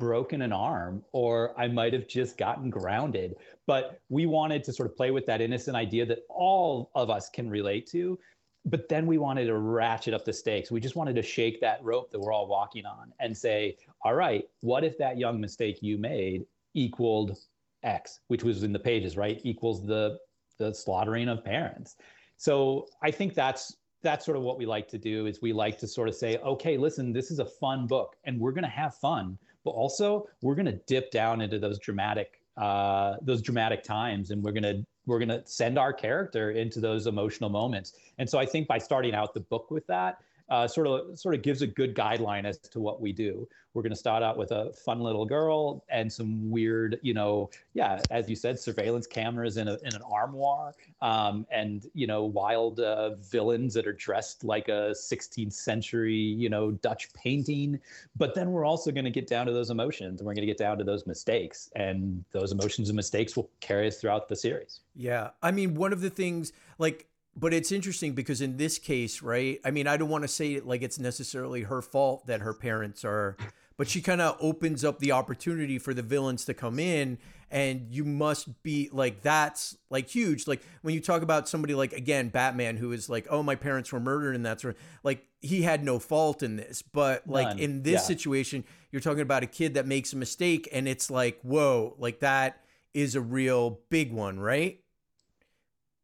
broken 0.00 0.42
an 0.42 0.52
arm 0.52 1.04
or 1.12 1.58
i 1.58 1.68
might 1.68 1.92
have 1.92 2.06
just 2.06 2.36
gotten 2.36 2.70
grounded. 2.70 3.36
But 3.66 4.00
we 4.08 4.26
wanted 4.26 4.62
to 4.64 4.72
sort 4.72 4.90
of 4.90 4.96
play 4.96 5.10
with 5.10 5.24
that 5.26 5.40
innocent 5.40 5.76
idea 5.76 6.04
that 6.06 6.20
all 6.28 6.90
of 6.94 7.10
us 7.10 7.30
can 7.30 7.48
relate 7.48 7.86
to 7.90 8.18
but 8.64 8.88
then 8.88 9.06
we 9.06 9.18
wanted 9.18 9.46
to 9.46 9.58
ratchet 9.58 10.14
up 10.14 10.24
the 10.24 10.32
stakes. 10.32 10.70
We 10.70 10.80
just 10.80 10.96
wanted 10.96 11.16
to 11.16 11.22
shake 11.22 11.60
that 11.60 11.82
rope 11.82 12.10
that 12.10 12.18
we're 12.18 12.32
all 12.32 12.46
walking 12.46 12.86
on 12.86 13.12
and 13.20 13.36
say, 13.36 13.76
all 14.02 14.14
right, 14.14 14.44
what 14.60 14.84
if 14.84 14.96
that 14.98 15.18
young 15.18 15.40
mistake 15.40 15.82
you 15.82 15.98
made 15.98 16.46
equaled 16.74 17.36
X, 17.82 18.20
which 18.28 18.42
was 18.42 18.62
in 18.62 18.72
the 18.72 18.78
pages, 18.78 19.16
right? 19.16 19.40
Equals 19.44 19.86
the 19.86 20.18
the 20.58 20.72
slaughtering 20.72 21.28
of 21.28 21.44
parents. 21.44 21.96
So 22.36 22.86
I 23.02 23.10
think 23.10 23.34
that's 23.34 23.76
that's 24.02 24.24
sort 24.24 24.36
of 24.36 24.42
what 24.42 24.58
we 24.58 24.66
like 24.66 24.86
to 24.88 24.98
do 24.98 25.26
is 25.26 25.40
we 25.40 25.52
like 25.52 25.78
to 25.78 25.86
sort 25.86 26.08
of 26.08 26.14
say, 26.14 26.36
okay, 26.38 26.76
listen, 26.76 27.12
this 27.12 27.30
is 27.30 27.38
a 27.38 27.44
fun 27.44 27.86
book 27.86 28.16
and 28.24 28.38
we're 28.38 28.52
gonna 28.52 28.68
have 28.68 28.94
fun, 28.96 29.38
but 29.64 29.70
also 29.70 30.26
we're 30.42 30.54
gonna 30.54 30.78
dip 30.86 31.10
down 31.10 31.40
into 31.40 31.58
those 31.58 31.78
dramatic 31.78 32.40
uh, 32.56 33.16
those 33.22 33.42
dramatic 33.42 33.82
times 33.82 34.30
and 34.30 34.42
we're 34.42 34.52
gonna 34.52 34.84
we're 35.06 35.18
going 35.18 35.28
to 35.28 35.42
send 35.44 35.78
our 35.78 35.92
character 35.92 36.52
into 36.52 36.80
those 36.80 37.06
emotional 37.06 37.50
moments. 37.50 37.94
And 38.18 38.28
so 38.28 38.38
I 38.38 38.46
think 38.46 38.66
by 38.68 38.78
starting 38.78 39.14
out 39.14 39.34
the 39.34 39.40
book 39.40 39.70
with 39.70 39.86
that, 39.86 40.18
uh, 40.50 40.66
sort 40.66 40.86
of 40.86 41.18
sort 41.18 41.34
of 41.34 41.42
gives 41.42 41.62
a 41.62 41.66
good 41.66 41.94
guideline 41.94 42.44
as 42.44 42.58
to 42.58 42.80
what 42.80 43.00
we 43.00 43.12
do. 43.12 43.48
We're 43.72 43.82
going 43.82 43.92
to 43.92 43.98
start 43.98 44.22
out 44.22 44.36
with 44.36 44.52
a 44.52 44.72
fun 44.72 45.00
little 45.00 45.26
girl 45.26 45.84
and 45.88 46.12
some 46.12 46.48
weird, 46.48 47.00
you 47.02 47.12
know, 47.12 47.50
yeah, 47.72 48.00
as 48.10 48.28
you 48.28 48.36
said, 48.36 48.56
surveillance 48.56 49.08
cameras 49.08 49.56
in, 49.56 49.66
a, 49.66 49.72
in 49.82 49.96
an 49.96 50.02
armoire, 50.08 50.74
um, 51.02 51.44
and 51.50 51.86
you 51.92 52.06
know, 52.06 52.24
wild 52.24 52.78
uh, 52.78 53.16
villains 53.16 53.74
that 53.74 53.86
are 53.86 53.92
dressed 53.92 54.44
like 54.44 54.68
a 54.68 54.94
16th 54.94 55.52
century, 55.52 56.14
you 56.14 56.48
know, 56.48 56.70
Dutch 56.70 57.12
painting. 57.14 57.80
But 58.16 58.34
then 58.34 58.52
we're 58.52 58.64
also 58.64 58.92
going 58.92 59.06
to 59.06 59.10
get 59.10 59.26
down 59.26 59.46
to 59.46 59.52
those 59.52 59.70
emotions, 59.70 60.20
and 60.20 60.26
we're 60.26 60.34
going 60.34 60.46
to 60.46 60.52
get 60.52 60.58
down 60.58 60.78
to 60.78 60.84
those 60.84 61.06
mistakes, 61.06 61.70
and 61.74 62.24
those 62.30 62.52
emotions 62.52 62.90
and 62.90 62.96
mistakes 62.96 63.34
will 63.34 63.50
carry 63.60 63.88
us 63.88 64.00
throughout 64.00 64.28
the 64.28 64.36
series. 64.36 64.80
Yeah, 64.94 65.30
I 65.42 65.50
mean, 65.50 65.74
one 65.74 65.92
of 65.92 66.00
the 66.00 66.10
things 66.10 66.52
like 66.78 67.08
but 67.36 67.52
it's 67.54 67.72
interesting 67.72 68.12
because 68.12 68.40
in 68.40 68.56
this 68.56 68.78
case, 68.78 69.22
right? 69.22 69.60
I 69.64 69.70
mean, 69.70 69.86
I 69.86 69.96
don't 69.96 70.08
want 70.08 70.22
to 70.22 70.28
say 70.28 70.54
it 70.54 70.66
like 70.66 70.82
it's 70.82 70.98
necessarily 70.98 71.62
her 71.62 71.82
fault 71.82 72.26
that 72.26 72.40
her 72.40 72.54
parents 72.54 73.04
are, 73.04 73.36
but 73.76 73.88
she 73.88 74.00
kind 74.00 74.20
of 74.20 74.36
opens 74.40 74.84
up 74.84 74.98
the 75.00 75.12
opportunity 75.12 75.78
for 75.78 75.92
the 75.94 76.02
villains 76.02 76.44
to 76.46 76.54
come 76.54 76.78
in, 76.78 77.18
and 77.50 77.86
you 77.90 78.04
must 78.04 78.62
be 78.62 78.88
like 78.92 79.22
that's 79.22 79.76
like 79.90 80.08
huge. 80.08 80.46
Like 80.46 80.62
when 80.82 80.94
you 80.94 81.00
talk 81.00 81.22
about 81.22 81.48
somebody 81.48 81.74
like 81.74 81.92
again 81.92 82.28
Batman, 82.28 82.76
who 82.76 82.92
is 82.92 83.08
like, 83.08 83.26
oh, 83.30 83.42
my 83.42 83.54
parents 83.56 83.92
were 83.92 84.00
murdered, 84.00 84.34
and 84.36 84.46
that's 84.46 84.62
sort 84.62 84.76
of, 84.76 84.80
like 85.02 85.26
he 85.40 85.62
had 85.62 85.84
no 85.84 85.98
fault 85.98 86.42
in 86.42 86.56
this, 86.56 86.82
but 86.82 87.26
like 87.28 87.48
None. 87.48 87.58
in 87.58 87.82
this 87.82 87.92
Yeah. 88.02 88.06
situation, 88.06 88.64
you're 88.92 89.00
talking 89.02 89.20
about 89.20 89.42
a 89.42 89.46
kid 89.46 89.74
that 89.74 89.86
makes 89.86 90.12
a 90.12 90.16
mistake, 90.16 90.68
and 90.72 90.86
it's 90.88 91.10
like, 91.10 91.40
whoa, 91.42 91.94
like 91.98 92.20
that 92.20 92.60
is 92.94 93.16
a 93.16 93.20
real 93.20 93.80
big 93.90 94.12
one, 94.12 94.38
right? 94.38 94.78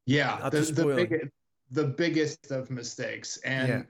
Yeah, 0.06 0.48
the, 0.50 0.60
the, 0.62 0.86
big, 0.86 1.30
the 1.70 1.84
biggest 1.84 2.50
of 2.50 2.70
mistakes. 2.70 3.36
And, 3.38 3.68
Yeah. 3.68 3.82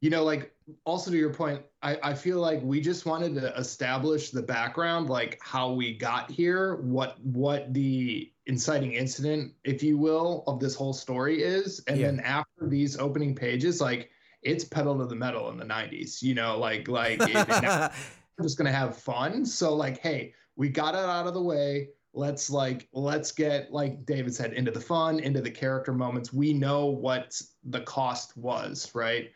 you 0.00 0.10
know, 0.10 0.24
like 0.24 0.54
also 0.84 1.10
to 1.10 1.16
your 1.16 1.32
point, 1.34 1.62
I, 1.82 1.98
I 2.02 2.14
feel 2.14 2.38
like 2.38 2.62
we 2.62 2.80
just 2.80 3.06
wanted 3.06 3.34
to 3.34 3.54
establish 3.56 4.30
the 4.30 4.42
background, 4.42 5.10
like 5.10 5.38
how 5.42 5.72
we 5.72 5.96
got 5.96 6.30
here, 6.30 6.76
what 6.76 7.20
what 7.24 7.72
the 7.74 8.32
inciting 8.46 8.94
incident, 8.94 9.52
if 9.64 9.82
you 9.82 9.98
will, 9.98 10.44
of 10.46 10.60
this 10.60 10.74
whole 10.74 10.92
story 10.92 11.42
is. 11.42 11.82
And 11.86 12.00
Yeah. 12.00 12.06
then 12.06 12.20
after 12.20 12.68
these 12.68 12.98
opening 12.98 13.34
pages, 13.34 13.80
like 13.80 14.10
it's 14.42 14.64
pedal 14.64 14.98
to 14.98 15.06
the 15.06 15.14
metal 15.14 15.50
in 15.50 15.58
the 15.58 15.64
90s, 15.64 16.22
you 16.22 16.34
know, 16.34 16.58
like 16.58 16.88
like 16.88 17.20
it, 17.20 17.48
it 17.48 17.60
just 18.42 18.56
gonna 18.58 18.72
have 18.72 18.96
fun. 18.96 19.44
So 19.44 19.74
like, 19.74 19.98
hey, 19.98 20.34
we 20.56 20.68
got 20.68 20.94
it 20.94 20.98
out 20.98 21.26
of 21.26 21.34
the 21.34 21.42
way. 21.42 21.90
Let's 22.12 22.50
like 22.50 22.88
let's 22.92 23.30
get 23.32 23.72
like 23.72 24.04
David 24.04 24.34
said 24.34 24.52
into 24.52 24.70
the 24.70 24.80
fun, 24.80 25.20
into 25.20 25.40
the 25.40 25.50
character 25.50 25.92
moments. 25.92 26.32
We 26.32 26.52
know 26.52 26.86
what 26.86 27.40
the 27.64 27.80
cost 27.80 28.36
was, 28.36 28.90
right? 28.94 29.30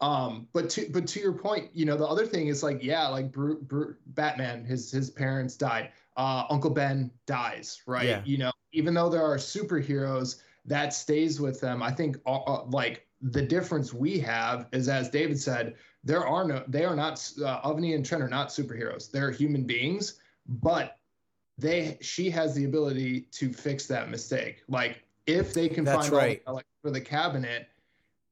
Um, 0.00 0.48
but 0.52 0.68
to 0.70 0.88
but 0.92 1.06
to 1.08 1.20
your 1.20 1.32
point, 1.32 1.70
you 1.72 1.84
know, 1.84 1.96
the 1.96 2.06
other 2.06 2.26
thing 2.26 2.48
is 2.48 2.62
like, 2.62 2.82
yeah, 2.82 3.06
like 3.08 3.30
Bru- 3.32 3.62
Bru- 3.62 3.96
Batman, 4.08 4.64
his 4.64 4.90
his 4.90 5.10
parents 5.10 5.56
died. 5.56 5.90
Uh, 6.16 6.44
Uncle 6.50 6.70
Ben 6.70 7.10
dies, 7.26 7.82
right? 7.86 8.06
Yeah. 8.06 8.22
You 8.24 8.38
know, 8.38 8.52
even 8.72 8.94
though 8.94 9.08
there 9.08 9.24
are 9.24 9.36
superheroes, 9.36 10.40
that 10.64 10.92
stays 10.92 11.40
with 11.40 11.60
them. 11.60 11.82
I 11.82 11.90
think 11.90 12.18
uh, 12.26 12.38
uh, 12.38 12.64
like 12.66 13.06
the 13.20 13.42
difference 13.42 13.94
we 13.94 14.18
have 14.20 14.66
is, 14.72 14.88
as 14.88 15.08
David 15.08 15.40
said, 15.40 15.74
there 16.02 16.26
are 16.26 16.46
no, 16.46 16.62
they 16.68 16.84
are 16.84 16.96
not. 16.96 17.14
Uh, 17.42 17.60
Avani 17.62 17.94
and 17.94 18.04
Trent 18.04 18.22
are 18.22 18.28
not 18.28 18.48
superheroes. 18.48 19.10
They're 19.10 19.30
human 19.30 19.64
beings, 19.64 20.20
but 20.46 20.98
they 21.58 21.98
she 22.00 22.30
has 22.30 22.54
the 22.54 22.64
ability 22.64 23.22
to 23.32 23.52
fix 23.52 23.86
that 23.86 24.10
mistake. 24.10 24.62
Like 24.68 25.02
if 25.26 25.54
they 25.54 25.68
can 25.68 25.84
That's 25.84 26.08
find 26.08 26.40
all 26.46 26.56
the 26.56 26.64
for 26.82 26.90
the 26.90 27.00
cabinet, 27.00 27.68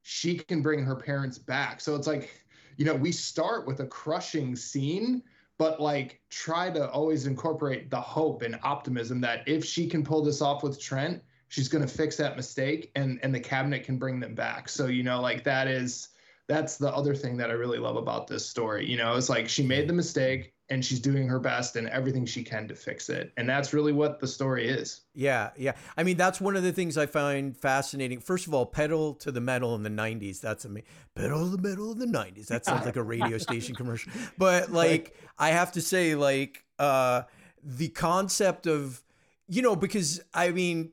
she 0.03 0.37
can 0.37 0.63
bring 0.63 0.85
her 0.85 0.97
parents 0.97 1.39
back. 1.39 1.81
So 1.81 1.95
it's 1.95 2.07
like, 2.07 2.31
you 2.77 2.85
know, 2.85 2.95
we 2.95 3.13
start 3.13 3.67
with 3.67 3.81
a 3.81 3.87
crushing 3.87 4.55
scene, 4.57 5.23
but 5.57 5.81
like 5.81 6.21
try 6.29 6.71
to 6.71 6.91
always 6.91 7.27
incorporate 7.27 7.91
the 7.91 8.01
hope 8.01 8.43
and 8.43 8.59
optimism 8.63 9.21
that 9.23 9.47
if 9.47 9.65
she 9.65 9.89
can 9.89 10.05
pull 10.05 10.23
this 10.23 10.43
off 10.43 10.63
with 10.63 10.81
Trent, 10.81 11.23
she's 11.49 11.69
going 11.69 11.87
to 11.87 11.93
fix 11.93 12.17
that 12.17 12.37
mistake 12.37 12.91
and 12.97 13.21
and 13.23 13.35
the 13.35 13.41
cabinet 13.41 13.85
can 13.85 13.99
bring 13.99 14.21
them 14.21 14.35
back. 14.35 14.69
So, 14.69 14.87
you 14.87 15.03
know, 15.03 15.21
like 15.21 15.45
that 15.45 15.69
is 15.69 16.09
that's 16.49 16.77
the 16.77 16.93
other 16.93 17.15
thing 17.15 17.37
that 17.39 17.51
I 17.51 17.55
really 17.55 17.79
love 17.79 17.97
about 17.97 18.27
this 18.27 18.47
story. 18.47 18.89
You 18.89 18.97
know, 18.97 19.17
it's 19.17 19.29
like 19.29 19.49
she 19.49 19.63
made 19.63 19.89
the 19.89 19.93
mistake 19.93 20.53
and 20.73 20.85
she's 20.85 21.01
doing 21.01 21.29
her 21.29 21.39
best 21.39 21.77
and 21.77 21.87
everything 21.89 22.25
she 22.25 22.43
can 22.43 22.67
to 22.69 22.75
fix 22.75 23.11
it. 23.11 23.33
And 23.37 23.49
that's 23.49 23.73
really 23.73 23.93
what 23.93 24.21
the 24.21 24.27
story 24.27 24.69
is. 24.69 25.03
Yeah, 25.15 25.51
yeah. 25.57 25.73
I 25.97 26.03
mean, 26.03 26.17
that's 26.17 26.41
one 26.41 26.57
of 26.57 26.63
the 26.63 26.73
things 26.73 26.97
I 26.97 27.07
find 27.07 27.57
fascinating. 27.57 28.21
First 28.21 28.47
of 28.47 28.55
all, 28.55 28.65
pedal 28.65 29.15
to 29.17 29.31
the 29.31 29.41
metal 29.41 29.75
in 29.75 29.83
the 29.83 29.91
'90s. 29.91 30.41
That's 30.41 30.65
amazing. 30.65 30.89
Pedal 31.15 31.51
to 31.51 31.57
the 31.57 31.69
metal 31.69 31.93
in 31.93 31.99
the 31.99 32.07
'90s. 32.07 32.47
That 32.47 32.65
sounds 32.65 32.87
like 32.87 32.97
a 32.97 33.03
radio 33.03 33.39
station 33.39 33.75
commercial. 33.75 34.13
But 34.39 34.73
like, 34.73 35.15
I 35.39 35.51
have 35.51 35.73
to 35.73 35.83
say, 35.83 36.15
like, 36.15 36.65
uh, 36.79 37.23
the 37.63 37.89
concept 37.89 38.67
of, 38.67 39.03
you 39.49 39.63
know, 39.63 39.77
because 39.77 40.21
I 40.33 40.51
mean, 40.51 40.93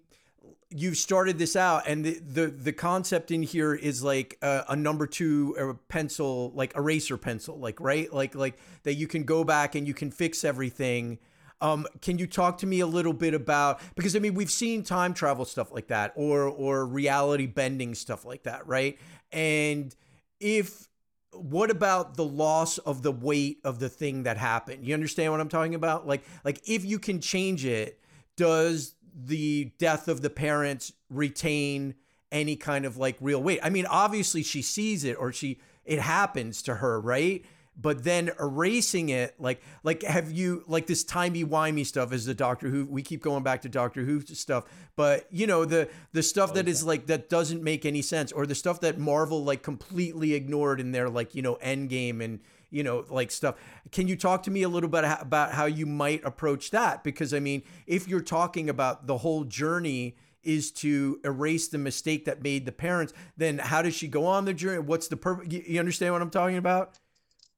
you 0.71 0.93
started 0.93 1.39
this 1.39 1.55
out, 1.55 1.83
and 1.87 2.05
the 2.05 2.19
the, 2.19 2.47
the 2.47 2.73
concept 2.73 3.31
in 3.31 3.41
here 3.41 3.73
is 3.73 4.03
like 4.03 4.37
a, 4.41 4.65
a 4.69 4.75
number 4.75 5.07
two 5.07 5.55
uh 5.59 5.73
pencil, 5.87 6.51
like 6.53 6.75
eraser 6.75 7.17
pencil, 7.17 7.57
like 7.57 7.79
right, 7.79 8.11
like 8.13 8.35
like 8.35 8.57
that 8.83 8.93
you 8.93 9.07
can 9.07 9.23
go 9.23 9.43
back 9.43 9.75
and 9.75 9.87
you 9.87 9.93
can 9.93 10.11
fix 10.11 10.43
everything. 10.43 11.19
Um, 11.61 11.87
can 12.01 12.17
you 12.17 12.27
talk 12.27 12.59
to 12.59 12.67
me 12.67 12.79
a 12.79 12.87
little 12.87 13.13
bit 13.13 13.33
about 13.33 13.81
because 13.95 14.15
I 14.15 14.19
mean 14.19 14.33
we've 14.33 14.51
seen 14.51 14.83
time 14.83 15.13
travel 15.13 15.43
stuff 15.43 15.71
like 15.71 15.87
that 15.87 16.13
or 16.15 16.43
or 16.43 16.85
reality 16.85 17.47
bending 17.47 17.95
stuff 17.95 18.23
like 18.23 18.43
that, 18.43 18.67
right? 18.67 18.97
And 19.31 19.93
if 20.39 20.87
what 21.31 21.69
about 21.69 22.15
the 22.15 22.23
loss 22.25 22.77
of 22.79 23.01
the 23.01 23.11
weight 23.11 23.59
of 23.63 23.79
the 23.79 23.89
thing 23.89 24.23
that 24.23 24.37
happened? 24.37 24.85
You 24.85 24.93
understand 24.93 25.31
what 25.31 25.41
I'm 25.41 25.49
talking 25.49 25.75
about? 25.75 26.07
Like 26.07 26.23
like 26.43 26.61
if 26.69 26.85
you 26.85 26.99
can 26.99 27.19
change 27.19 27.65
it, 27.65 27.99
does 28.37 28.95
the 29.25 29.71
death 29.77 30.07
of 30.07 30.21
the 30.21 30.29
parents 30.29 30.93
retain 31.09 31.95
any 32.31 32.55
kind 32.55 32.85
of 32.85 32.97
like 32.97 33.17
real 33.19 33.41
weight? 33.41 33.59
I 33.63 33.69
mean, 33.69 33.85
obviously 33.85 34.43
she 34.43 34.61
sees 34.61 35.03
it 35.03 35.13
or 35.13 35.31
she 35.31 35.59
it 35.85 35.99
happens 35.99 36.61
to 36.63 36.75
her, 36.75 36.99
right? 36.99 37.43
But 37.81 38.03
then 38.03 38.31
erasing 38.39 39.09
it, 39.09 39.35
like 39.39 39.61
like 39.83 40.03
have 40.03 40.31
you 40.31 40.63
like 40.67 40.85
this 40.85 41.03
timey 41.03 41.45
wimey 41.45 41.85
stuff 41.85 42.11
is 42.11 42.25
the 42.25 42.33
Doctor 42.33 42.67
Who? 42.67 42.85
We 42.85 43.01
keep 43.01 43.23
going 43.23 43.41
back 43.41 43.61
to 43.61 43.69
Doctor 43.69 44.03
Who 44.03 44.19
stuff, 44.21 44.65
but 44.97 45.27
you 45.31 45.47
know 45.47 45.63
the 45.63 45.87
the 46.11 46.21
stuff 46.21 46.53
that 46.55 46.67
is 46.67 46.83
like 46.83 47.05
that 47.05 47.29
doesn't 47.29 47.63
make 47.63 47.85
any 47.85 48.01
sense, 48.01 48.33
or 48.33 48.45
the 48.45 48.55
stuff 48.55 48.81
that 48.81 48.99
Marvel 48.99 49.45
like 49.45 49.63
completely 49.63 50.33
ignored 50.33 50.81
in 50.81 50.91
their 50.91 51.09
like 51.09 51.33
you 51.35 51.41
know 51.41 51.55
Endgame 51.63 52.21
and 52.21 52.41
you 52.71 52.83
know 52.83 53.05
like 53.09 53.31
stuff. 53.31 53.55
Can 53.91 54.07
you 54.07 54.15
talk 54.15 54.43
to 54.43 54.51
me 54.51 54.63
a 54.63 54.69
little 54.69 54.89
bit 54.89 55.03
about 55.19 55.53
how 55.53 55.65
you 55.65 55.85
might 55.85 56.23
approach 56.23 56.71
that? 56.71 57.03
Because 57.03 57.33
I 57.33 57.39
mean, 57.39 57.63
if 57.87 58.07
you're 58.07 58.21
talking 58.21 58.69
about 58.69 59.07
the 59.07 59.17
whole 59.17 59.43
journey 59.43 60.15
is 60.43 60.71
to 60.71 61.19
erase 61.25 61.67
the 61.67 61.77
mistake 61.77 62.25
that 62.25 62.41
made 62.41 62.65
the 62.65 62.71
parents, 62.71 63.13
then 63.35 63.57
how 63.57 63.81
does 63.81 63.93
she 63.93 64.07
go 64.07 64.25
on 64.25 64.45
the 64.45 64.53
journey? 64.53 64.79
What's 64.79 65.07
the 65.09 65.17
purpose? 65.17 65.47
You, 65.51 65.79
understand 65.79 66.13
what 66.13 66.21
I'm 66.21 66.29
talking 66.29 66.57
about? 66.57 66.97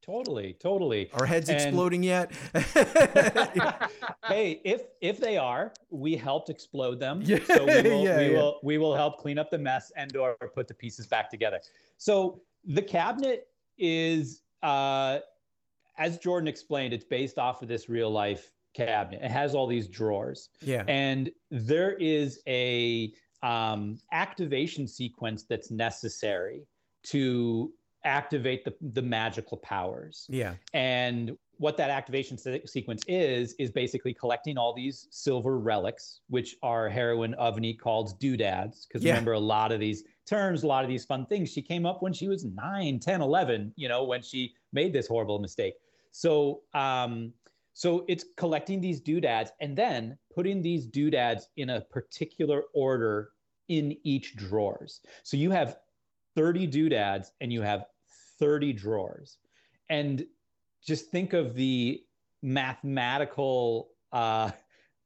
Totally, 0.03 0.53
totally. 0.59 1.11
Our 1.13 1.27
heads 1.27 1.47
And- 1.47 1.61
exploding 1.61 2.01
yet? 2.01 2.31
hey, 4.27 4.59
if 4.63 4.81
if 4.99 5.19
they 5.19 5.37
are, 5.37 5.71
we 5.89 6.15
helped 6.15 6.49
explode 6.49 6.99
them. 6.99 7.21
Yeah, 7.23 7.37
So 7.45 7.65
we 7.65 7.81
will 7.83 8.03
yeah, 8.03 8.17
we 8.17 8.25
yeah. 8.25 8.31
will 8.31 8.59
we 8.63 8.77
will 8.79 8.95
help 8.95 9.19
clean 9.19 9.37
up 9.37 9.51
the 9.51 9.59
mess 9.59 9.91
and 9.95 10.15
or 10.17 10.35
put 10.55 10.67
the 10.67 10.73
pieces 10.73 11.05
back 11.07 11.29
together. 11.29 11.59
So 11.97 12.41
the 12.65 12.81
cabinet 12.81 13.47
is 13.77 14.40
uh 14.63 15.19
as 15.97 16.17
Jordan 16.17 16.47
explained, 16.47 16.93
it's 16.93 17.03
based 17.05 17.37
off 17.37 17.61
of 17.61 17.67
this 17.67 17.89
real 17.89 18.09
life 18.09 18.51
cabinet. 18.73 19.21
It 19.23 19.29
has 19.31 19.53
all 19.53 19.67
these 19.67 19.87
drawers. 19.87 20.49
yeah. 20.61 20.83
And 20.87 21.29
there 21.51 21.93
is 21.93 22.39
a 22.47 23.13
um, 23.43 23.99
activation 24.11 24.87
sequence 24.87 25.43
that's 25.43 25.69
necessary 25.69 26.65
to 27.03 27.71
activate 28.03 28.63
the, 28.65 28.73
the 28.93 29.01
magical 29.01 29.57
powers. 29.57 30.25
Yeah. 30.29 30.55
And 30.73 31.37
what 31.57 31.77
that 31.77 31.89
activation 31.91 32.37
se- 32.37 32.63
sequence 32.65 33.03
is, 33.07 33.53
is 33.59 33.69
basically 33.69 34.13
collecting 34.13 34.57
all 34.57 34.73
these 34.73 35.07
silver 35.11 35.59
relics, 35.59 36.21
which 36.29 36.55
our 36.63 36.89
heroine 36.89 37.35
Avani 37.39 37.77
called 37.77 38.17
doodads. 38.19 38.85
Because 38.87 39.03
Yeah. 39.03 39.11
remember, 39.11 39.33
a 39.33 39.39
lot 39.39 39.71
of 39.71 39.79
these 39.79 40.03
terms, 40.25 40.63
a 40.63 40.67
lot 40.67 40.83
of 40.83 40.89
these 40.89 41.05
fun 41.05 41.25
things, 41.25 41.51
she 41.51 41.61
came 41.61 41.85
up 41.85 42.01
when 42.01 42.13
she 42.13 42.27
was 42.27 42.45
9, 42.45 42.99
10, 42.99 43.21
11, 43.21 43.73
you 43.75 43.87
know, 43.87 44.03
when 44.03 44.21
she 44.21 44.53
made 44.73 44.93
this 44.93 45.07
horrible 45.07 45.39
mistake. 45.39 45.75
So, 46.11 46.61
um, 46.73 47.33
so 47.73 48.05
it's 48.07 48.25
collecting 48.37 48.81
these 48.81 48.99
doodads 48.99 49.51
and 49.61 49.77
then 49.77 50.17
putting 50.33 50.61
these 50.61 50.85
doodads 50.85 51.47
in 51.57 51.71
a 51.71 51.81
particular 51.81 52.63
order 52.73 53.31
in 53.69 53.97
each 54.03 54.35
drawers. 54.35 55.01
So 55.23 55.37
you 55.37 55.51
have 55.51 55.77
30 56.35 56.67
doodads 56.67 57.31
and 57.39 57.51
you 57.51 57.61
have 57.61 57.85
30 58.39 58.73
drawers. 58.73 59.37
And 59.89 60.25
just 60.85 61.09
think 61.09 61.33
of 61.33 61.53
the 61.53 62.03
mathematical 62.41 63.89
uh, 64.11 64.51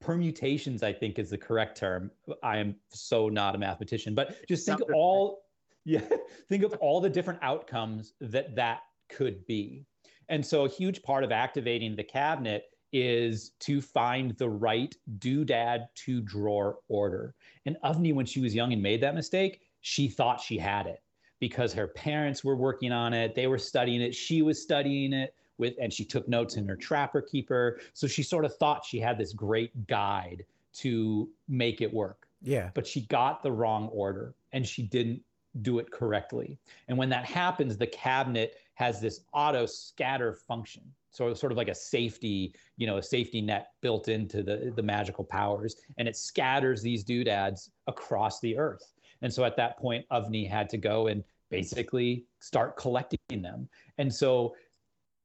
permutations, 0.01 0.83
I 0.83 0.93
think 0.93 1.19
is 1.19 1.29
the 1.29 1.37
correct 1.37 1.77
term. 1.77 2.11
I 2.43 2.57
am 2.57 2.75
so 2.89 3.29
not 3.29 3.55
a 3.55 3.57
mathematician, 3.57 4.13
but 4.13 4.47
just 4.47 4.65
think 4.65 4.79
good. 4.79 4.93
all, 4.93 5.43
yeah, 5.85 6.01
think 6.49 6.63
of 6.63 6.73
all 6.75 7.01
the 7.01 7.09
different 7.09 7.39
outcomes 7.41 8.13
that 8.21 8.55
that 8.55 8.81
could 9.09 9.45
be. 9.45 9.85
And 10.29 10.45
so 10.45 10.65
a 10.65 10.69
huge 10.69 11.03
part 11.03 11.23
of 11.23 11.31
activating 11.31 11.95
the 11.95 12.03
cabinet 12.03 12.63
is 12.91 13.51
to 13.59 13.81
find 13.81 14.31
the 14.37 14.49
right 14.49 14.95
doodad 15.19 15.87
to 15.95 16.21
drawer 16.21 16.77
order. 16.87 17.35
And 17.65 17.77
Avani, 17.83 18.13
when 18.13 18.25
she 18.25 18.39
was 18.39 18.55
young 18.55 18.73
and 18.73 18.81
made 18.81 19.01
that 19.01 19.15
mistake, 19.15 19.61
she 19.81 20.07
thought 20.07 20.39
she 20.39 20.57
had 20.57 20.87
it 20.87 21.01
because 21.39 21.73
her 21.73 21.87
parents 21.87 22.43
were 22.43 22.55
working 22.55 22.91
on 22.91 23.13
it. 23.13 23.35
They 23.35 23.47
were 23.47 23.57
studying 23.57 24.01
it. 24.01 24.15
She 24.15 24.41
was 24.41 24.61
studying 24.61 25.13
it 25.13 25.33
with, 25.57 25.73
and 25.81 25.91
she 25.91 26.05
took 26.05 26.27
notes 26.27 26.55
in 26.57 26.67
her 26.67 26.75
trapper 26.75 27.21
keeper. 27.21 27.79
So 27.93 28.07
she 28.07 28.23
sort 28.23 28.45
of 28.45 28.55
thought 28.57 28.83
she 28.85 28.99
had 28.99 29.17
this 29.17 29.33
great 29.33 29.87
guide 29.87 30.45
to 30.73 31.29
make 31.47 31.81
it 31.81 31.93
work 31.93 32.27
Yeah. 32.41 32.69
but 32.73 32.85
she 32.85 33.01
got 33.07 33.41
the 33.41 33.51
wrong 33.51 33.87
order 33.89 34.35
and 34.51 34.67
she 34.67 34.83
didn't 34.83 35.21
do 35.61 35.79
it 35.79 35.89
correctly. 35.89 36.59
And 36.89 36.97
when 36.97 37.07
that 37.09 37.23
happens, 37.25 37.77
the 37.77 37.87
cabinet 37.87 38.55
has 38.73 38.99
this 38.99 39.21
auto 39.33 39.65
scatter 39.65 40.33
function. 40.33 40.81
So 41.11 41.29
it's 41.29 41.39
sort 41.39 41.53
of 41.53 41.57
like 41.57 41.69
a 41.69 41.75
safety, 41.75 42.53
you 42.75 42.87
know, 42.87 42.97
a 42.97 43.03
safety 43.03 43.39
net 43.39 43.69
built 43.79 44.09
into 44.09 44.43
the, 44.43 44.73
the 44.75 44.83
magical 44.83 45.23
powers. 45.23 45.77
And 45.97 46.09
it 46.09 46.17
scatters 46.17 46.81
these 46.81 47.05
doodads 47.05 47.71
across 47.87 48.41
the 48.41 48.57
earth. 48.57 48.91
And 49.21 49.33
so 49.33 49.45
at 49.45 49.55
that 49.55 49.77
point, 49.79 50.05
Avani 50.11 50.45
had 50.49 50.67
to 50.71 50.77
go 50.77 51.07
and 51.07 51.23
basically 51.49 52.25
start 52.39 52.75
collecting 52.75 53.41
them. 53.41 53.69
And 53.97 54.13
so 54.13 54.55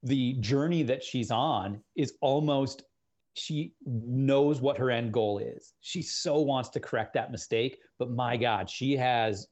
the 0.03 0.35
journey 0.35 0.83
that 0.85 1.03
she's 1.03 1.31
on 1.31 1.81
is 1.97 2.15
almost 2.21 2.83
she 3.35 3.75
knows 3.87 4.61
what 4.61 4.77
her 4.77 4.91
end 4.91 5.13
goal 5.13 5.39
is. 5.39 5.75
She 5.81 6.03
so 6.03 6.41
wants 6.41 6.69
to 6.71 6.81
correct 6.81 7.15
that 7.15 7.31
mistake, 7.31 7.79
but 7.99 8.11
my 8.11 8.37
God, 8.37 8.69
she 8.69 8.97
has 8.97 9.47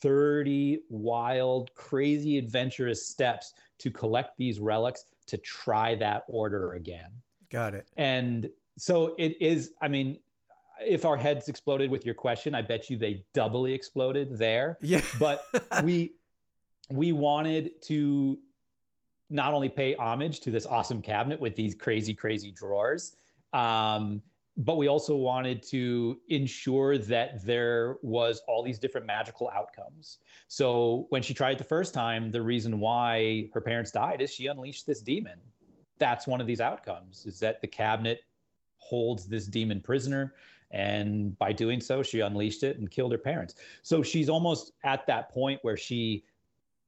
30 0.00 0.80
wild, 0.88 1.74
crazy, 1.74 2.38
adventurous 2.38 3.08
steps 3.08 3.54
to 3.78 3.90
collect 3.90 4.36
these 4.38 4.60
relics 4.60 5.06
to 5.26 5.36
try 5.38 5.94
that 5.96 6.24
order 6.28 6.74
again. 6.74 7.10
Got 7.50 7.74
it. 7.74 7.88
And 7.96 8.48
so 8.78 9.14
it 9.18 9.40
is, 9.40 9.72
I 9.82 9.88
mean, 9.88 10.18
if 10.80 11.04
our 11.04 11.16
heads 11.16 11.48
exploded 11.48 11.90
with 11.90 12.04
your 12.04 12.14
question, 12.14 12.54
I 12.54 12.62
bet 12.62 12.88
you 12.90 12.96
they 12.96 13.24
doubly 13.32 13.72
exploded 13.72 14.38
there 14.38 14.78
Yeah. 14.80 15.02
but 15.18 15.44
we 15.82 16.14
we 16.90 17.12
wanted 17.12 17.80
to 17.82 18.38
not 19.34 19.52
only 19.52 19.68
pay 19.68 19.96
homage 19.96 20.38
to 20.40 20.50
this 20.50 20.64
awesome 20.64 21.02
cabinet 21.02 21.40
with 21.40 21.56
these 21.56 21.74
crazy, 21.74 22.14
crazy 22.14 22.52
drawers, 22.52 23.16
um, 23.52 24.22
but 24.56 24.76
we 24.76 24.86
also 24.86 25.16
wanted 25.16 25.60
to 25.64 26.16
ensure 26.28 26.96
that 26.96 27.44
there 27.44 27.96
was 28.02 28.40
all 28.46 28.62
these 28.62 28.78
different 28.78 29.04
magical 29.04 29.50
outcomes. 29.52 30.18
So 30.46 31.06
when 31.08 31.20
she 31.20 31.34
tried 31.34 31.58
the 31.58 31.64
first 31.64 31.92
time, 31.92 32.30
the 32.30 32.40
reason 32.40 32.78
why 32.78 33.50
her 33.52 33.60
parents 33.60 33.90
died 33.90 34.22
is 34.22 34.32
she 34.32 34.46
unleashed 34.46 34.86
this 34.86 35.00
demon. 35.00 35.40
That's 35.98 36.28
one 36.28 36.40
of 36.40 36.46
these 36.46 36.60
outcomes 36.60 37.26
is 37.26 37.40
that 37.40 37.60
the 37.60 37.66
cabinet 37.66 38.20
holds 38.76 39.26
this 39.26 39.46
demon 39.46 39.80
prisoner 39.80 40.34
and 40.70 41.36
by 41.38 41.52
doing 41.52 41.80
so 41.80 42.02
she 42.02 42.20
unleashed 42.20 42.62
it 42.62 42.78
and 42.78 42.88
killed 42.88 43.10
her 43.10 43.18
parents. 43.18 43.56
So 43.82 44.02
she's 44.02 44.28
almost 44.28 44.72
at 44.84 45.06
that 45.08 45.30
point 45.30 45.58
where 45.62 45.76
she 45.76 46.24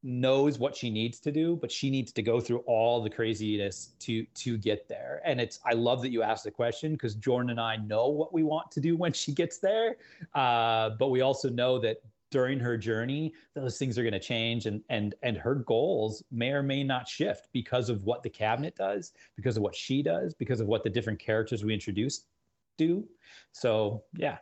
knows 0.07 0.57
what 0.57 0.77
she 0.77 0.89
needs 0.89 1.19
to 1.19 1.33
do 1.33 1.57
but 1.57 1.71
she 1.71 1.91
needs 1.91 2.13
to 2.13 2.23
go 2.23 2.41
through 2.41 2.59
all 2.61 3.03
the 3.03 3.11
craziness 3.11 3.93
to 3.99 4.25
to 4.35 4.57
get 4.57 4.89
there. 4.89 5.21
And 5.25 5.41
it's 5.41 5.59
i 5.67 5.73
love 5.73 6.01
that 6.03 6.11
you 6.11 6.23
asked 6.23 6.45
the 6.45 6.51
question 6.51 6.93
because 6.93 7.17
jordan 7.17 7.51
and 7.51 7.61
i 7.61 7.77
know 7.77 8.09
what 8.09 8.33
we 8.33 8.45
want 8.45 8.71
to 8.71 8.81
do 8.81 8.97
when 8.97 9.13
she 9.13 9.33
gets 9.33 9.59
there. 9.59 9.97
Uh, 10.35 10.91
but 10.91 11.09
we 11.09 11.23
also 11.23 11.51
know 11.51 11.79
that 11.81 11.99
during 12.31 12.59
her 12.61 12.77
journey 12.77 13.33
those 13.55 13.79
things 13.79 13.99
are 13.99 14.03
going 14.03 14.13
to 14.13 14.21
change 14.21 14.67
and 14.67 14.81
and 14.91 15.15
and 15.23 15.37
her 15.37 15.57
goals 15.57 16.23
may 16.31 16.51
or 16.51 16.63
may 16.63 16.85
not 16.85 17.09
shift 17.09 17.49
because 17.53 17.89
of 17.89 18.05
what 18.05 18.23
the 18.23 18.31
cabinet 18.31 18.77
does 18.77 19.13
because 19.35 19.57
of 19.57 19.63
what 19.63 19.75
she 19.75 20.03
does 20.03 20.35
because 20.35 20.61
of 20.61 20.69
what 20.69 20.85
the 20.85 20.91
different 20.91 21.19
characters 21.19 21.65
we 21.65 21.75
introduce 21.75 22.27
do. 22.77 23.09
So 23.53 24.03
yeah. 24.17 24.39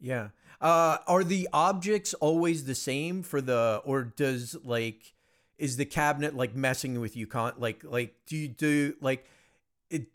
Yeah. 0.00 0.28
Uh, 0.60 0.98
are 1.06 1.22
the 1.22 1.48
objects 1.52 2.14
always 2.14 2.64
the 2.64 2.74
same 2.74 3.22
for 3.22 3.40
the, 3.40 3.80
or 3.84 4.02
does 4.02 4.56
like, 4.64 5.14
is 5.56 5.76
the 5.76 5.84
cabinet 5.84 6.34
like 6.34 6.54
messing 6.54 7.00
with 7.00 7.16
you? 7.16 7.26
Con 7.26 7.52
like, 7.58 7.84
like, 7.84 8.14
do 8.26 8.36
you 8.36 8.48
do 8.48 8.94
like 9.00 9.26
it? 9.90 10.06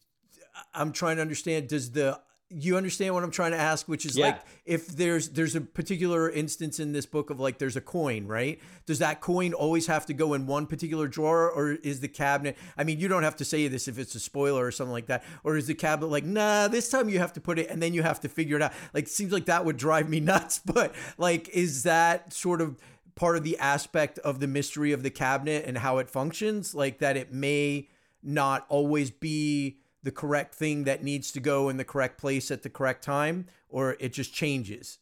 I'm 0.74 0.92
trying 0.92 1.18
to 1.18 1.22
understand. 1.22 1.70
Does 1.70 1.92
the 1.92 2.20
you 2.56 2.78
understand 2.78 3.14
what 3.14 3.24
I'm 3.24 3.32
trying 3.32 3.52
to 3.52 3.58
ask? 3.58 3.88
Which 3.88 4.06
is 4.06 4.18
Yeah. 4.18 4.26
like, 4.28 4.42
if 4.66 4.88
there's 4.88 5.30
there's 5.30 5.56
a 5.56 5.62
particular 5.62 6.30
instance 6.30 6.80
in 6.80 6.92
this 6.92 7.06
book 7.06 7.30
of 7.30 7.40
like 7.40 7.58
there's 7.58 7.76
a 7.76 7.82
coin, 7.82 8.28
right? 8.28 8.60
Does 8.86 9.00
that 9.00 9.22
coin 9.22 9.54
always 9.54 9.88
have 9.88 10.06
to 10.08 10.14
go 10.14 10.34
in 10.34 10.46
one 10.46 10.68
particular 10.68 11.08
drawer, 11.08 11.50
or 11.50 11.72
is 11.74 12.00
the 12.02 12.08
cabinet? 12.08 12.58
I 12.78 12.84
mean, 12.84 13.00
you 13.00 13.08
don't 13.08 13.24
have 13.24 13.36
to 13.38 13.46
say 13.46 13.68
this 13.68 13.88
if 13.88 13.98
it's 13.98 14.16
a 14.16 14.20
spoiler 14.20 14.66
or 14.66 14.72
something 14.72 14.92
like 14.94 15.08
that, 15.08 15.24
or 15.44 15.58
is 15.58 15.68
the 15.68 15.74
cabinet 15.74 16.08
like, 16.12 16.26
nah, 16.26 16.68
this 16.68 16.90
time 16.90 17.10
you 17.10 17.20
have 17.20 17.34
to 17.34 17.42
put 17.42 17.60
it, 17.60 17.70
and 17.70 17.82
then 17.82 17.94
you 17.94 18.04
have 18.04 18.20
to 18.22 18.30
figure 18.30 18.56
it 18.58 18.62
out? 18.62 18.74
Like, 18.94 19.06
it 19.06 19.10
seems 19.10 19.32
like 19.32 19.46
that 19.46 19.66
would 19.66 19.78
drive 19.78 20.10
me 20.10 20.20
nuts. 20.32 20.60
But 20.64 20.94
like, 21.18 21.50
is 21.50 21.84
that 21.84 22.34
sort 22.34 22.62
of 22.62 22.78
part 23.16 23.38
of 23.38 23.44
the 23.44 23.58
aspect 23.60 24.18
of 24.20 24.40
the 24.40 24.48
mystery 24.48 24.92
of 24.92 25.04
the 25.04 25.10
cabinet 25.12 25.66
and 25.68 25.78
how 25.78 25.98
it 26.00 26.10
functions? 26.10 26.74
Like 26.76 27.00
that 27.00 27.16
it 27.18 27.32
may 27.34 27.90
not 28.24 28.66
always 28.70 29.12
be 29.12 29.80
the 30.04 30.12
correct 30.12 30.54
thing 30.54 30.84
that 30.84 31.04
needs 31.04 31.32
to 31.32 31.40
go 31.40 31.70
in 31.70 31.78
the 31.78 31.86
correct 31.86 32.20
place 32.20 32.52
at 32.52 32.62
the 32.62 32.70
correct 32.70 33.04
time, 33.04 33.46
or 33.70 33.96
it 34.00 34.14
just 34.14 34.34
changes. 34.34 35.00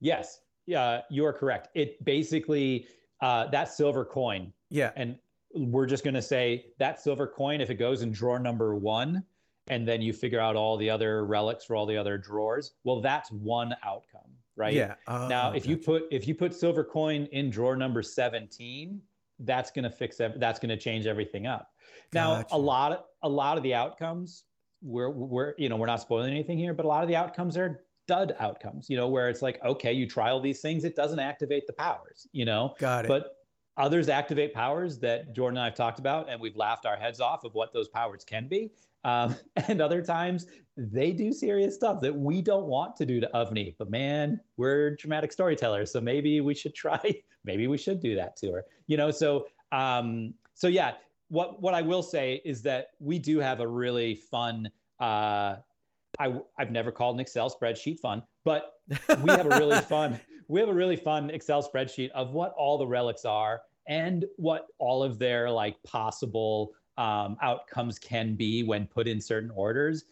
yes 0.00 0.40
yeah 0.66 1.00
you 1.10 1.24
are 1.24 1.32
correct 1.32 1.68
it 1.74 2.02
basically 2.04 2.86
uh, 3.22 3.46
that 3.46 3.68
silver 3.68 4.04
coin 4.04 4.52
Yeah. 4.68 4.90
and 4.96 5.16
we're 5.54 5.86
just 5.86 6.04
going 6.04 6.14
to 6.14 6.20
say 6.22 6.66
that 6.78 7.00
silver 7.00 7.26
coin 7.26 7.60
if 7.62 7.70
it 7.70 7.76
goes 7.76 8.02
in 8.02 8.12
drawer 8.12 8.38
number 8.38 8.74
one 8.74 9.24
and 9.68 9.88
then 9.88 10.02
you 10.02 10.12
figure 10.12 10.38
out 10.40 10.54
all 10.54 10.76
the 10.76 10.90
other 10.90 11.24
relics 11.24 11.64
for 11.64 11.76
all 11.76 11.86
the 11.86 11.96
other 11.96 12.18
drawers 12.18 12.72
well 12.84 13.00
that's 13.00 13.30
one 13.32 13.74
outcome 13.84 14.30
right 14.56 14.74
Yeah. 14.74 14.94
now 15.08 15.50
Oh, 15.52 15.56
if 15.56 15.64
you 15.66 15.76
put 15.78 16.04
if 16.10 16.28
you 16.28 16.34
put 16.34 16.52
silver 16.54 16.84
coin 16.84 17.26
in 17.32 17.48
drawer 17.48 17.76
number 17.76 18.02
17 18.02 19.00
that's 19.40 19.70
going 19.70 19.84
to 19.84 19.90
fix 19.90 20.20
ev- 20.20 20.38
that's 20.40 20.58
going 20.58 20.70
to 20.70 20.76
change 20.76 21.06
everything 21.06 21.46
up 21.46 21.70
now 22.12 22.36
Gotcha. 22.36 22.54
a 22.54 22.58
lot 22.58 22.92
of 22.92 23.04
a 23.22 23.28
lot 23.28 23.56
of 23.56 23.62
the 23.62 23.74
outcomes 23.74 24.44
we're 24.82 25.10
we're 25.10 25.54
you 25.58 25.68
know 25.68 25.76
we're 25.76 25.86
not 25.86 26.00
spoiling 26.00 26.30
anything 26.30 26.58
here 26.58 26.74
but 26.74 26.84
a 26.84 26.88
lot 26.88 27.02
of 27.02 27.08
the 27.08 27.16
outcomes 27.16 27.56
are 27.56 27.84
dud 28.06 28.36
outcomes 28.38 28.88
you 28.88 28.96
know 28.96 29.08
where 29.08 29.28
it's 29.28 29.42
like 29.42 29.62
okay 29.64 29.92
you 29.92 30.06
try 30.08 30.30
all 30.30 30.40
these 30.40 30.60
things 30.60 30.84
it 30.84 30.94
doesn't 30.94 31.18
activate 31.18 31.66
the 31.66 31.72
powers 31.72 32.28
you 32.32 32.44
know 32.44 32.74
got 32.78 33.04
it. 33.04 33.08
but 33.08 33.36
others 33.76 34.08
activate 34.08 34.54
powers 34.54 34.98
that 35.00 35.34
Jordan 35.34 35.58
and 35.58 35.62
I 35.62 35.66
have 35.66 35.74
talked 35.74 35.98
about, 35.98 36.30
and 36.30 36.40
we've 36.40 36.56
laughed 36.56 36.86
our 36.86 36.96
heads 36.96 37.20
off 37.20 37.44
of 37.44 37.54
what 37.54 37.72
those 37.72 37.88
powers 37.88 38.24
can 38.24 38.48
be. 38.48 38.70
Um, 39.06 39.34
and 39.68 39.80
other 39.80 40.02
times 40.02 40.46
they 40.76 41.12
do 41.12 41.32
serious 41.32 41.74
stuff 41.74 42.02
that 42.02 42.14
we 42.14 42.42
don't 42.42 42.66
want 42.66 42.96
to 42.96 43.06
do 43.06 43.20
to 43.20 43.30
Avani. 43.34 43.74
But 43.78 43.90
man, 43.90 44.40
we're 44.58 44.96
dramatic 44.96 45.32
storytellers, 45.32 45.90
so 45.90 46.00
maybe 46.00 46.42
we 46.42 46.54
should 46.54 46.74
try. 46.74 47.00
Maybe 47.44 47.68
we 47.68 47.78
should 47.78 48.00
do 48.00 48.16
that 48.16 48.36
to 48.38 48.50
her. 48.50 48.64
You 48.88 48.96
know, 48.96 49.12
so 49.12 49.46
um, 49.70 50.34
so 50.54 50.66
yeah. 50.66 50.94
What 51.28 51.62
what 51.62 51.74
I 51.74 51.82
will 51.82 52.02
say 52.02 52.40
is 52.44 52.60
that 52.62 52.88
we 52.98 53.18
do 53.18 53.38
have 53.38 53.60
a 53.60 53.66
really 53.66 54.16
fun. 54.16 54.68
Uh, 55.00 55.56
I 56.18 56.40
I've 56.58 56.72
never 56.72 56.90
called 56.90 57.14
an 57.16 57.20
Excel 57.20 57.48
spreadsheet 57.48 58.00
fun, 58.00 58.22
but 58.44 58.72
we 58.88 59.30
have 59.30 59.46
a 59.46 59.58
really 59.60 59.80
fun 59.94 60.20
we 60.48 60.60
have 60.60 60.68
a 60.68 60.74
really 60.74 60.96
fun 60.96 61.30
excel 61.30 61.62
spreadsheet 61.62 62.10
of 62.10 62.32
what 62.32 62.54
all 62.56 62.78
the 62.78 62.86
relics 62.86 63.24
are 63.24 63.62
and 63.88 64.24
what 64.36 64.66
all 64.78 65.02
of 65.02 65.18
their 65.18 65.50
like 65.50 65.76
possible 65.82 66.72
um, 66.98 67.36
outcomes 67.42 67.98
can 67.98 68.34
be 68.34 68.62
when 68.62 68.86
put 68.86 69.06
in 69.06 69.20
certain 69.20 69.50
orders. 69.50 70.04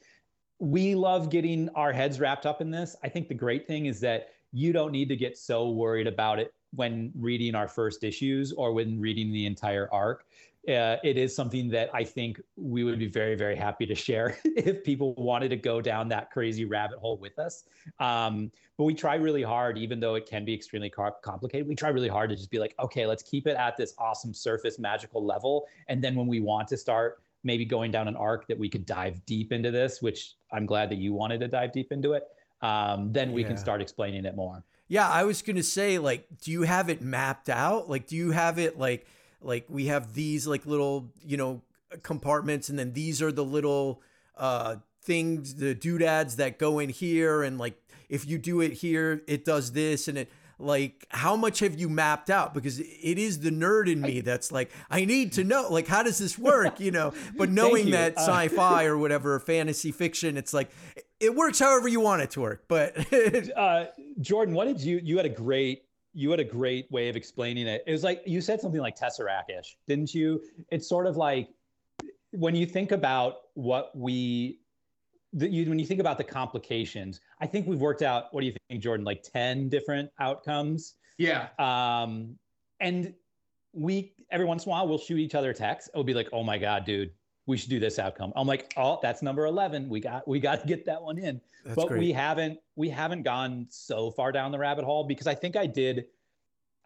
We 0.58 0.94
love 0.94 1.30
getting 1.30 1.68
our 1.70 1.92
heads 1.92 2.20
wrapped 2.20 2.46
up 2.46 2.60
in 2.60 2.70
this. 2.70 2.96
I 3.02 3.08
think 3.08 3.28
the 3.28 3.34
great 3.34 3.66
thing 3.66 3.86
is 3.86 4.00
that 4.00 4.28
you 4.52 4.72
don't 4.72 4.92
need 4.92 5.08
to 5.08 5.16
get 5.16 5.36
so 5.36 5.70
worried 5.70 6.06
about 6.06 6.38
it 6.38 6.54
when 6.74 7.12
reading 7.16 7.54
our 7.54 7.68
first 7.68 8.04
issues 8.04 8.52
or 8.52 8.72
when 8.72 9.00
reading 9.00 9.32
the 9.32 9.46
entire 9.46 9.88
arc 9.92 10.26
uh, 10.68 10.96
it 11.04 11.16
is 11.18 11.34
something 11.34 11.68
that 11.68 11.90
I 11.92 12.04
think 12.04 12.40
we 12.56 12.84
would 12.84 12.98
be 12.98 13.06
very, 13.06 13.34
very 13.34 13.56
happy 13.56 13.86
to 13.86 13.94
share 13.94 14.38
if 14.44 14.82
people 14.82 15.14
wanted 15.14 15.50
to 15.50 15.56
go 15.56 15.80
down 15.80 16.08
that 16.08 16.30
crazy 16.30 16.64
rabbit 16.64 16.98
hole 16.98 17.18
with 17.18 17.38
us. 17.38 17.64
Um, 18.00 18.50
but 18.76 18.84
we 18.84 18.94
try 18.94 19.16
really 19.16 19.42
hard, 19.42 19.76
even 19.78 20.00
though 20.00 20.14
it 20.14 20.26
can 20.26 20.44
be 20.44 20.54
extremely 20.54 20.90
car- 20.90 21.16
complicated. 21.22 21.68
We 21.68 21.74
try 21.74 21.90
really 21.90 22.08
hard 22.08 22.30
to 22.30 22.36
just 22.36 22.50
be 22.50 22.58
like, 22.58 22.74
okay, 22.78 23.06
let's 23.06 23.22
keep 23.22 23.46
it 23.46 23.56
at 23.56 23.76
this 23.76 23.94
awesome 23.98 24.32
surface 24.34 24.78
magical 24.78 25.24
level. 25.24 25.66
And 25.88 26.02
then 26.02 26.14
when 26.14 26.26
we 26.26 26.40
want 26.40 26.68
to 26.68 26.76
start 26.76 27.20
maybe 27.44 27.64
going 27.64 27.90
down 27.90 28.08
an 28.08 28.16
arc 28.16 28.48
that 28.48 28.58
we 28.58 28.68
could 28.68 28.86
dive 28.86 29.24
deep 29.26 29.52
into 29.52 29.70
this, 29.70 30.00
which 30.00 30.34
I'm 30.50 30.64
glad 30.66 30.88
that 30.90 30.98
you 30.98 31.12
wanted 31.12 31.40
to 31.40 31.48
dive 31.48 31.72
deep 31.72 31.92
into 31.92 32.14
it, 32.14 32.24
um, 32.62 33.12
then 33.12 33.32
we 33.32 33.42
Yeah. 33.42 33.48
can 33.48 33.56
start 33.58 33.82
explaining 33.82 34.24
it 34.24 34.34
more. 34.34 34.64
Yeah, 34.88 35.08
I 35.08 35.24
was 35.24 35.42
gonna 35.42 35.62
say, 35.62 35.98
like, 35.98 36.26
do 36.42 36.50
you 36.50 36.62
have 36.62 36.88
it 36.88 37.02
mapped 37.02 37.48
out? 37.50 37.88
Like, 37.88 38.06
do 38.06 38.16
you 38.16 38.30
have 38.30 38.58
it 38.58 38.78
like, 38.78 39.06
like 39.44 39.66
we 39.68 39.86
have 39.86 40.14
these 40.14 40.46
like 40.46 40.66
little, 40.66 41.10
you 41.24 41.36
know, 41.36 41.62
compartments, 42.02 42.68
and 42.68 42.78
then 42.78 42.92
these 42.92 43.22
are 43.22 43.30
the 43.30 43.44
little 43.44 44.02
uh 44.36 44.76
things, 45.02 45.56
the 45.56 45.74
doodads 45.74 46.36
that 46.36 46.58
go 46.58 46.78
in 46.78 46.88
here, 46.88 47.42
and 47.42 47.58
like 47.58 47.80
if 48.08 48.26
you 48.26 48.38
do 48.38 48.60
it 48.60 48.72
here, 48.72 49.22
it 49.28 49.44
does 49.44 49.72
this, 49.72 50.08
and 50.08 50.18
it 50.18 50.30
like 50.58 51.06
how 51.10 51.36
much 51.36 51.58
have 51.60 51.78
you 51.78 51.88
mapped 51.88 52.30
out? 52.30 52.54
Because 52.54 52.78
it 52.80 53.18
is 53.18 53.40
the 53.40 53.50
nerd 53.50 53.90
in 53.90 54.00
me 54.00 54.20
that's 54.20 54.50
like, 54.52 54.70
I 54.90 55.04
need 55.04 55.32
to 55.32 55.44
know, 55.44 55.68
like, 55.68 55.88
how 55.88 56.02
does 56.02 56.18
this 56.18 56.38
work? 56.38 56.80
You 56.80 56.90
know, 56.90 57.12
but 57.36 57.50
knowing 57.50 57.90
that 57.90 58.16
Uh, 58.16 58.20
sci-fi 58.22 58.84
or 58.90 58.96
whatever 58.96 59.38
fantasy 59.40 59.92
fiction, 59.92 60.36
it's 60.36 60.54
like 60.54 60.70
it 61.20 61.34
works 61.34 61.58
however 61.58 61.88
you 61.88 62.00
want 62.00 62.22
it 62.22 62.30
to 62.32 62.40
work, 62.40 62.64
but. 62.68 62.96
uh, 63.56 63.86
Jordan, 64.20 64.54
what 64.54 64.66
did 64.66 64.80
you? 64.80 65.00
You 65.02 65.16
had 65.16 65.26
a 65.26 65.30
great. 65.30 65.83
You 66.14 66.30
had 66.30 66.40
a 66.40 66.44
great 66.44 66.90
way 66.90 67.08
of 67.08 67.16
explaining 67.16 67.66
it. 67.66 67.82
It 67.86 67.92
was 67.92 68.04
like 68.04 68.22
you 68.24 68.40
said 68.40 68.60
something 68.60 68.80
like 68.80 68.96
Tesseract-ish, 68.96 69.76
didn't 69.86 70.14
you? 70.14 70.40
It's 70.70 70.88
sort 70.88 71.06
of 71.06 71.16
like 71.16 71.48
when 72.30 72.54
you 72.54 72.66
think 72.66 72.92
about 72.92 73.36
what 73.54 73.96
we, 73.96 74.60
the, 75.32 75.48
you, 75.48 75.68
when 75.68 75.78
you 75.78 75.86
think 75.86 76.00
about 76.00 76.18
the 76.18 76.24
complications. 76.24 77.20
I 77.40 77.46
think 77.46 77.66
we've 77.66 77.80
worked 77.80 78.02
out. 78.02 78.32
What 78.32 78.40
do 78.40 78.46
you 78.46 78.54
think, 78.68 78.82
Jordan? 78.82 79.04
Like 79.04 79.22
ten 79.22 79.68
different 79.68 80.10
outcomes. 80.20 80.94
Yeah. 81.18 81.48
Um, 81.58 82.38
and 82.80 83.14
we 83.72 84.14
every 84.30 84.46
once 84.46 84.64
in 84.64 84.70
a 84.70 84.72
while 84.72 84.86
we'll 84.86 84.98
shoot 84.98 85.18
each 85.18 85.34
other 85.34 85.52
texts. 85.52 85.90
It'll 85.92 86.04
be 86.04 86.14
like, 86.14 86.28
"Oh 86.32 86.44
my 86.44 86.58
god, 86.58 86.84
dude, 86.84 87.10
we 87.46 87.56
should 87.56 87.70
do 87.70 87.78
this 87.80 87.98
outcome." 87.98 88.32
I'm 88.36 88.46
like, 88.46 88.72
"Oh, 88.76 88.98
that's 89.02 89.22
number 89.22 89.46
eleven. 89.46 89.88
We 89.88 90.00
got 90.00 90.26
we 90.26 90.40
got 90.40 90.60
to 90.60 90.66
get 90.66 90.84
that 90.86 91.02
one 91.02 91.18
in." 91.18 91.40
That's 91.64 91.76
but 91.76 91.88
great. 91.88 92.00
we 92.00 92.12
haven't 92.12 92.58
we 92.76 92.88
haven't 92.88 93.22
gone 93.22 93.66
so 93.70 94.10
far 94.10 94.32
down 94.32 94.52
the 94.52 94.58
rabbit 94.58 94.84
hole 94.84 95.04
because 95.04 95.26
I 95.26 95.34
think 95.34 95.56
I 95.56 95.66
did 95.66 96.06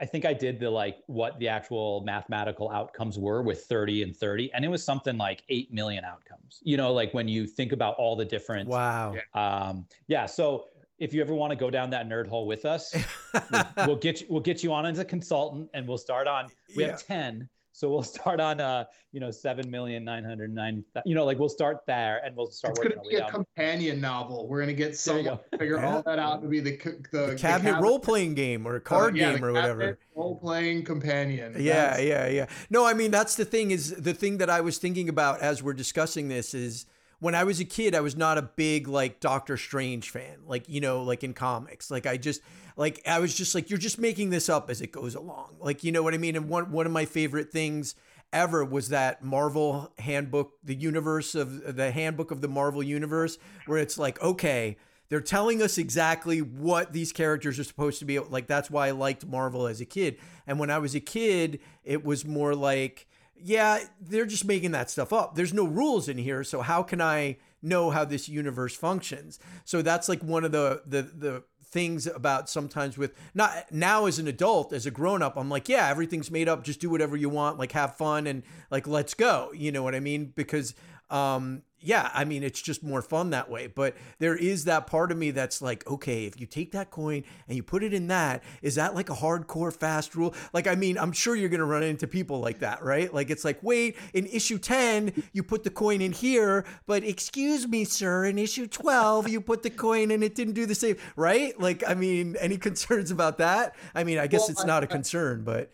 I 0.00 0.06
think 0.06 0.24
I 0.24 0.32
did 0.32 0.60
the 0.60 0.70
like 0.70 0.98
what 1.08 1.36
the 1.40 1.48
actual 1.48 2.02
mathematical 2.02 2.70
outcomes 2.70 3.18
were 3.18 3.42
with 3.42 3.64
30 3.64 4.04
and 4.04 4.14
30 4.16 4.52
and 4.54 4.64
it 4.64 4.68
was 4.68 4.84
something 4.84 5.16
like 5.18 5.42
8 5.48 5.72
million 5.72 6.04
outcomes. 6.04 6.60
You 6.62 6.76
know, 6.76 6.92
like 6.92 7.12
when 7.12 7.26
you 7.26 7.46
think 7.48 7.72
about 7.72 7.96
all 7.96 8.14
the 8.14 8.24
different 8.24 8.68
Wow. 8.68 9.16
um 9.34 9.86
yeah, 10.06 10.26
so 10.26 10.66
if 11.00 11.12
you 11.14 11.20
ever 11.20 11.34
want 11.34 11.50
to 11.50 11.56
go 11.56 11.70
down 11.70 11.90
that 11.90 12.08
nerd 12.08 12.26
hole 12.28 12.46
with 12.46 12.64
us, 12.64 12.94
we'll, 13.52 13.66
we'll 13.86 13.96
get 13.96 14.20
you 14.20 14.26
we'll 14.30 14.40
get 14.40 14.62
you 14.62 14.72
on 14.72 14.86
as 14.86 15.00
a 15.00 15.04
consultant 15.04 15.68
and 15.74 15.88
we'll 15.88 15.98
start 15.98 16.28
on 16.28 16.46
we 16.76 16.84
Yeah. 16.84 16.90
have 16.92 17.04
10 17.04 17.48
So 17.78 17.88
we'll 17.88 18.02
start 18.18 18.40
on 18.40 18.60
uh, 18.60 18.84
you 19.12 19.20
know, 19.20 19.30
seven 19.30 19.70
million 19.70 20.02
nine 20.04 20.24
hundred 20.24 20.52
nine. 20.52 20.84
You 21.06 21.14
know, 21.14 21.24
like 21.24 21.38
we'll 21.38 21.48
start 21.48 21.78
there 21.86 22.20
and 22.24 22.34
we'll 22.34 22.50
start 22.50 22.76
It's 22.82 22.94
gonna 22.96 23.08
be 23.08 23.14
a 23.16 23.20
down. 23.20 23.30
companion 23.30 24.00
novel. 24.00 24.48
We're 24.48 24.58
gonna 24.60 24.72
get 24.72 24.78
There 24.78 24.90
you 24.90 24.96
someone 24.96 25.24
go. 25.24 25.40
figure 25.58 25.76
Yeah. 25.76 25.94
all 25.94 26.02
that 26.02 26.18
out 26.18 26.42
to 26.42 26.48
be 26.48 26.58
the 26.58 26.76
the, 27.12 27.26
The 27.28 27.36
cabinet 27.38 27.80
role 27.80 28.00
playing 28.00 28.34
game 28.34 28.66
or 28.66 28.74
a 28.74 28.80
card 28.80 29.14
game 29.14 29.44
or 29.44 29.52
whatever. 29.52 29.96
Role 30.16 30.36
playing 30.36 30.84
companion. 30.84 31.54
Yeah, 31.56 31.74
That's- 31.96 32.04
yeah, 32.04 32.26
yeah. 32.26 32.46
No, 32.68 32.84
I 32.84 32.94
mean 32.94 33.12
that's 33.12 33.36
the 33.36 33.44
thing 33.44 33.70
is 33.70 33.94
the 33.94 34.14
thing 34.14 34.38
that 34.38 34.50
I 34.50 34.60
was 34.60 34.78
thinking 34.78 35.08
about 35.08 35.40
as 35.40 35.62
we're 35.62 35.72
discussing 35.74 36.26
this 36.28 36.54
is 36.54 36.86
when 37.20 37.34
I 37.34 37.44
was 37.44 37.60
a 37.60 37.64
kid, 37.64 37.94
I 37.94 38.00
was 38.00 38.16
not 38.16 38.38
a 38.38 38.42
big 38.42 38.88
like 38.88 39.20
Doctor 39.20 39.56
Strange 39.56 40.10
fan. 40.10 40.38
Like, 40.46 40.68
you 40.68 40.80
know, 40.80 41.02
like 41.02 41.24
in 41.24 41.34
comics. 41.34 41.90
Like 41.90 42.06
I 42.06 42.16
just 42.16 42.40
like 42.76 43.00
I 43.06 43.18
was 43.18 43.34
just 43.34 43.54
like, 43.54 43.70
you're 43.70 43.78
just 43.78 43.98
making 43.98 44.30
this 44.30 44.48
up 44.48 44.70
as 44.70 44.80
it 44.80 44.92
goes 44.92 45.14
along. 45.14 45.56
Like, 45.60 45.82
you 45.82 45.92
know 45.92 46.02
what 46.02 46.14
I 46.14 46.18
mean? 46.18 46.36
And 46.36 46.48
one 46.48 46.70
one 46.70 46.86
of 46.86 46.92
my 46.92 47.04
favorite 47.04 47.50
things 47.50 47.94
ever 48.32 48.64
was 48.64 48.90
that 48.90 49.24
Marvel 49.24 49.92
handbook, 49.98 50.52
the 50.62 50.74
universe 50.74 51.34
of 51.34 51.76
the 51.76 51.90
handbook 51.90 52.30
of 52.30 52.40
the 52.40 52.48
Marvel 52.48 52.82
universe, 52.82 53.38
where 53.66 53.78
it's 53.78 53.98
like, 53.98 54.20
okay, 54.22 54.76
they're 55.08 55.20
telling 55.20 55.62
us 55.62 55.78
exactly 55.78 56.40
what 56.42 56.92
these 56.92 57.12
characters 57.12 57.58
are 57.58 57.64
supposed 57.64 57.98
to 58.00 58.04
be. 58.04 58.18
Like 58.18 58.46
that's 58.46 58.70
why 58.70 58.88
I 58.88 58.90
liked 58.90 59.26
Marvel 59.26 59.66
as 59.66 59.80
a 59.80 59.86
kid. 59.86 60.18
And 60.46 60.58
when 60.58 60.70
I 60.70 60.78
was 60.78 60.94
a 60.94 61.00
kid, 61.00 61.60
it 61.82 62.04
was 62.04 62.24
more 62.24 62.54
like, 62.54 63.06
yeah, 63.42 63.80
they're 64.00 64.26
just 64.26 64.44
making 64.44 64.72
that 64.72 64.90
stuff 64.90 65.12
up. 65.12 65.34
There's 65.34 65.54
no 65.54 65.64
rules 65.64 66.08
in 66.08 66.18
here, 66.18 66.44
so 66.44 66.60
how 66.60 66.82
can 66.82 67.00
I 67.00 67.38
know 67.62 67.90
how 67.90 68.04
this 68.04 68.28
universe 68.28 68.76
functions? 68.76 69.38
So 69.64 69.82
that's 69.82 70.08
like 70.08 70.22
one 70.22 70.44
of 70.44 70.52
the 70.52 70.82
the 70.86 71.02
the 71.02 71.42
things 71.70 72.06
about 72.06 72.48
sometimes 72.48 72.96
with 72.96 73.14
not 73.34 73.52
now 73.70 74.06
as 74.06 74.18
an 74.18 74.26
adult 74.26 74.72
as 74.72 74.86
a 74.86 74.90
grown 74.90 75.20
up 75.20 75.36
i'm 75.36 75.50
like 75.50 75.68
yeah 75.68 75.86
everything's 75.88 76.30
made 76.30 76.48
up 76.48 76.64
just 76.64 76.80
do 76.80 76.88
whatever 76.88 77.14
you 77.14 77.28
want 77.28 77.58
like 77.58 77.72
have 77.72 77.94
fun 77.94 78.26
and 78.26 78.42
like 78.70 78.86
let's 78.86 79.12
go 79.12 79.50
you 79.54 79.70
know 79.70 79.82
what 79.82 79.94
i 79.94 80.00
mean 80.00 80.32
because 80.34 80.74
um 81.10 81.62
yeah 81.80 82.10
i 82.12 82.24
mean 82.24 82.42
it's 82.42 82.60
just 82.60 82.82
more 82.82 83.00
fun 83.02 83.30
that 83.30 83.48
way 83.48 83.66
but 83.68 83.94
there 84.18 84.34
is 84.36 84.64
that 84.64 84.86
part 84.86 85.12
of 85.12 85.18
me 85.18 85.30
that's 85.30 85.62
like 85.62 85.86
okay 85.88 86.24
if 86.24 86.40
you 86.40 86.46
take 86.46 86.72
that 86.72 86.90
coin 86.90 87.22
and 87.46 87.56
you 87.56 87.62
put 87.62 87.82
it 87.82 87.94
in 87.94 88.08
that 88.08 88.42
is 88.62 88.74
that 88.74 88.94
like 88.94 89.10
a 89.10 89.14
hardcore 89.14 89.72
fast 89.72 90.14
rule? 90.16 90.34
Like 90.52 90.66
i 90.66 90.74
mean 90.74 90.98
i'm 90.98 91.12
sure 91.12 91.36
you're 91.36 91.48
gonna 91.48 91.64
run 91.64 91.82
into 91.82 92.06
people 92.06 92.40
like 92.40 92.58
that 92.60 92.82
right? 92.82 93.12
Like 93.12 93.30
it's 93.30 93.44
like 93.44 93.62
wait 93.62 93.96
in 94.12 94.26
issue 94.26 94.58
10 94.58 95.22
you 95.32 95.42
put 95.42 95.62
the 95.64 95.70
coin 95.70 96.00
in 96.00 96.12
here 96.12 96.64
but 96.86 97.04
excuse 97.04 97.66
me 97.68 97.84
sir 97.84 98.24
in 98.24 98.38
issue 98.38 98.66
12 98.66 99.28
you 99.28 99.40
put 99.40 99.62
the 99.62 99.70
coin 99.70 100.10
and 100.10 100.24
it 100.24 100.34
didn't 100.34 100.54
do 100.54 100.66
the 100.66 100.74
same 100.74 100.96
right? 101.16 101.58
Like 101.60 101.84
i 101.86 101.94
mean 101.94 102.36
any 102.40 102.56
concerns 102.68 103.10
about 103.10 103.38
that? 103.38 103.76
I 103.94 104.04
mean 104.04 104.18
i 104.18 104.26
guess 104.26 104.42
Well, 104.42 104.50
it's 104.50 104.64
I- 104.64 104.66
not 104.66 104.82
a 104.82 104.86
concern 104.88 105.42
but 105.44 105.70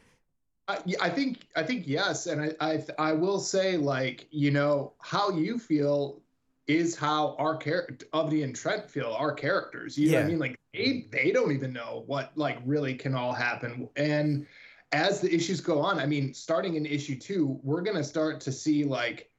I, 0.66 0.78
I 1.00 1.10
think 1.10 1.46
I 1.56 1.62
think 1.62 1.86
yes, 1.86 2.26
and 2.26 2.54
I, 2.60 2.72
I 2.72 2.84
I 2.98 3.12
will 3.12 3.38
say 3.38 3.76
like 3.76 4.26
you 4.30 4.50
know 4.50 4.94
how 5.00 5.30
you 5.30 5.58
feel 5.58 6.22
is 6.66 6.96
how 6.96 7.36
our 7.38 7.56
character 7.56 8.06
Avani 8.14 8.42
and 8.44 8.56
Trent 8.56 8.90
feel 8.90 9.12
our 9.12 9.32
characters. 9.32 9.98
You 9.98 10.12
know 10.12 10.18
what 10.18 10.20
Yeah. 10.20 10.24
I 10.24 10.28
mean? 10.28 10.38
Like 10.38 10.60
they 10.72 11.06
they 11.12 11.32
don't 11.32 11.52
even 11.52 11.72
know 11.72 12.04
what 12.06 12.32
like 12.36 12.58
really 12.64 12.94
can 12.94 13.14
all 13.14 13.32
happen. 13.32 13.88
And 13.96 14.46
as 14.92 15.20
the 15.20 15.34
issues 15.34 15.60
go 15.60 15.80
on, 15.80 15.98
I 15.98 16.06
mean, 16.06 16.32
starting 16.32 16.76
in 16.76 16.86
issue 16.86 17.18
two, 17.18 17.60
we're 17.62 17.82
gonna 17.82 18.04
start 18.04 18.40
to 18.42 18.52
see 18.52 18.84
like 18.84 19.30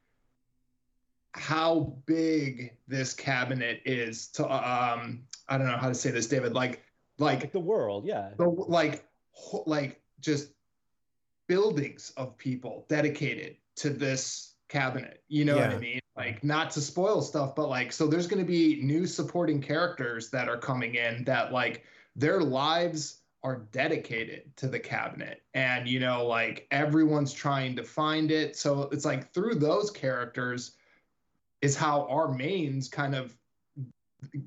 how 1.32 1.96
big 2.06 2.78
this 2.88 3.14
cabinet 3.14 3.82
is 3.86 4.28
to 4.28 4.44
um 4.46 5.24
I 5.50 5.58
don't 5.58 5.68
know 5.68 5.78
how 5.78 5.90
to 5.90 5.96
say 5.96 6.12
this, 6.12 6.28
David. 6.28 6.54
Like 6.54 6.84
like 7.18 7.52
the 7.52 7.60
world, 7.60 8.06
yeah. 8.06 8.30
the 8.38 8.48
like 8.48 9.08
like 9.66 10.02
just 10.20 10.50
buildings 11.48 12.12
of 12.18 12.38
people 12.38 12.86
dedicated 12.90 13.58
to 13.76 13.90
this 13.90 14.54
cabinet 14.68 15.24
you 15.28 15.46
know 15.46 15.56
what 15.56 15.70
i 15.70 15.78
mean? 15.78 16.00
Like 16.18 16.44
not 16.44 16.72
to 16.72 16.82
spoil 16.82 17.22
stuff 17.22 17.56
but 17.56 17.70
like 17.70 17.92
so 17.92 18.08
there's 18.08 18.28
going 18.28 18.44
to 18.44 18.50
be 18.50 18.82
new 18.82 19.06
supporting 19.06 19.62
characters 19.62 20.30
that 20.30 20.48
are 20.48 20.58
coming 20.58 20.96
in 20.96 21.24
that 21.26 21.52
like 21.52 21.84
their 22.16 22.42
lives 22.42 23.20
are 23.44 23.68
dedicated 23.72 24.44
to 24.58 24.68
the 24.68 24.80
cabinet. 24.80 25.44
And 25.54 25.88
you 25.88 26.00
know 26.00 26.26
like 26.26 26.68
everyone's 26.72 27.32
trying 27.32 27.76
to 27.76 27.84
find 27.84 28.32
it. 28.32 28.56
So 28.56 28.90
it's 28.92 29.06
like 29.06 29.34
through 29.34 29.56
those 29.56 29.92
characters 29.92 30.72
is 31.62 31.76
how 31.76 32.08
our 32.10 32.34
mains 32.34 32.88
kind 32.88 33.16
of 33.16 33.36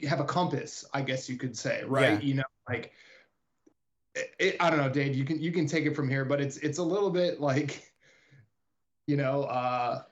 have 0.09 0.19
a 0.19 0.25
compass 0.25 0.85
i 0.93 1.01
guess 1.01 1.29
you 1.29 1.37
could 1.37 1.57
say 1.57 1.85
right? 1.87 2.21
Yeah. 2.21 2.21
you 2.21 2.35
know 2.35 2.45
like 2.69 2.93
it, 4.39 4.57
I 4.61 4.71
don't 4.71 4.79
know, 4.79 4.89
Dave. 4.89 5.15
You 5.15 5.25
can 5.25 5.41
you 5.41 5.53
can 5.53 5.67
take 5.67 5.87
it 5.87 5.95
from 5.95 6.09
here, 6.09 6.25
but 6.25 6.41
it's 6.41 6.57
it's 6.59 6.79
a 6.79 6.83
little 6.83 7.11
bit 7.11 7.41
like, 7.41 7.93
you 9.07 9.17
know, 9.17 9.45
uh, 9.45 10.03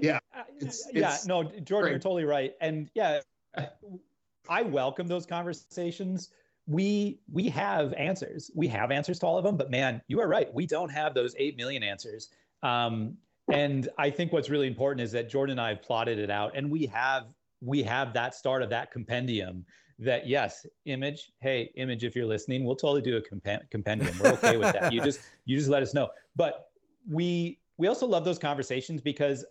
Yeah, 0.00 0.18
uh, 0.36 0.42
it's- 0.56 0.88
yeah. 0.92 1.14
it's 1.14 1.26
No, 1.26 1.42
Jordan, 1.44 1.64
great. 1.64 1.90
you're 1.90 1.98
totally 1.98 2.24
right. 2.24 2.54
And 2.60 2.90
yeah, 2.94 3.20
I 4.48 4.62
welcome 4.62 5.06
those 5.06 5.26
conversations. 5.26 6.30
We 6.66 7.20
we 7.30 7.48
have 7.50 7.92
answers. 7.94 8.50
We 8.54 8.66
have 8.68 8.90
answers 8.90 9.18
to 9.20 9.26
all 9.26 9.38
of 9.38 9.44
them. 9.44 9.56
But 9.56 9.70
man, 9.70 10.00
you 10.08 10.20
are 10.20 10.28
right. 10.28 10.52
We 10.52 10.66
don't 10.66 10.90
have 10.90 11.14
those 11.14 11.34
eight 11.38 11.56
million 11.56 11.82
answers. 11.82 12.30
Um, 12.62 13.16
and 13.52 13.90
I 13.98 14.08
think 14.08 14.32
what's 14.32 14.48
really 14.48 14.66
important 14.66 15.02
is 15.02 15.12
that 15.12 15.28
Jordan 15.28 15.58
and 15.58 15.60
I 15.60 15.68
have 15.70 15.82
plotted 15.82 16.18
it 16.18 16.30
out, 16.30 16.52
and 16.54 16.70
we 16.70 16.86
have 16.86 17.34
we 17.60 17.82
have 17.82 18.12
that 18.14 18.34
start 18.34 18.62
of 18.62 18.70
that 18.70 18.90
compendium. 18.90 19.64
That 19.98 20.26
yes, 20.26 20.66
image. 20.86 21.32
Hey, 21.40 21.70
image, 21.76 22.02
if 22.04 22.16
you're 22.16 22.26
listening, 22.26 22.64
we'll 22.64 22.74
totally 22.76 23.02
do 23.02 23.16
a 23.16 23.20
compen- 23.22 23.68
compendium. 23.70 24.18
We're 24.18 24.32
okay 24.32 24.56
with 24.56 24.72
that. 24.72 24.92
You 24.92 25.00
just 25.00 25.20
you 25.44 25.56
just 25.56 25.68
let 25.70 25.82
us 25.82 25.94
know. 25.94 26.08
But 26.34 26.68
we 27.08 27.60
we 27.76 27.86
also 27.86 28.06
love 28.06 28.24
those 28.24 28.38
conversations 28.38 29.00
because 29.00 29.44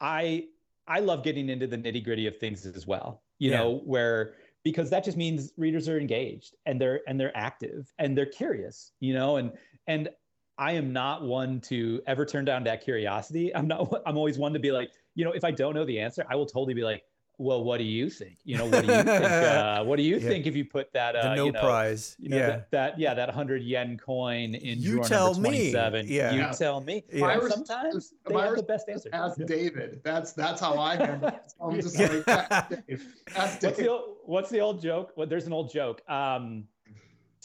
I 0.00 0.46
I 0.86 1.00
love 1.00 1.24
getting 1.24 1.48
into 1.48 1.66
the 1.66 1.78
nitty 1.78 2.04
gritty 2.04 2.26
of 2.26 2.36
things 2.38 2.66
as 2.66 2.86
well. 2.86 3.22
You 3.38 3.50
Yeah. 3.50 3.58
know, 3.58 3.78
where 3.84 4.34
because 4.62 4.90
that 4.90 5.02
just 5.04 5.16
means 5.16 5.52
readers 5.56 5.88
are 5.88 5.98
engaged 5.98 6.56
and 6.66 6.78
they're 6.80 7.00
and 7.08 7.18
they're 7.18 7.36
active 7.36 7.92
and 7.98 8.16
they're 8.16 8.26
curious. 8.26 8.92
You 9.00 9.14
know, 9.14 9.36
and 9.36 9.52
and 9.86 10.10
I 10.58 10.72
am 10.72 10.92
not 10.92 11.22
one 11.22 11.58
to 11.62 12.02
ever 12.06 12.26
turn 12.26 12.44
down 12.44 12.64
that 12.64 12.84
curiosity. 12.84 13.54
I'm 13.56 13.66
not. 13.66 14.02
I'm 14.04 14.18
always 14.18 14.36
one 14.36 14.52
to 14.52 14.58
be 14.58 14.72
like, 14.72 14.90
you 15.14 15.24
know, 15.24 15.32
if 15.32 15.42
I 15.42 15.50
don't 15.50 15.74
know 15.74 15.86
the 15.86 15.98
answer, 15.98 16.26
I 16.28 16.36
will 16.36 16.44
totally 16.44 16.74
be 16.74 16.82
like, 16.82 17.02
well, 17.40 17.64
what 17.64 17.78
do 17.78 17.84
you 17.84 18.10
think? 18.10 18.36
You 18.44 18.58
know, 18.58 18.66
what 18.66 18.84
do 18.84 18.92
you 18.92 19.02
think? 19.02 19.08
Uh, 19.30 19.82
what 19.84 19.96
do 19.96 20.02
you 20.02 20.18
Yeah. 20.18 20.28
think 20.28 20.46
if 20.46 20.54
you 20.54 20.64
put 20.66 20.92
that? 20.92 21.16
Uh, 21.16 21.22
the 21.30 21.34
no 21.36 21.44
you 21.46 21.52
know, 21.52 21.60
prize 21.60 22.14
you 22.18 22.28
know, 22.28 22.36
yeah 22.36 22.46
that, 22.48 22.70
that 22.70 22.98
yeah, 22.98 23.14
that 23.14 23.30
hundred 23.30 23.62
yen 23.62 23.96
coin 23.96 24.54
in 24.54 24.78
You 24.78 24.92
drawer 24.96 25.04
tell 25.04 25.32
number 25.32 25.50
me. 25.50 25.72
27. 25.72 26.06
Yeah. 26.08 26.32
You 26.32 26.38
Yeah. 26.40 26.52
tell 26.52 26.80
me. 26.82 27.02
Yeah. 27.10 27.20
My 27.20 27.32
And 27.34 27.50
sometimes 27.50 27.94
is- 27.94 28.14
they 28.26 28.34
have 28.34 28.56
the 28.56 28.62
best 28.62 28.88
answer. 28.90 29.08
ask 29.14 29.38
Yeah. 29.38 29.46
David. 29.46 30.00
That's 30.04 30.32
that's 30.34 30.60
how 30.60 30.78
I 30.78 30.96
handle 31.06 31.28
it. 31.28 31.40
So 31.46 31.64
I'm 31.64 31.80
just 31.80 31.98
like, 31.98 32.28
ask 32.28 32.68
Dave. 32.86 33.06
Ask 33.34 33.36
What's 33.36 33.58
Dave. 33.60 33.76
the 33.76 33.88
old, 33.88 34.16
what's 34.26 34.50
the 34.50 34.60
old 34.60 34.82
joke? 34.82 35.12
Well, 35.16 35.26
there's 35.26 35.46
an 35.46 35.52
old 35.54 35.72
joke. 35.72 36.02
Um, 36.10 36.64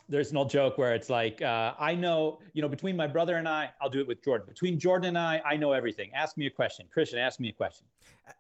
there's 0.10 0.30
an 0.32 0.38
old 0.38 0.50
joke 0.52 0.78
where 0.78 0.94
it's 0.94 1.10
like, 1.10 1.42
uh, 1.42 1.74
I 1.80 1.96
know, 1.96 2.40
you 2.54 2.62
know, 2.62 2.68
between 2.68 2.96
my 2.98 3.08
brother 3.08 3.38
and 3.38 3.48
I, 3.48 3.72
I'll 3.82 3.90
do 3.90 4.00
it 4.02 4.08
with 4.08 4.24
Jordan. 4.24 4.46
Between 4.48 4.78
Jordan 4.78 5.08
and 5.10 5.18
I, 5.18 5.42
I 5.46 5.56
know 5.58 5.72
everything. 5.72 6.12
Ask 6.14 6.38
me 6.38 6.46
a 6.46 6.50
question. 6.52 6.86
Kristian, 6.96 7.18
ask 7.18 7.40
me 7.40 7.50
a 7.50 7.54
question. 7.54 7.88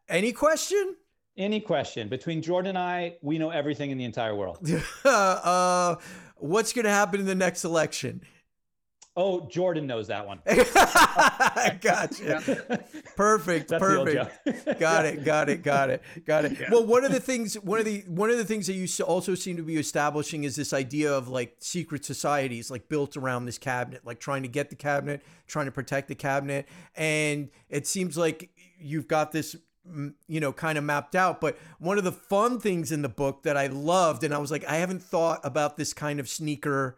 any 0.09 0.31
question 0.31 0.95
Any 1.37 1.59
question. 1.59 2.07
Between 2.07 2.41
Jordan 2.41 2.69
and 2.69 2.77
I, 2.77 3.17
we 3.21 3.37
know 3.37 3.49
everything 3.49 3.91
in 3.91 3.97
the 3.97 4.05
entire 4.05 4.35
world. 4.35 4.57
uh 5.05 5.95
what's 6.37 6.73
gonna 6.73 6.89
happen 6.89 7.19
in 7.19 7.25
the 7.25 7.35
next 7.35 7.63
election 7.63 8.21
Oh, 9.17 9.47
Jordan 9.47 9.87
knows 9.87 10.07
that 10.07 10.27
one. 10.27 10.41
gotcha 11.81 12.83
perfect 13.15 13.69
That's 13.69 13.81
the 13.81 13.97
old 13.97 14.07
perfect 14.07 14.67
joke. 14.67 14.79
got 14.79 15.05
it 15.05 15.23
got 15.23 15.47
it 15.47 15.63
got 15.63 15.89
it 15.89 16.01
got 16.25 16.43
it 16.43 16.59
Yeah. 16.59 16.67
well 16.69 16.85
one 16.85 17.05
of 17.05 17.13
the 17.13 17.21
things 17.21 17.55
one 17.55 17.79
of 17.79 17.85
the 17.85 18.01
one 18.07 18.29
of 18.29 18.37
the 18.37 18.43
things 18.43 18.67
that 18.67 18.73
you 18.73 18.87
also 19.05 19.33
seem 19.33 19.55
to 19.55 19.63
be 19.63 19.77
establishing 19.77 20.43
is 20.43 20.57
this 20.57 20.73
idea 20.73 21.13
of 21.13 21.29
like 21.29 21.55
secret 21.59 22.03
societies 22.03 22.69
like 22.69 22.89
built 22.89 23.15
around 23.15 23.45
this 23.45 23.57
cabinet 23.57 24.01
like 24.05 24.19
trying 24.19 24.41
to 24.41 24.49
get 24.49 24.69
the 24.69 24.75
cabinet 24.75 25.23
trying 25.47 25.65
to 25.65 25.71
protect 25.71 26.09
the 26.09 26.15
cabinet 26.15 26.67
and 26.95 27.49
it 27.69 27.87
seems 27.87 28.17
like 28.17 28.49
you've 28.77 29.07
got 29.07 29.31
this 29.31 29.55
you 30.27 30.39
know 30.39 30.51
kind 30.51 30.77
of 30.77 30.83
mapped 30.83 31.15
out 31.15 31.39
but 31.39 31.57
one 31.77 31.97
of 31.97 32.03
the 32.03 32.11
fun 32.11 32.59
things 32.59 32.91
in 32.91 33.01
the 33.03 33.09
book 33.09 33.43
that 33.43 33.55
i 33.55 33.67
loved 33.67 34.23
and 34.23 34.33
i 34.33 34.37
was 34.37 34.49
like 34.49 34.65
i 34.65 34.77
haven't 34.77 35.01
thought 35.01 35.39
about 35.43 35.77
this 35.77 35.93
kind 35.93 36.19
of 36.19 36.27
sneaker 36.27 36.97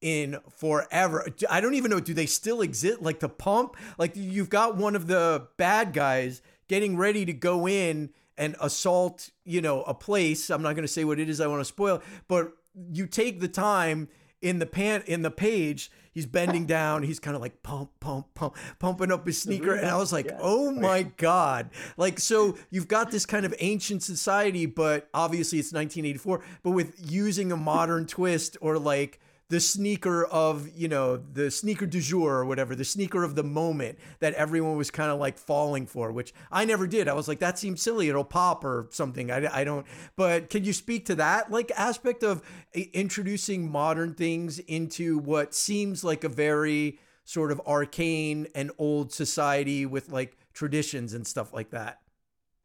in 0.00 0.38
forever. 0.56 1.26
I 1.48 1.60
don't 1.60 1.74
even 1.74 1.90
know. 1.90 2.00
Do 2.00 2.14
they 2.14 2.26
still 2.26 2.62
exist? 2.62 3.02
Like 3.02 3.20
the 3.20 3.28
pump? 3.28 3.76
Like 3.98 4.12
you've 4.14 4.50
got 4.50 4.76
one 4.76 4.96
of 4.96 5.06
the 5.06 5.48
bad 5.56 5.92
guys 5.92 6.42
getting 6.68 6.96
ready 6.96 7.24
to 7.26 7.32
go 7.32 7.68
in 7.68 8.10
and 8.38 8.56
assault, 8.60 9.30
you 9.44 9.60
know, 9.60 9.82
a 9.82 9.94
place. 9.94 10.50
I'm 10.50 10.62
not 10.62 10.74
going 10.74 10.86
to 10.86 10.88
say 10.92 11.04
what 11.04 11.18
it 11.18 11.28
is. 11.28 11.40
I 11.40 11.46
want 11.46 11.60
to 11.60 11.64
spoil, 11.64 12.02
but 12.28 12.52
you 12.92 13.06
take 13.06 13.40
the 13.40 13.48
time 13.48 14.08
in 14.42 14.58
the 14.58 14.66
pan 14.66 15.02
in 15.06 15.22
the 15.22 15.30
page. 15.30 15.90
He's 16.12 16.26
bending 16.26 16.66
down. 16.66 17.04
He's 17.04 17.20
kind 17.20 17.36
of 17.36 17.40
like 17.40 17.62
pump, 17.62 17.90
pump, 18.00 18.34
pump, 18.34 18.56
pumping 18.80 19.12
up 19.12 19.24
his 19.26 19.40
sneaker, 19.40 19.74
and 19.74 19.86
I 19.86 19.96
was 19.96 20.12
like, 20.12 20.26
Yeah. 20.26 20.38
"Oh 20.40 20.72
my 20.72 21.04
god!" 21.04 21.70
Like, 21.96 22.18
so 22.18 22.56
you've 22.70 22.88
got 22.88 23.12
this 23.12 23.24
kind 23.24 23.46
of 23.46 23.54
ancient 23.60 24.02
society, 24.02 24.66
but 24.66 25.08
obviously 25.14 25.60
it's 25.60 25.72
1984, 25.72 26.42
but 26.64 26.72
with 26.72 26.94
using 27.10 27.52
a 27.52 27.56
modern 27.56 28.06
twist 28.06 28.56
or 28.60 28.76
like 28.78 29.20
the 29.50 29.60
sneaker 29.60 30.24
of 30.24 30.68
you 30.74 30.88
know 30.88 31.16
the 31.16 31.50
sneaker 31.50 31.84
du 31.84 32.00
jour 32.00 32.36
or 32.36 32.44
whatever 32.46 32.74
the 32.74 32.84
sneaker 32.84 33.24
of 33.24 33.34
the 33.34 33.42
moment 33.42 33.98
that 34.20 34.32
everyone 34.34 34.76
was 34.76 34.90
kind 34.90 35.10
of 35.10 35.18
like 35.18 35.36
falling 35.36 35.86
for 35.86 36.10
which 36.12 36.32
i 36.50 36.64
never 36.64 36.86
did. 36.86 37.08
I 37.08 37.12
was 37.12 37.28
like 37.28 37.40
that 37.40 37.58
seems 37.58 37.82
silly. 37.82 38.08
It'll 38.08 38.24
pop 38.24 38.64
or 38.64 38.86
something. 38.90 39.30
I, 39.30 39.60
I 39.60 39.64
don't 39.64 39.86
but 40.16 40.48
can 40.48 40.64
you 40.64 40.72
speak 40.72 41.06
to 41.06 41.16
that 41.16 41.50
like 41.50 41.70
aspect 41.76 42.22
of 42.22 42.42
introducing 42.74 43.70
modern 43.70 44.14
things 44.14 44.60
into 44.60 45.18
what 45.18 45.54
seems 45.54 46.02
like 46.04 46.24
a 46.24 46.28
very 46.28 47.00
sort 47.24 47.52
of 47.52 47.60
arcane 47.66 48.46
and 48.54 48.70
old 48.78 49.12
society 49.12 49.84
with 49.84 50.10
like 50.10 50.36
traditions 50.52 51.12
and 51.12 51.26
stuff 51.26 51.52
like 51.52 51.70
that? 51.70 52.00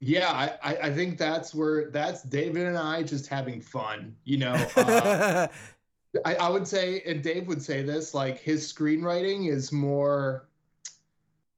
Yeah, 0.02 0.30
I, 0.62 0.76
I 0.84 0.94
think 0.94 1.18
that's 1.18 1.56
where 1.56 1.90
that's 1.90 2.22
David 2.24 2.68
and 2.68 2.78
I 2.78 3.02
just 3.02 3.28
having 3.28 3.62
fun. 3.62 4.16
You 4.24 4.38
know, 4.38 4.54
uh, 4.76 5.48
I, 6.24 6.36
I 6.36 6.50
would 6.50 6.68
say, 6.68 7.02
and 7.06 7.22
Dave 7.22 7.48
would 7.48 7.62
say 7.62 7.82
this, 7.84 8.14
like 8.14 8.40
his 8.40 8.72
screenwriting 8.72 9.50
is 9.52 9.72
more 9.72 10.48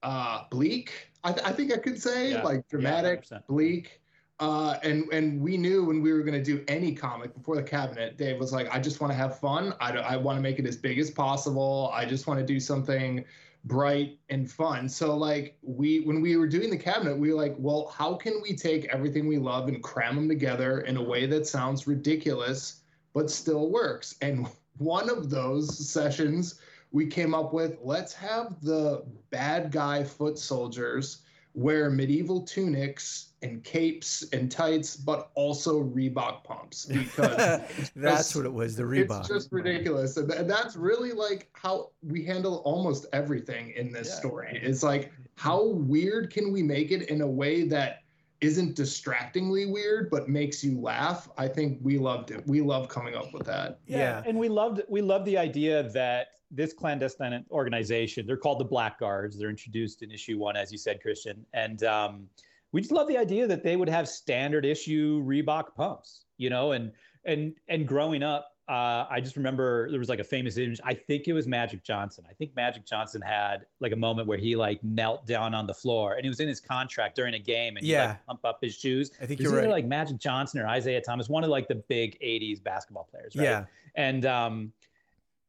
uh, 0.03 0.43
bleak. 0.49 1.10
I, 1.24 1.32
th- 1.34 1.45
I 1.45 1.51
think 1.51 1.74
I 1.74 1.78
could 1.78 2.01
say 2.01 2.32
Yeah. 2.32 2.43
like 2.43 2.68
dramatic, 2.68 3.24
100%. 3.26 3.47
bleak. 3.47 4.01
Uh, 4.39 4.78
and 4.84 5.12
and 5.12 5.41
we 5.41 5.58
knew 5.58 5.84
when 5.84 5.99
we 5.99 6.14
were 6.14 6.22
going 6.22 6.38
to 6.38 6.43
do 6.43 6.64
any 6.68 6.93
comic 6.93 7.34
before 7.34 7.55
the 7.55 7.64
cabinet, 7.64 8.18
Dave 8.18 8.39
was 8.39 8.53
like, 8.53 8.70
I 8.72 8.80
just 8.80 9.01
want 9.01 9.12
to 9.12 9.18
have 9.18 9.39
fun. 9.39 9.74
I, 9.82 9.91
I 9.97 10.16
want 10.16 10.38
to 10.38 10.41
make 10.43 10.60
it 10.60 10.68
as 10.68 10.78
big 10.78 10.99
as 10.99 11.10
possible. 11.10 11.89
I 11.91 12.05
just 12.05 12.28
want 12.28 12.39
to 12.39 12.45
do 12.45 12.60
something 12.60 13.26
bright 13.66 14.20
and 14.30 14.49
fun. 14.49 14.88
So 14.88 15.18
like 15.18 15.58
we 15.64 16.01
when 16.01 16.22
we 16.22 16.38
were 16.38 16.47
doing 16.47 16.70
the 16.70 16.78
cabinet, 16.78 17.18
we 17.18 17.34
were 17.34 17.41
like, 17.41 17.55
well, 17.58 17.88
how 17.88 18.14
can 18.14 18.39
we 18.43 18.55
take 18.55 18.86
everything 18.93 19.28
we 19.28 19.39
love 19.39 19.68
and 19.70 19.82
cram 19.82 20.16
them 20.16 20.30
together 20.30 20.82
in 20.82 20.97
a 20.97 21.03
way 21.03 21.26
that 21.26 21.47
sounds 21.47 21.88
ridiculous 21.88 22.82
but 23.18 23.32
still 23.32 23.72
works? 23.72 24.15
And 24.22 24.47
one 24.78 25.09
of 25.09 25.32
those 25.32 25.89
sessions 25.89 26.59
we 26.91 27.07
came 27.07 27.34
up 27.34 27.51
with, 27.51 27.78
let's 27.82 28.13
have 28.13 28.61
the 28.61 29.03
bad 29.32 29.72
guy 29.72 30.03
foot 30.03 30.38
soldiers 30.38 31.24
wear 31.55 31.89
medieval 31.89 32.41
tunics 32.43 33.30
and 33.41 33.63
capes 33.63 34.24
and 34.34 34.51
tights, 34.51 34.95
but 34.95 35.32
also 35.34 35.84
Reebok 35.84 36.43
pumps 36.43 36.86
because 36.99 37.91
that's 37.95 38.36
what 38.36 38.45
it 38.45 38.53
was 38.53 38.76
the 38.76 38.84
Reebok. 38.84 39.22
it's 39.22 39.28
just 39.28 39.51
ridiculous 39.51 40.18
and, 40.18 40.30
and 40.32 40.47
that's 40.47 40.76
really 40.76 41.11
like 41.11 41.49
how 41.53 41.89
we 42.03 42.24
handle 42.24 42.57
almost 42.65 43.07
everything 43.13 43.72
in 43.76 43.91
this 43.91 44.09
Yeah. 44.09 44.15
story 44.20 44.59
it's 44.63 44.84
like 44.84 45.11
how 45.36 45.63
weird 45.65 46.32
can 46.32 46.51
we 46.51 46.61
make 46.61 46.91
it 46.91 47.09
in 47.09 47.22
a 47.22 47.28
way 47.28 47.68
that 47.68 48.03
isn't 48.41 48.75
distractingly 48.75 49.65
weird 49.65 50.09
but 50.09 50.29
makes 50.29 50.63
you 50.63 50.79
laugh 50.79 51.29
i 51.38 51.47
think 51.47 51.79
we 51.81 51.97
loved 51.97 52.31
it. 52.31 52.45
We 52.45 52.61
love 52.61 52.88
coming 52.88 53.15
up 53.15 53.33
with 53.33 53.45
that. 53.47 53.79
Yeah. 53.88 54.21
and 54.25 54.38
we 54.38 54.49
loved 54.49 54.81
we 54.89 55.01
loved 55.01 55.25
the 55.25 55.38
idea 55.38 55.83
that 55.89 56.27
this 56.51 56.73
clandestine 56.73 57.43
organization 57.51 58.25
they're 58.25 58.38
called 58.38 58.59
the 58.59 58.65
black 58.65 58.99
guards. 58.99 59.38
They're 59.38 59.49
introduced 59.49 60.03
in 60.03 60.11
issue 60.11 60.38
one 60.38 60.55
as 60.55 60.71
you 60.71 60.77
said 60.77 60.99
kristian. 61.05 61.39
And 61.53 61.83
um, 61.83 62.27
we 62.71 62.81
just 62.81 62.93
love 62.93 63.07
the 63.07 63.17
idea 63.17 63.47
that 63.47 63.63
they 63.63 63.75
would 63.75 63.89
have 63.89 64.07
standard 64.07 64.65
issue 64.65 65.23
reebok 65.23 65.75
pumps 65.75 66.25
you 66.38 66.49
know 66.49 66.71
and 66.71 66.91
and 67.25 67.53
and 67.67 67.88
growing 67.88 68.23
up 68.23 68.57
uh, 68.70 69.05
I 69.09 69.22
just 69.22 69.38
remember 69.38 69.89
there 69.89 69.99
was 69.99 70.09
like 70.09 70.20
a 70.20 70.24
famous 70.26 70.57
image. 70.57 70.82
I 70.84 70.93
think 70.93 71.28
it 71.28 71.34
was 71.34 71.47
Magic 71.47 71.84
Johnson. 71.84 72.26
I 72.30 72.34
think 72.34 72.53
Magic 72.55 72.86
Johnson 72.86 73.22
had 73.22 73.65
like 73.80 73.93
a 73.93 73.95
moment 73.95 74.28
where 74.28 74.38
he 74.38 74.55
like 74.57 74.84
knelt 74.84 75.26
down 75.26 75.53
on 75.53 75.68
the 75.68 75.74
floor, 75.74 76.13
and 76.15 76.24
he 76.24 76.30
was 76.30 76.39
in 76.41 76.47
his 76.49 76.59
contract 76.59 77.15
during 77.15 77.34
a 77.36 77.39
game, 77.39 77.78
and 77.78 77.86
he 77.86 77.93
Yeah. 77.93 78.07
like 78.09 78.26
pump 78.26 78.39
up 78.43 78.59
his 78.61 78.76
shoes. 78.76 79.11
i 79.22 79.26
think 79.26 79.39
It 79.39 79.43
was 79.45 79.51
you're 79.53 79.61
right 79.61 79.70
like 79.70 79.86
Magic 79.86 80.18
Johnson 80.18 80.59
or 80.59 80.76
Isiah 80.76 81.01
Thomas, 81.01 81.30
one 81.30 81.43
of 81.45 81.49
like 81.49 81.68
the 81.70 81.76
big 81.88 82.20
'80s 82.20 82.61
basketball 82.61 83.07
players, 83.09 83.36
right? 83.36 83.43
yeah 83.43 83.65
and 83.95 84.26
um 84.26 84.72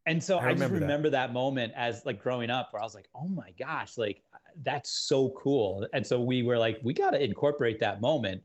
and 0.07 0.23
so 0.23 0.39
I 0.39 0.51
i, 0.51 0.55
just 0.55 0.71
remember 0.73 1.11
that. 1.11 1.27
that. 1.29 1.33
moment 1.35 1.73
as 1.77 2.07
like 2.07 2.23
growing 2.23 2.49
up 2.49 2.73
where 2.73 2.81
i 2.81 2.85
was 2.85 2.95
like 2.95 3.09
oh 3.15 3.29
my 3.29 3.51
gosh 3.59 3.99
like 3.99 4.23
that's 4.63 4.91
so 4.91 5.31
cool 5.31 5.87
and 5.93 6.07
so 6.07 6.19
we 6.21 6.43
were 6.43 6.57
like 6.57 6.79
we 6.83 6.95
got 6.95 7.11
to 7.11 7.23
incorporate 7.23 7.79
that 7.81 8.01
moment 8.01 8.43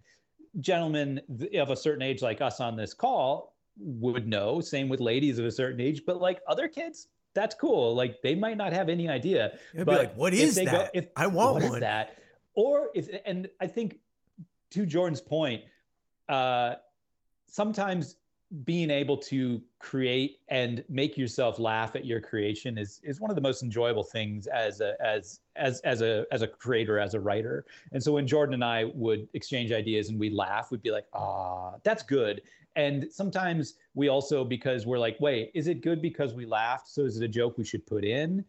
gentlemen 0.60 1.22
of 1.56 1.70
a 1.70 1.76
certain 1.76 2.02
age 2.02 2.22
like 2.22 2.42
us 2.42 2.60
on 2.60 2.76
this 2.76 2.94
call 2.94 3.53
would 3.78 4.28
know 4.28 4.62
same 4.62 4.88
with 4.90 5.00
ladies 5.00 5.40
of 5.40 5.46
a 5.46 5.52
certain 5.52 5.82
age 5.82 6.04
but 6.06 6.22
like 6.22 6.40
other 6.48 6.68
kids 6.68 7.08
that's 7.34 7.56
cool 7.56 7.96
like 7.96 8.22
they 8.22 8.36
might 8.36 8.58
not 8.58 8.72
have 8.74 8.88
any 8.90 9.10
idea 9.10 9.48
It'd 9.74 9.86
be 9.88 9.92
but 9.92 9.98
like, 10.00 10.16
what 10.16 10.34
if 10.34 10.40
is 10.42 10.56
they 10.56 10.66
go- 10.66 10.72
that? 10.72 10.92
if- 10.94 11.08
I 11.16 11.28
want 11.28 11.56
what 11.56 11.64
is 11.64 11.70
one. 11.72 11.80
that 11.80 12.18
or 12.56 12.90
if 12.94 13.10
and 13.26 13.50
i 13.60 13.66
think 13.68 14.00
to 14.72 14.86
jordan's 14.86 15.22
point 15.22 15.64
uh 16.30 16.76
sometimes 17.48 18.16
being 18.66 18.92
able 18.92 19.18
to 19.18 19.60
create 19.80 20.38
and 20.50 20.84
make 20.88 21.18
yourself 21.18 21.58
laugh 21.58 21.96
at 21.96 22.06
your 22.06 22.22
creation 22.22 22.78
is 22.78 23.02
is 23.04 23.20
one 23.20 23.32
of 23.32 23.36
the 23.36 23.42
most 23.42 23.64
enjoyable 23.64 24.04
things 24.04 24.46
as 24.46 24.80
a 24.80 24.94
as 25.04 25.40
as 25.56 25.80
as 25.82 26.02
a 26.04 26.24
as 26.32 26.44
a 26.44 26.48
creator 26.48 27.00
as 27.00 27.16
a 27.16 27.20
writer 27.20 27.66
and 27.94 28.04
so 28.04 28.12
when 28.12 28.28
jordan 28.28 28.54
and 28.54 28.64
i 28.64 28.86
would 28.94 29.28
exchange 29.34 29.72
ideas 29.72 30.10
and 30.10 30.20
we'd 30.20 30.34
laugh 30.34 30.70
we'd 30.70 30.84
be 30.84 30.92
like 30.92 31.08
ah 31.14 31.74
that's 31.84 32.04
good 32.04 32.44
and 32.76 33.08
sometimes 33.12 33.76
we 33.94 34.10
also 34.10 34.44
because 34.44 34.86
we're 34.86 35.00
like 35.00 35.18
wait 35.20 35.52
is 35.54 35.68
it 35.68 35.82
good 35.82 36.02
because 36.02 36.34
we 36.34 36.46
laughed? 36.46 36.88
So 36.88 37.02
is 37.06 37.18
it 37.18 37.24
a 37.24 37.28
joke 37.28 37.58
we 37.58 37.66
should 37.66 37.86
put 37.86 38.04
in? 38.04 38.44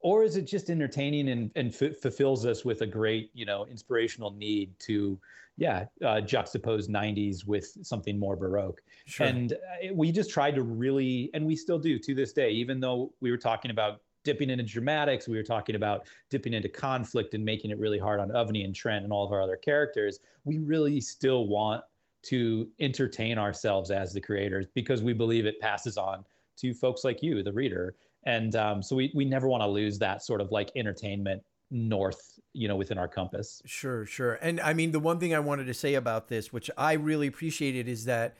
Or 0.00 0.22
is 0.22 0.36
it 0.36 0.42
just 0.42 0.70
entertaining 0.70 1.30
and, 1.30 1.50
and 1.56 1.74
f- 1.74 1.96
fulfills 1.96 2.46
us 2.46 2.64
with 2.64 2.82
a 2.82 2.86
great 2.86 3.30
you 3.34 3.46
know 3.46 3.66
inspirational 3.66 4.30
need 4.32 4.78
to 4.80 5.18
yeah 5.56 5.86
uh, 6.02 6.20
juxtapose 6.20 6.88
90s 6.88 7.46
with 7.46 7.76
something 7.82 8.18
more 8.18 8.36
baroque. 8.36 8.82
Sure. 9.06 9.26
and 9.26 9.52
uh, 9.52 9.94
we 9.94 10.12
just 10.12 10.30
tried 10.30 10.54
to 10.54 10.62
really 10.62 11.30
and 11.34 11.44
we 11.44 11.56
still 11.56 11.78
do 11.78 11.98
to 11.98 12.14
this 12.14 12.32
day 12.32 12.50
even 12.50 12.80
though 12.80 13.12
we 13.20 13.30
were 13.30 13.38
talking 13.38 13.70
about 13.70 14.02
dipping 14.24 14.50
into 14.50 14.64
dramatics 14.64 15.28
we 15.28 15.36
were 15.36 15.44
talking 15.44 15.76
about 15.76 16.06
dipping 16.30 16.52
into 16.52 16.68
conflict 16.68 17.34
and 17.34 17.44
making 17.44 17.70
it 17.70 17.78
really 17.78 17.98
hard 17.98 18.18
on 18.20 18.28
avani 18.30 18.64
and 18.64 18.74
trent 18.74 19.04
and 19.04 19.12
all 19.12 19.24
of 19.24 19.32
our 19.32 19.40
other 19.40 19.56
characters 19.56 20.18
we 20.44 20.58
really 20.58 21.00
still 21.00 21.46
want 21.46 21.82
to 22.28 22.68
entertain 22.80 23.38
ourselves 23.38 23.90
as 23.90 24.12
the 24.12 24.20
creators 24.20 24.66
because 24.74 25.02
we 25.02 25.12
believe 25.12 25.46
it 25.46 25.60
passes 25.60 25.96
on 25.96 26.24
to 26.56 26.72
folks 26.74 27.04
like 27.04 27.22
you 27.22 27.42
the 27.42 27.52
reader 27.52 27.94
and 28.24 28.56
um, 28.56 28.82
so 28.82 28.96
we, 28.96 29.12
we 29.14 29.24
never 29.24 29.46
want 29.48 29.62
to 29.62 29.68
lose 29.68 29.98
that 29.98 30.22
sort 30.22 30.40
of 30.40 30.50
like 30.50 30.70
entertainment 30.76 31.42
north 31.70 32.38
you 32.52 32.68
know 32.68 32.76
within 32.76 32.98
our 32.98 33.08
compass 33.08 33.62
Sure, 33.66 34.06
sure. 34.06 34.34
And 34.34 34.60
I 34.60 34.72
mean, 34.72 34.92
the 34.92 35.00
one 35.00 35.18
thing 35.18 35.34
I 35.34 35.40
wanted 35.40 35.66
to 35.66 35.74
say 35.74 35.94
about 35.94 36.28
this, 36.28 36.52
which 36.52 36.70
I 36.76 36.94
really 36.94 37.26
appreciated, 37.26 37.88
is 37.88 38.04
that 38.06 38.36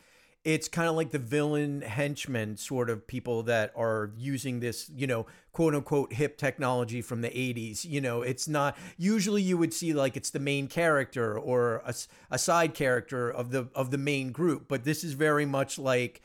it's 0.46 0.68
kind 0.68 0.88
of 0.88 0.94
like 0.94 1.10
the 1.10 1.18
villain 1.18 1.80
henchmen 1.80 2.56
sort 2.56 2.88
of 2.88 3.04
people 3.08 3.42
that 3.42 3.72
are 3.74 4.12
using 4.16 4.60
this, 4.60 4.88
you 4.94 5.04
know, 5.04 5.26
quote 5.52 5.74
unquote 5.74 6.12
hip 6.12 6.38
technology 6.38 7.02
from 7.02 7.20
the 7.20 7.28
80s. 7.28 7.84
You 7.84 8.00
know, 8.00 8.22
it's 8.22 8.46
not 8.46 8.78
usually 8.96 9.42
you 9.42 9.58
would 9.58 9.74
see 9.74 9.92
like 9.92 10.16
it's 10.16 10.30
the 10.30 10.38
main 10.38 10.68
character 10.68 11.36
or 11.36 11.82
a 12.30 12.38
side 12.38 12.74
character 12.74 13.28
of 13.28 13.50
the 13.50 13.68
of 13.74 13.90
the 13.90 13.98
main 13.98 14.30
group, 14.30 14.68
but 14.68 14.84
this 14.84 15.02
is 15.02 15.14
very 15.14 15.46
much 15.46 15.80
like 15.80 16.22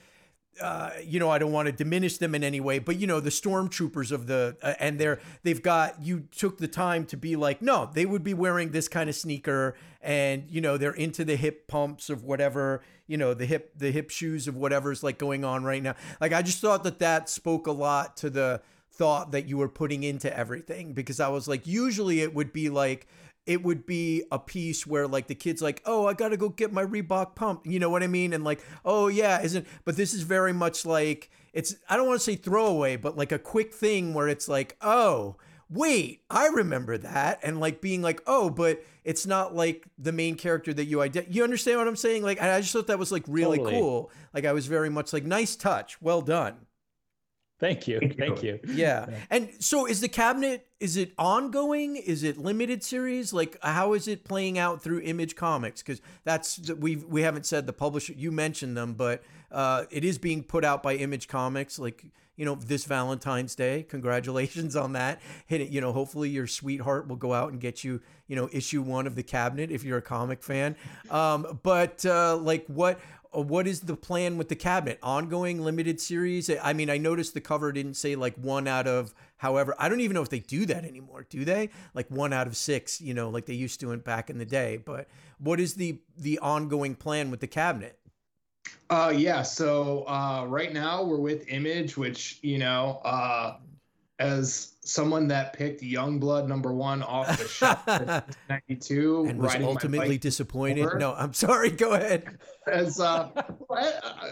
uh, 0.59 0.91
you 1.03 1.19
know, 1.19 1.29
I 1.29 1.37
don't 1.37 1.51
want 1.51 1.67
to 1.67 1.71
diminish 1.71 2.17
them 2.17 2.35
in 2.35 2.43
any 2.43 2.59
way, 2.59 2.79
but 2.79 2.97
you 2.97 3.07
know, 3.07 3.19
the 3.19 3.29
stormtroopers 3.29 4.11
of 4.11 4.27
the 4.27 4.57
uh, 4.61 4.73
and 4.79 4.99
they're 4.99 5.19
they've 5.43 5.61
got 5.61 6.01
you 6.01 6.27
took 6.35 6.57
the 6.57 6.67
time 6.67 7.05
to 7.07 7.17
be 7.17 7.35
like, 7.35 7.61
no, 7.61 7.89
they 7.93 8.05
would 8.05 8.23
be 8.23 8.33
wearing 8.33 8.71
this 8.71 8.87
kind 8.87 9.09
of 9.09 9.15
sneaker, 9.15 9.75
and 10.01 10.45
you 10.49 10.59
know, 10.59 10.77
they're 10.77 10.91
into 10.91 11.23
the 11.23 11.35
hip 11.35 11.67
pumps 11.67 12.09
of 12.09 12.23
whatever, 12.23 12.83
you 13.07 13.17
know, 13.17 13.33
the 13.33 13.45
hip 13.45 13.71
the 13.77 13.91
hip 13.91 14.09
shoes 14.09 14.47
of 14.47 14.57
whatever's 14.57 15.03
like 15.03 15.17
going 15.17 15.45
on 15.45 15.63
right 15.63 15.81
now. 15.81 15.95
Like, 16.19 16.33
I 16.33 16.41
just 16.41 16.59
thought 16.59 16.83
that 16.83 16.99
that 16.99 17.29
spoke 17.29 17.67
a 17.67 17.71
lot 17.71 18.17
to 18.17 18.29
the 18.29 18.61
thought 18.91 19.31
that 19.31 19.47
you 19.47 19.57
were 19.57 19.69
putting 19.69 20.03
into 20.03 20.35
everything 20.37 20.93
because 20.93 21.19
I 21.19 21.29
was 21.29 21.47
like, 21.47 21.65
usually 21.65 22.19
it 22.21 22.35
would 22.35 22.51
be 22.51 22.69
like 22.69 23.07
it 23.45 23.63
would 23.63 23.85
be 23.85 24.23
a 24.31 24.39
piece 24.39 24.85
where 24.85 25.07
like 25.07 25.27
the 25.27 25.35
kid's 25.35 25.61
like, 25.61 25.81
oh, 25.85 26.07
I 26.07 26.13
gotta 26.13 26.37
go 26.37 26.49
get 26.49 26.71
my 26.71 26.85
Reebok 26.85 27.35
pump. 27.35 27.65
You 27.65 27.79
know 27.79 27.89
what 27.89 28.03
I 28.03 28.07
mean? 28.07 28.33
And 28.33 28.43
like, 28.43 28.63
oh 28.85 29.07
yeah, 29.07 29.41
isn't 29.41 29.67
but 29.85 29.97
this 29.97 30.13
is 30.13 30.21
very 30.21 30.53
much 30.53 30.85
like 30.85 31.29
it's 31.53 31.75
I 31.89 31.97
don't 31.97 32.07
want 32.07 32.19
to 32.19 32.23
say 32.23 32.35
throwaway, 32.35 32.95
but 32.95 33.17
like 33.17 33.31
a 33.31 33.39
quick 33.39 33.73
thing 33.73 34.13
where 34.13 34.27
it's 34.27 34.47
like, 34.47 34.77
oh, 34.81 35.37
wait, 35.69 36.21
I 36.29 36.47
remember 36.47 36.97
that. 36.99 37.39
And 37.41 37.59
like 37.59 37.81
being 37.81 38.01
like, 38.01 38.21
oh, 38.27 38.49
but 38.49 38.83
it's 39.03 39.25
not 39.25 39.55
like 39.55 39.87
the 39.97 40.11
main 40.11 40.35
character 40.35 40.73
that 40.73 40.85
you 40.85 40.97
ident 40.97 41.33
you 41.33 41.43
understand 41.43 41.79
what 41.79 41.87
I'm 41.87 41.95
saying? 41.95 42.23
Like 42.23 42.41
I 42.41 42.61
just 42.61 42.73
thought 42.73 42.87
that 42.87 42.99
was 42.99 43.11
like 43.11 43.23
really 43.27 43.57
Totally. 43.57 43.79
cool. 43.79 44.11
Like 44.33 44.45
I 44.45 44.53
was 44.53 44.67
very 44.67 44.89
much 44.89 45.13
like, 45.13 45.23
nice 45.23 45.55
touch, 45.55 46.01
well 46.01 46.21
done. 46.21 46.67
Thank 47.61 47.87
you 47.87 47.99
Thank 47.99 48.17
you. 48.17 48.17
thank 48.17 48.43
you 48.43 48.59
Yeah. 48.67 49.05
And 49.29 49.49
so 49.59 49.85
is 49.85 50.01
the 50.01 50.09
cabinet 50.09 50.67
is 50.81 50.97
it 50.97 51.13
ongoing? 51.17 51.95
Is 51.95 52.23
it 52.23 52.37
limited 52.37 52.83
series? 52.83 53.31
Like 53.31 53.55
how 53.61 53.93
is 53.93 54.07
it 54.07 54.25
playing 54.25 54.57
out 54.57 54.81
through 54.83 54.99
Image 55.01 55.35
Comics 55.35 55.81
cuz 55.81 56.01
that's 56.25 56.69
we 56.71 56.97
we 56.97 57.21
haven't 57.21 57.45
said 57.45 57.67
the 57.67 57.73
publisher 57.73 58.13
you 58.13 58.31
mentioned 58.31 58.75
them 58.75 58.93
but 58.93 59.23
uh 59.51 59.85
it 59.91 60.03
is 60.03 60.17
being 60.17 60.43
put 60.43 60.65
out 60.65 60.81
by 60.83 60.95
Image 60.95 61.27
Comics 61.27 61.79
like 61.79 62.03
you 62.37 62.45
know 62.45 62.55
this 62.55 62.85
Valentine's 62.85 63.53
Day. 63.55 63.83
Congratulations 63.89 64.75
on 64.75 64.93
that. 64.93 65.21
Hit 65.45 65.61
it, 65.61 65.69
you 65.69 65.79
know, 65.81 65.91
hopefully 65.93 66.29
your 66.29 66.47
sweetheart 66.47 67.07
will 67.07 67.17
go 67.17 67.33
out 67.33 67.51
and 67.51 67.59
get 67.61 67.83
you, 67.83 68.01
you 68.27 68.35
know, 68.35 68.49
issue 68.51 68.81
1 68.81 69.05
of 69.05 69.15
the 69.15 69.21
cabinet 69.21 69.69
if 69.69 69.83
you're 69.83 69.99
a 69.99 70.01
comic 70.01 70.41
fan. 70.41 70.75
Um 71.11 71.59
but 71.61 72.03
uh 72.05 72.37
like 72.37 72.65
what 72.67 72.99
what 73.31 73.65
is 73.65 73.81
the 73.81 73.95
plan 73.95 74.37
with 74.37 74.49
the 74.49 74.55
cabinet? 74.55 74.99
Ongoing 75.01 75.63
limited 75.63 76.01
series? 76.01 76.49
I 76.61 76.73
mean, 76.73 76.89
I 76.89 76.97
noticed 76.97 77.33
the 77.33 77.41
cover 77.41 77.71
didn't 77.71 77.93
say 77.93 78.15
like 78.15 78.35
one 78.35 78.67
out 78.67 78.87
of 78.87 79.13
however. 79.37 79.73
I 79.79 79.87
don't 79.87 80.01
even 80.01 80.15
know 80.15 80.21
if 80.21 80.29
they 80.29 80.39
do 80.39 80.65
that 80.65 80.83
anymore. 80.83 81.25
Do 81.29 81.45
they? 81.45 81.69
Like 81.93 82.09
one 82.11 82.33
out 82.33 82.47
of 82.47 82.57
six, 82.57 82.99
you 82.99 83.13
know, 83.13 83.29
like 83.29 83.45
they 83.45 83.53
used 83.53 83.79
to 83.79 83.91
in 83.91 83.99
back 83.99 84.29
in 84.29 84.37
the 84.37 84.45
day. 84.45 84.77
But 84.77 85.07
what 85.39 85.59
is 85.59 85.75
the 85.75 85.99
the 86.17 86.39
ongoing 86.39 86.95
plan 86.95 87.31
with 87.31 87.39
the 87.39 87.47
cabinet? 87.47 87.97
Uh, 88.89 89.13
yeah. 89.15 89.41
So 89.41 90.03
uh, 90.07 90.45
right 90.47 90.73
now 90.73 91.03
we're 91.03 91.17
with 91.17 91.47
Image, 91.47 91.95
which 91.95 92.39
you 92.41 92.57
know, 92.57 93.01
uh, 93.05 93.57
as 94.21 94.73
someone 94.83 95.27
that 95.27 95.53
picked 95.53 95.81
Youngblood 95.81 96.47
number 96.47 96.73
one 96.73 97.03
off 97.03 97.37
the 97.37 97.47
shelf 97.47 97.87
in 97.87 98.23
92 98.49 99.25
and 99.29 99.39
was 99.39 99.55
ultimately 99.55 100.17
disappointed. 100.17 100.85
over. 100.85 100.97
No, 100.99 101.13
I'm 101.13 101.33
sorry. 101.33 101.69
Go 101.71 101.93
ahead. 101.93 102.37
as 102.67 102.99
uh, 102.99 103.29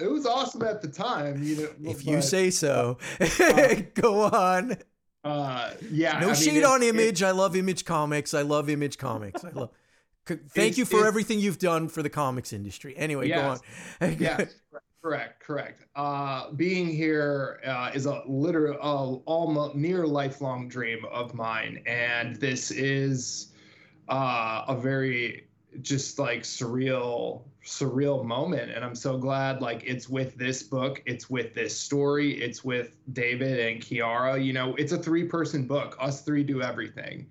it 0.01 0.09
was 0.11 0.25
awesome 0.25 0.63
at 0.63 0.81
the 0.81 0.87
time, 0.87 1.43
you 1.43 1.55
know. 1.55 1.91
If 1.91 2.05
you 2.05 2.21
say 2.21 2.49
so. 2.51 2.97
Go 3.95 4.23
on. 4.23 4.77
uh, 5.23 5.71
yeah, 5.91 6.13
No 6.19 6.27
I 6.29 6.31
mean, 6.31 6.35
shade 6.35 6.57
it- 6.57 6.63
on 6.65 6.81
it- 6.83 6.89
Image. 6.89 7.23
I 7.23 7.31
love 7.31 7.55
Image 7.55 7.85
Comics. 7.85 8.33
I 8.33 8.41
love 8.43 8.69
Image 8.69 8.97
Comics. 8.97 9.43
I 9.43 9.49
love. 9.51 9.69
Thank 10.53 10.77
you 10.77 10.85
for 10.85 11.07
everything 11.07 11.39
you've 11.39 11.57
done 11.57 11.87
for 11.87 12.03
the 12.03 12.09
comics 12.09 12.53
industry. 12.53 12.95
Anyway, 12.95 13.29
Yes. 13.29 13.59
go 13.99 14.07
on. 14.07 14.17
yeah, 14.19 14.45
correct, 15.02 15.39
correct. 15.41 15.86
Uh, 15.95 16.52
being 16.52 16.88
here 16.88 17.60
uh, 17.66 17.91
is 17.93 18.06
a 18.06 18.22
literal, 18.28 18.78
uh, 18.82 19.30
almost 19.30 19.76
near 19.76 20.06
lifelong 20.06 20.68
dream 20.68 21.06
of 21.12 21.34
mine, 21.34 21.82
and 21.86 22.36
this 22.38 22.72
is 22.72 23.54
uh, 24.08 24.66
a 24.68 24.76
very 24.76 25.45
just 25.82 26.18
like 26.18 26.41
surreal, 26.41 27.43
surreal 27.64 28.26
moment. 28.26 28.72
And 28.72 28.84
I'm 28.84 28.95
so 28.95 29.18
glad, 29.18 29.62
like, 29.62 29.84
it's 29.86 30.10
with 30.10 30.36
this 30.36 30.64
book, 30.64 31.02
it's 31.06 31.30
with 31.30 31.54
this 31.54 31.80
story, 31.80 32.41
it's 32.41 32.64
with 32.64 32.97
David 33.14 33.60
and 33.60 33.82
Chiara. 33.82 34.39
You 34.39 34.54
know, 34.54 34.76
it's 34.76 34.91
a 34.91 34.97
three-person 34.97 35.68
book. 35.68 35.95
Us 36.00 36.22
three 36.24 36.43
do 36.43 36.62
everything 36.62 37.28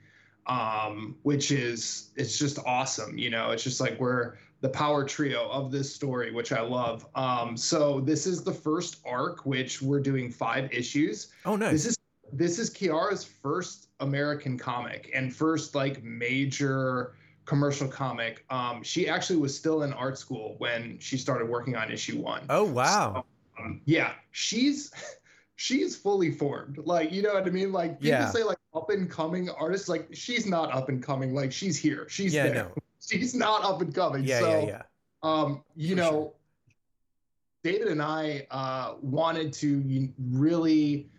um, 0.49 1.17
which 1.23 1.51
is 1.51 2.11
it's 2.17 2.39
just 2.39 2.59
awesome. 2.67 3.19
You 3.19 3.31
know, 3.31 3.51
it's 3.51 3.63
just 3.63 3.81
like 3.81 4.01
we're 4.01 4.37
the 4.61 4.69
power 4.69 5.05
trio 5.05 5.49
of 5.51 5.71
this 5.71 5.95
story, 5.95 6.33
which 6.33 6.53
I 6.53 6.61
love. 6.61 7.07
Um, 7.15 7.57
so 7.57 8.01
this 8.01 8.27
is 8.27 8.43
the 8.43 8.53
first 8.53 8.99
arc, 9.07 9.47
which 9.47 9.81
we're 9.81 10.01
doing 10.01 10.31
five 10.31 10.73
issues. 10.73 11.29
Oh, 11.45 11.57
nice. 11.57 11.73
This 11.73 11.87
is 11.87 11.99
this 12.33 12.59
is 12.59 12.71
Chiara's 12.71 13.25
first 13.25 13.89
American 14.01 14.59
comic 14.59 15.11
and 15.15 15.35
first 15.35 15.75
like 15.75 16.03
major 16.03 17.15
commercial 17.47 17.89
comic. 17.89 18.45
Um, 18.51 18.83
she 18.83 19.09
actually 19.09 19.39
was 19.39 19.57
still 19.57 19.83
in 19.85 19.93
art 19.95 20.19
school 20.19 20.57
when 20.59 20.99
she 20.99 21.17
started 21.17 21.49
working 21.49 21.75
on 21.77 21.91
issue 21.91 22.21
one. 22.21 22.43
oh, 22.51 22.65
wow. 22.65 23.25
Um, 23.59 23.81
yeah, 23.87 24.13
she's 24.33 24.93
she's 25.57 25.97
fully 25.97 26.31
formed. 26.31 26.79
Like, 26.85 27.11
you 27.13 27.23
know 27.23 27.33
what 27.35 27.47
I 27.47 27.51
mean? 27.51 27.73
Like 27.73 27.93
people 28.01 28.09
Yeah. 28.09 28.31
say 28.31 28.43
like 28.43 28.59
up 28.75 28.91
and 28.91 29.09
coming 29.11 29.49
artists, 29.51 29.89
like 29.89 30.09
she's 30.13 30.47
not 30.47 30.75
up 30.75 30.89
and 30.91 31.03
coming, 31.03 31.35
like 31.35 31.51
she's 31.53 31.77
here. 31.79 32.07
She's 32.11 32.35
yeah, 32.35 32.45
there. 32.49 32.55
no. 32.55 32.73
She's 33.01 33.35
not 33.35 33.65
up 33.65 33.81
and 33.81 33.95
coming. 33.95 34.25
Yeah, 34.25 34.41
so 34.41 34.61
yeah, 34.61 34.67
yeah. 34.67 34.83
um, 35.23 35.63
you 35.77 35.91
For 35.91 35.97
know, 35.97 36.11
sure. 36.11 36.33
David 37.65 37.89
and 37.89 38.03
I 38.03 38.47
uh, 38.51 38.95
wanted 39.01 39.53
to 39.55 40.09
really 40.31 41.11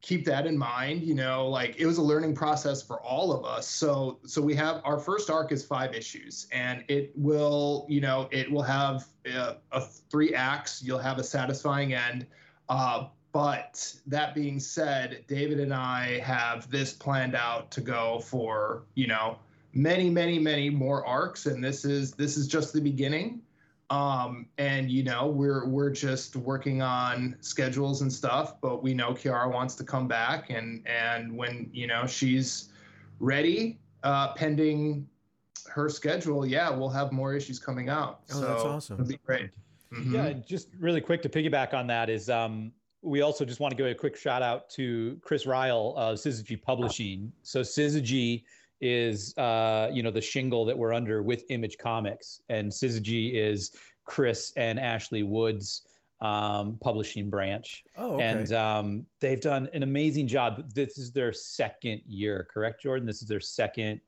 keep 0.00 0.24
that 0.26 0.46
in 0.46 0.56
mind. 0.56 1.02
You 1.02 1.14
know, 1.14 1.48
like 1.48 1.76
it 1.78 1.86
was 1.86 1.98
a 1.98 2.02
learning 2.02 2.34
process 2.34 2.82
for 2.82 3.00
all 3.00 3.32
of 3.32 3.44
us. 3.44 3.66
So, 3.66 4.18
so 4.26 4.42
we 4.42 4.54
have 4.54 4.82
our 4.84 4.98
first 4.98 5.30
arc 5.30 5.50
is 5.50 5.64
five 5.64 5.94
issues, 5.94 6.46
and 6.52 6.84
it 6.88 7.12
will, 7.16 7.86
you 7.88 8.00
know, 8.00 8.28
it 8.30 8.50
will 8.50 8.62
have 8.62 9.06
uh, 9.34 9.54
a 9.72 9.80
three 9.80 10.34
acts. 10.34 10.82
You'll 10.82 10.98
have 10.98 11.18
a 11.18 11.24
satisfying 11.24 11.94
end. 11.94 12.26
Uh, 12.68 13.08
but 13.32 13.92
that 14.06 14.32
being 14.32 14.60
said, 14.60 15.24
David 15.26 15.58
and 15.58 15.74
I 15.74 16.20
have 16.20 16.70
this 16.70 16.92
planned 16.92 17.34
out 17.34 17.70
to 17.72 17.80
go 17.80 18.20
for, 18.20 18.84
you 18.94 19.08
know, 19.08 19.38
many, 19.74 20.08
many, 20.10 20.38
many 20.38 20.70
more 20.70 21.04
arcs, 21.06 21.46
and 21.46 21.62
this 21.62 21.84
is 21.84 22.12
this 22.12 22.36
is 22.36 22.46
just 22.46 22.72
the 22.72 22.80
beginning 22.80 23.40
um 23.90 24.46
and 24.56 24.90
you 24.90 25.02
know 25.04 25.26
we're 25.26 25.66
we're 25.66 25.90
just 25.90 26.36
working 26.36 26.80
on 26.80 27.36
schedules 27.40 28.00
and 28.00 28.10
stuff 28.10 28.58
but 28.62 28.82
we 28.82 28.94
know 28.94 29.12
chiara 29.12 29.46
wants 29.46 29.74
to 29.74 29.84
come 29.84 30.08
back 30.08 30.48
and 30.48 30.82
and 30.86 31.30
when 31.36 31.68
you 31.70 31.86
know 31.86 32.06
she's 32.06 32.70
ready 33.20 33.78
uh 34.02 34.32
pending 34.32 35.06
her 35.68 35.90
schedule 35.90 36.46
yeah 36.46 36.70
we'll 36.70 36.88
have 36.88 37.12
more 37.12 37.34
issues 37.34 37.58
coming 37.58 37.90
out 37.90 38.20
Oh, 38.30 38.40
so 38.40 38.40
that's 38.40 38.64
awesome. 38.64 38.94
it'll 39.00 39.08
be 39.08 39.20
great 39.26 39.50
Mhm. 39.92 40.12
Yeah, 40.12 40.32
just 40.32 40.68
really 40.80 41.02
quick 41.02 41.20
to 41.22 41.28
piggyback 41.28 41.74
on 41.74 41.86
that 41.88 42.08
is 42.08 42.28
um, 42.30 42.72
we 43.02 43.20
also 43.20 43.44
just 43.44 43.60
want 43.60 43.70
to 43.70 43.76
give 43.76 43.86
a 43.86 43.94
quick 43.94 44.16
shout 44.16 44.42
out 44.42 44.68
to 44.70 45.20
Chris 45.22 45.44
Ryall 45.44 45.94
of 45.94 46.16
Syzygy 46.18 46.60
Publishing. 46.60 47.30
So 47.42 47.60
Syzygy 47.60 48.42
is 48.84 49.36
uh, 49.38 49.88
you 49.92 50.02
know 50.02 50.10
the 50.10 50.20
shingle 50.20 50.64
that 50.66 50.76
we're 50.76 50.92
under 50.92 51.22
with 51.22 51.44
Image 51.48 51.78
Comics, 51.78 52.42
and 52.48 52.70
Syzygy 52.70 53.34
is 53.34 53.72
Chris 54.04 54.52
and 54.56 54.78
Ashley 54.78 55.22
Wood's 55.22 55.82
um, 56.20 56.78
publishing 56.80 57.28
branch, 57.30 57.84
Oh, 57.96 58.14
okay. 58.14 58.24
and 58.24 58.52
um, 58.52 59.06
they've 59.20 59.40
done 59.40 59.68
an 59.74 59.82
amazing 59.82 60.28
job. 60.28 60.70
This 60.74 60.98
is 60.98 61.10
their 61.12 61.32
second 61.32 62.02
year, 62.06 62.46
correct, 62.52 62.82
Jordan? 62.82 63.06
This 63.06 63.22
is 63.22 63.28
their 63.28 63.40
second, 63.40 64.00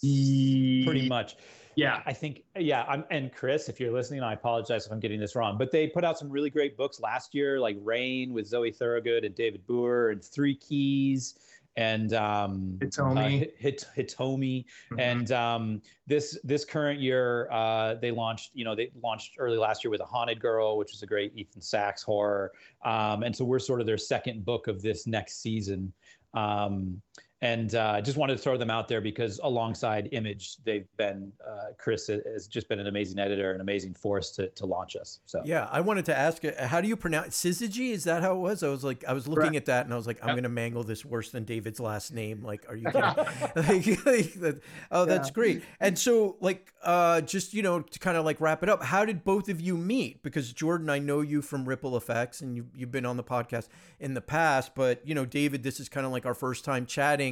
pretty 0.00 1.08
much. 1.08 1.36
yeah 1.74 2.00
I 2.06 2.12
think, 2.12 2.42
yeah. 2.56 2.84
I'm, 2.88 3.04
and 3.10 3.32
Chris, 3.32 3.68
if 3.68 3.80
you're 3.80 3.92
listening, 3.92 4.22
I 4.22 4.32
apologize 4.34 4.86
if 4.86 4.92
I'm 4.92 5.00
getting 5.00 5.18
this 5.20 5.34
wrong, 5.34 5.56
but 5.58 5.70
they 5.72 5.86
put 5.88 6.04
out 6.04 6.18
some 6.18 6.28
really 6.30 6.50
great 6.50 6.76
books 6.76 7.00
last 7.00 7.34
year, 7.34 7.58
like 7.58 7.76
Rain 7.82 8.32
with 8.32 8.46
Zoe 8.46 8.70
Thorogood 8.70 9.24
and 9.24 9.34
David 9.34 9.66
Booher, 9.66 10.12
and 10.12 10.22
Three 10.22 10.54
Keys, 10.54 11.34
and 11.76 12.12
um, 12.14 12.76
Hitomi. 12.80 13.16
uh, 13.16 13.28
Hit, 13.56 13.86
Hit, 13.94 14.08
Hitomi. 14.10 14.64
Mhm. 14.90 15.00
And 15.00 15.32
um, 15.32 15.82
this 16.06 16.38
this 16.42 16.64
current 16.64 17.00
year, 17.00 17.48
uh, 17.50 17.94
they 17.94 18.10
launched. 18.10 18.50
You 18.54 18.64
know, 18.64 18.74
they 18.74 18.90
launched 19.00 19.36
early 19.38 19.58
last 19.58 19.84
year 19.84 19.90
with 19.90 20.00
a 20.00 20.06
Haunted 20.06 20.40
Girl, 20.40 20.76
which 20.76 20.92
is 20.94 21.02
a 21.02 21.06
great 21.06 21.32
Ethan 21.36 21.62
Sacks 21.62 22.02
horror. 22.02 22.52
Um, 22.84 23.22
and 23.22 23.34
so 23.34 23.44
we're 23.44 23.58
sort 23.58 23.80
of 23.80 23.86
their 23.86 23.98
second 23.98 24.44
book 24.44 24.66
of 24.66 24.82
this 24.82 25.06
next 25.06 25.40
season. 25.40 25.92
Um, 26.34 27.00
and 27.40 27.74
uh, 27.76 27.92
I 27.94 28.00
just 28.00 28.16
wanted 28.18 28.36
to 28.36 28.42
throw 28.42 28.56
them 28.56 28.70
out 28.70 28.88
there 28.88 29.00
because 29.00 29.38
alongside 29.44 30.08
Image, 30.12 30.56
they've 30.64 30.88
been 30.96 31.32
uh, 31.46 31.72
Chris 31.78 32.08
has 32.08 32.48
just 32.48 32.68
been 32.68 32.80
an 32.80 32.88
amazing 32.88 33.18
editor, 33.20 33.52
an 33.52 33.60
amazing 33.60 33.94
force 33.94 34.32
to 34.32 34.48
to 34.48 34.66
launch 34.66 34.96
us. 34.96 35.20
So 35.26 35.42
Yeah, 35.44 35.68
I 35.70 35.80
wanted 35.80 36.04
to 36.06 36.18
ask, 36.18 36.44
uh, 36.44 36.66
how 36.66 36.80
do 36.80 36.88
you 36.88 36.96
pronounce 36.96 37.40
Syzygy? 37.40 37.92
Is 37.92 38.04
that 38.04 38.22
how 38.22 38.34
it 38.34 38.40
was? 38.40 38.62
I 38.64 38.68
was 38.68 38.82
like, 38.82 39.04
I 39.06 39.12
was 39.12 39.28
looking 39.28 39.42
Correct. 39.50 39.56
at 39.56 39.66
that 39.66 39.84
and 39.84 39.94
I 39.94 39.96
was 39.96 40.06
like, 40.08 40.18
I'm 40.22 40.28
Yep. 40.30 40.36
gonna 40.38 40.48
mangle 40.48 40.82
this 40.82 41.04
worse 41.04 41.30
than 41.30 41.44
David's 41.44 41.78
last 41.78 42.12
name. 42.12 42.42
Like, 42.42 42.66
are 42.68 42.74
you 42.76 42.86
kidding? 42.90 43.02
like, 43.06 44.04
like 44.06 44.34
that- 44.40 44.60
oh, 44.90 45.04
that's 45.04 45.28
Yeah. 45.28 45.32
great. 45.34 45.62
And 45.78 45.96
so, 45.98 46.36
like, 46.40 46.72
uh, 46.82 47.20
just 47.20 47.54
you 47.54 47.62
know, 47.62 47.80
to 47.82 47.98
kind 48.00 48.16
of 48.16 48.24
like 48.24 48.40
wrap 48.40 48.62
it 48.64 48.68
up, 48.68 48.82
how 48.82 49.04
did 49.04 49.22
both 49.24 49.48
of 49.48 49.60
you 49.60 49.76
meet? 49.76 50.22
Because 50.22 50.52
Jordan, 50.52 50.90
I 50.90 50.98
know 50.98 51.20
you 51.20 51.42
from 51.42 51.68
Ripple 51.68 51.96
Effects, 51.96 52.40
and 52.40 52.56
you 52.56 52.66
you've 52.74 52.90
been 52.92 53.06
on 53.06 53.16
the 53.16 53.24
podcast 53.24 53.68
in 54.00 54.14
the 54.14 54.20
past, 54.20 54.74
but 54.74 55.06
you 55.06 55.14
know, 55.14 55.24
David, 55.24 55.62
this 55.62 55.78
is 55.80 55.88
kind 55.88 56.04
of 56.06 56.10
like 56.12 56.26
our 56.26 56.34
first 56.34 56.64
time 56.64 56.84
chatting. 56.86 57.27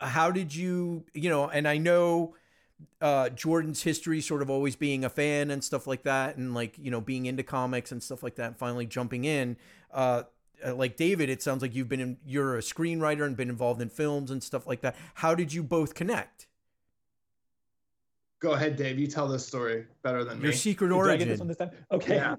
How 0.00 0.30
did 0.30 0.54
you, 0.54 1.04
you 1.14 1.30
know? 1.30 1.48
And 1.48 1.66
I 1.66 1.78
know 1.78 2.34
uh 3.00 3.28
Jordan's 3.30 3.82
history 3.82 4.20
sort 4.20 4.42
of 4.42 4.50
always 4.50 4.76
being 4.76 5.04
a 5.04 5.08
fan 5.10 5.50
and 5.50 5.62
stuff 5.62 5.86
like 5.86 6.02
that 6.02 6.36
and 6.36 6.54
like 6.54 6.76
you 6.78 6.90
know 6.90 7.00
being 7.00 7.26
into 7.26 7.42
comics 7.42 7.92
and 7.92 8.02
stuff 8.02 8.22
like 8.22 8.34
that 8.36 8.46
and 8.48 8.56
finally 8.56 8.86
jumping 8.86 9.24
in 9.24 9.56
uh 9.92 10.24
uh, 10.64 10.74
like 10.74 10.96
David 10.96 11.28
it 11.28 11.42
sounds 11.42 11.62
like 11.62 11.74
you've 11.74 11.88
been 11.88 12.00
in, 12.00 12.16
you're 12.26 12.56
a 12.56 12.60
screenwriter 12.60 13.24
and 13.24 13.36
been 13.36 13.48
involved 13.48 13.80
in 13.80 13.88
films 13.88 14.30
and 14.30 14.42
stuff 14.42 14.66
like 14.66 14.80
that 14.82 14.96
how 15.14 15.34
did 15.34 15.52
you 15.52 15.62
both 15.62 15.94
connect 15.94 16.46
go 18.40 18.52
ahead 18.52 18.76
dave 18.76 18.98
you 18.98 19.06
tell 19.06 19.28
this 19.28 19.46
story 19.46 19.86
better 20.02 20.24
than 20.24 20.38
your 20.38 20.42
me 20.42 20.48
Your 20.48 20.52
secret 20.52 20.88
Did 20.88 20.96
I 20.96 21.16
get 21.16 21.28
this 21.28 21.40
one 21.40 21.46
origin 21.46 21.48
this 21.48 21.56
time? 21.56 21.70
Okay. 21.92 22.16
Yeah. 22.16 22.36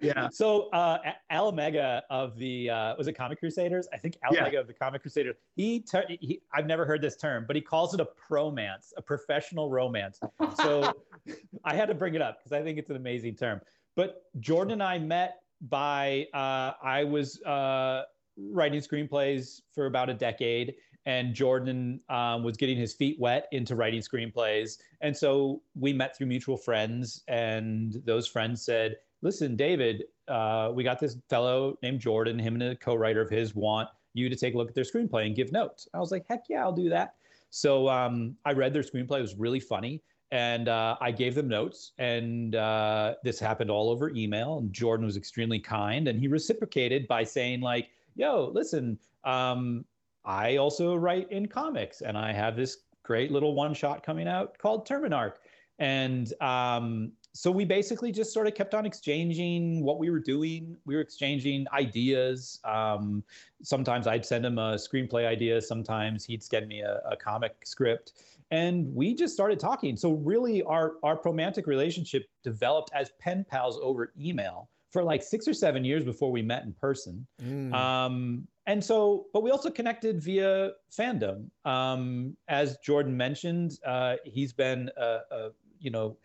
Yeah 0.00 0.28
So 0.30 0.68
uh, 0.70 0.98
A- 1.04 1.32
Al 1.34 1.48
Omega 1.48 2.02
of 2.10 2.36
the 2.36 2.70
uh, 2.70 2.94
was 2.96 3.06
it 3.08 3.14
Comic 3.14 3.38
Crusaders? 3.40 3.88
I 3.92 3.96
think 3.98 4.16
Al 4.22 4.34
Yeah. 4.34 4.42
Omega 4.42 4.60
of 4.60 4.66
the 4.66 4.72
Comic 4.74 5.02
Crusaders. 5.02 5.36
He, 5.56 5.80
ter- 5.80 6.04
he 6.08 6.40
I've 6.52 6.66
never 6.66 6.84
heard 6.84 7.00
this 7.02 7.16
term, 7.16 7.44
but 7.46 7.56
he 7.56 7.62
calls 7.62 7.94
it 7.94 8.00
a 8.00 8.06
promance, 8.30 8.92
a 8.96 9.02
professional 9.02 9.70
romance. 9.70 10.20
So 10.62 10.92
I 11.64 11.74
had 11.74 11.86
to 11.88 11.94
bring 11.94 12.14
it 12.14 12.22
up 12.22 12.38
because 12.38 12.52
I 12.52 12.62
think 12.62 12.78
it's 12.78 12.90
an 12.90 12.96
amazing 12.96 13.36
term. 13.36 13.60
But 13.96 14.24
Jordan 14.40 14.72
and 14.72 14.82
I 14.82 14.98
met 14.98 15.36
by 15.68 16.26
uh, 16.34 16.72
I 16.82 17.04
was 17.04 17.40
uh, 17.42 18.02
writing 18.36 18.80
screenplays 18.80 19.60
for 19.74 19.86
about 19.86 20.10
a 20.10 20.14
decade, 20.14 20.74
and 21.06 21.34
Jordan 21.34 22.00
um, 22.08 22.42
was 22.42 22.56
getting 22.56 22.76
his 22.76 22.94
feet 22.94 23.18
wet 23.20 23.48
into 23.52 23.76
writing 23.76 24.00
screenplays, 24.00 24.78
and 25.00 25.16
so 25.16 25.62
we 25.78 25.92
met 25.92 26.16
through 26.16 26.28
mutual 26.28 26.56
friends, 26.56 27.22
and 27.28 28.02
those 28.04 28.26
friends 28.26 28.62
said, 28.62 28.96
"Listen, 29.22 29.56
David, 29.56 30.04
uh, 30.28 30.72
we 30.74 30.82
got 30.82 30.98
this 30.98 31.16
fellow 31.28 31.78
named 31.82 32.00
Jordan. 32.00 32.38
Him 32.38 32.54
and 32.54 32.62
a 32.62 32.76
co-writer 32.76 33.20
of 33.20 33.30
his 33.30 33.54
want 33.54 33.88
you 34.14 34.28
to 34.28 34.36
take 34.36 34.54
a 34.54 34.56
look 34.56 34.68
at 34.68 34.74
their 34.74 34.84
screenplay 34.84 35.26
and 35.26 35.36
give 35.36 35.52
notes." 35.52 35.88
I 35.94 35.98
was 35.98 36.10
like, 36.10 36.26
"Heck 36.26 36.44
yeah, 36.48 36.62
I'll 36.62 36.72
do 36.72 36.88
that." 36.88 37.14
So 37.50 37.88
um, 37.88 38.36
I 38.44 38.52
read 38.52 38.72
their 38.72 38.82
screenplay; 38.82 39.18
it 39.18 39.22
was 39.22 39.36
really 39.36 39.60
funny, 39.60 40.02
and 40.30 40.68
uh, 40.68 40.96
I 41.00 41.10
gave 41.10 41.34
them 41.34 41.48
notes. 41.48 41.92
And 41.98 42.56
uh, 42.56 43.14
this 43.22 43.38
happened 43.38 43.70
all 43.70 43.90
over 43.90 44.10
email. 44.10 44.58
And 44.58 44.72
Jordan 44.72 45.04
was 45.04 45.16
extremely 45.16 45.58
kind, 45.58 46.08
and 46.08 46.18
he 46.18 46.28
reciprocated 46.28 47.06
by 47.06 47.24
saying 47.24 47.60
like, 47.60 47.90
"Yo, 48.16 48.50
listen, 48.54 48.98
um, 49.24 49.84
I 50.24 50.56
also 50.56 50.94
write 50.96 51.30
in 51.30 51.46
comics, 51.46 52.00
and 52.00 52.16
I 52.16 52.32
have 52.32 52.56
this 52.56 52.78
great 53.02 53.30
little 53.30 53.54
one 53.54 53.74
shot 53.74 54.02
coming 54.02 54.28
out 54.28 54.56
called 54.58 54.86
Terminarch." 54.86 55.34
And 55.78 56.32
um, 56.40 57.12
so 57.32 57.50
we 57.50 57.64
basically 57.64 58.12
just 58.12 58.32
sort 58.32 58.46
of 58.46 58.54
kept 58.54 58.74
on 58.74 58.86
exchanging 58.86 59.82
what 59.82 59.98
we 59.98 60.08
were 60.08 60.20
doing. 60.20 60.76
We 60.86 60.94
were 60.94 61.00
exchanging 61.00 61.66
ideas. 61.72 62.60
Um, 62.64 63.24
sometimes 63.62 64.06
I'd 64.06 64.24
send 64.24 64.46
him 64.46 64.58
a 64.58 64.76
screenplay 64.76 65.26
idea. 65.26 65.60
Sometimes 65.60 66.24
he'd 66.24 66.44
send 66.44 66.68
me 66.68 66.82
a, 66.82 67.00
a, 67.10 67.16
comic 67.16 67.56
script, 67.64 68.12
and 68.52 68.94
we 68.94 69.14
just 69.14 69.34
started 69.34 69.58
talking. 69.58 69.96
So 69.96 70.12
really, 70.12 70.62
our 70.62 70.94
our 71.02 71.20
romantic 71.24 71.66
relationship 71.66 72.26
developed 72.44 72.90
as 72.94 73.10
pen 73.18 73.44
pals 73.48 73.80
over 73.82 74.12
email 74.18 74.68
for 74.90 75.02
like 75.02 75.24
six 75.24 75.48
or 75.48 75.54
seven 75.54 75.84
years 75.84 76.04
before 76.04 76.30
we 76.30 76.40
met 76.40 76.62
in 76.62 76.72
person. 76.72 77.26
Mm. 77.42 77.74
Um, 77.74 78.46
and 78.66 78.82
so, 78.82 79.26
but 79.32 79.42
we 79.42 79.50
also 79.50 79.70
connected 79.70 80.22
via 80.22 80.72
fandom. 80.90 81.48
Um, 81.64 82.36
as 82.48 82.78
Jordan 82.78 83.16
mentioned, 83.16 83.78
uh, 83.86 84.16
he's 84.24 84.52
been 84.52 84.90
a, 84.96 85.18
a 85.30 85.50
you 85.80 85.90
know 85.90 86.16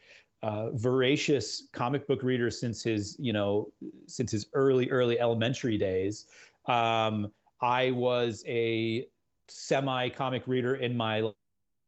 uh, 0.41 0.69
voracious 0.71 1.67
comic 1.73 2.07
book 2.07 2.23
reader 2.23 2.49
since 2.49 2.81
his 2.81 3.17
you 3.19 3.33
know 3.33 3.67
since 4.07 4.31
his 4.31 4.47
early 4.53 4.89
early 4.89 5.19
elementary 5.19 5.77
days. 5.77 6.27
Um, 6.65 7.31
I 7.61 7.91
was 7.91 8.43
a 8.47 9.07
semi 9.49 10.09
comic 10.09 10.47
reader 10.47 10.75
in 10.75 10.95
my 10.95 11.31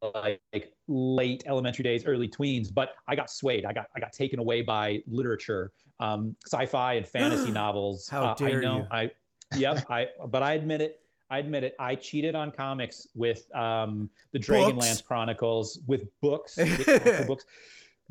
like 0.02 0.74
late 0.88 1.44
elementary 1.46 1.84
days, 1.84 2.06
early 2.06 2.28
tweens, 2.28 2.74
but 2.74 2.96
I 3.08 3.16
got 3.16 3.30
swayed. 3.30 3.66
I 3.66 3.72
got 3.72 3.86
I 3.96 4.00
got 4.00 4.12
taken 4.12 4.40
away 4.40 4.64
by 4.64 5.02
literature, 5.08 5.72
um, 6.00 6.36
sci-fi 6.46 6.96
and 6.96 7.08
fantasy 7.08 7.52
novels. 7.52 8.10
How 8.10 8.26
uh, 8.26 8.34
dare 8.34 8.60
I 8.60 8.62
know, 8.62 8.78
you? 8.78 8.88
I 8.92 9.12
yep. 9.56 9.86
I 9.90 10.08
but 10.28 10.44
I 10.44 10.54
admit 10.54 10.82
it. 10.82 11.00
I 11.30 11.40
admit 11.40 11.64
it. 11.64 11.76
I 11.80 11.96
cheated 11.96 12.36
on 12.36 12.52
comics 12.52 13.08
with 13.16 13.54
um, 13.56 14.10
the 14.34 14.40
Dragonlance 14.40 15.04
Chronicles, 15.04 15.80
with 15.88 16.08
books, 16.20 16.58
with 16.58 17.26
books 17.28 17.46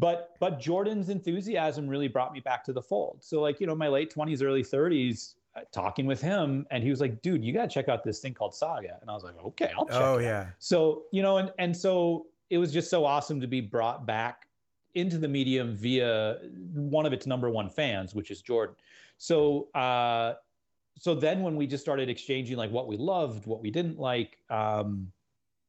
but 0.01 0.35
but 0.41 0.59
Jordan's 0.59 1.11
enthusiasm 1.11 1.87
really 1.87 2.09
brought 2.09 2.33
me 2.33 2.41
back 2.41 2.65
to 2.65 2.73
the 2.73 2.81
fold. 2.83 3.19
So 3.21 3.41
like 3.41 3.61
you 3.61 3.67
know 3.67 3.75
my 3.75 3.87
late 3.87 4.11
twenties, 4.11 4.43
early 4.43 4.65
thirties, 4.65 5.35
uh, 5.55 5.61
talking 5.73 6.07
with 6.07 6.23
him, 6.23 6.67
and 6.71 6.83
he 6.83 6.89
was 6.89 7.01
like, 7.01 7.21
"Dude, 7.21 7.45
you 7.45 7.53
got 7.53 7.69
to 7.69 7.69
check 7.69 7.89
out 7.89 8.03
this 8.03 8.19
thing 8.19 8.33
called 8.33 8.55
Saga." 8.55 8.97
And 9.03 9.11
I 9.11 9.13
was 9.13 9.23
like, 9.23 9.37
"Okay, 9.45 9.71
I'll 9.77 9.85
check." 9.85 9.97
Oh 9.97 10.19
yeah. 10.19 10.47
So 10.59 11.03
you 11.13 11.21
know, 11.23 11.37
and 11.37 11.53
and 11.59 11.77
so 11.77 12.27
it 12.49 12.57
was 12.57 12.73
just 12.73 12.89
so 12.89 13.05
awesome 13.05 13.43
to 13.43 13.47
be 13.47 13.61
brought 13.61 14.07
back 14.07 14.49
into 14.95 15.19
the 15.19 15.29
medium 15.29 15.77
via 15.77 16.39
one 16.73 17.05
of 17.05 17.13
its 17.13 17.27
number 17.27 17.51
one 17.51 17.69
fans, 17.69 18.15
which 18.15 18.31
is 18.31 18.41
Jordan. 18.41 18.75
So 19.19 19.69
uh, 19.75 20.35
so 21.01 21.15
then 21.15 21.43
when 21.43 21.57
we 21.57 21.67
just 21.67 21.83
started 21.83 22.09
exchanging 22.09 22.57
like 22.57 22.71
what 22.71 22.87
we 22.87 22.97
loved, 22.97 23.47
what 23.47 23.61
we 23.63 23.71
didn't 23.71 23.99
like, 23.99 24.39
um, 24.51 25.11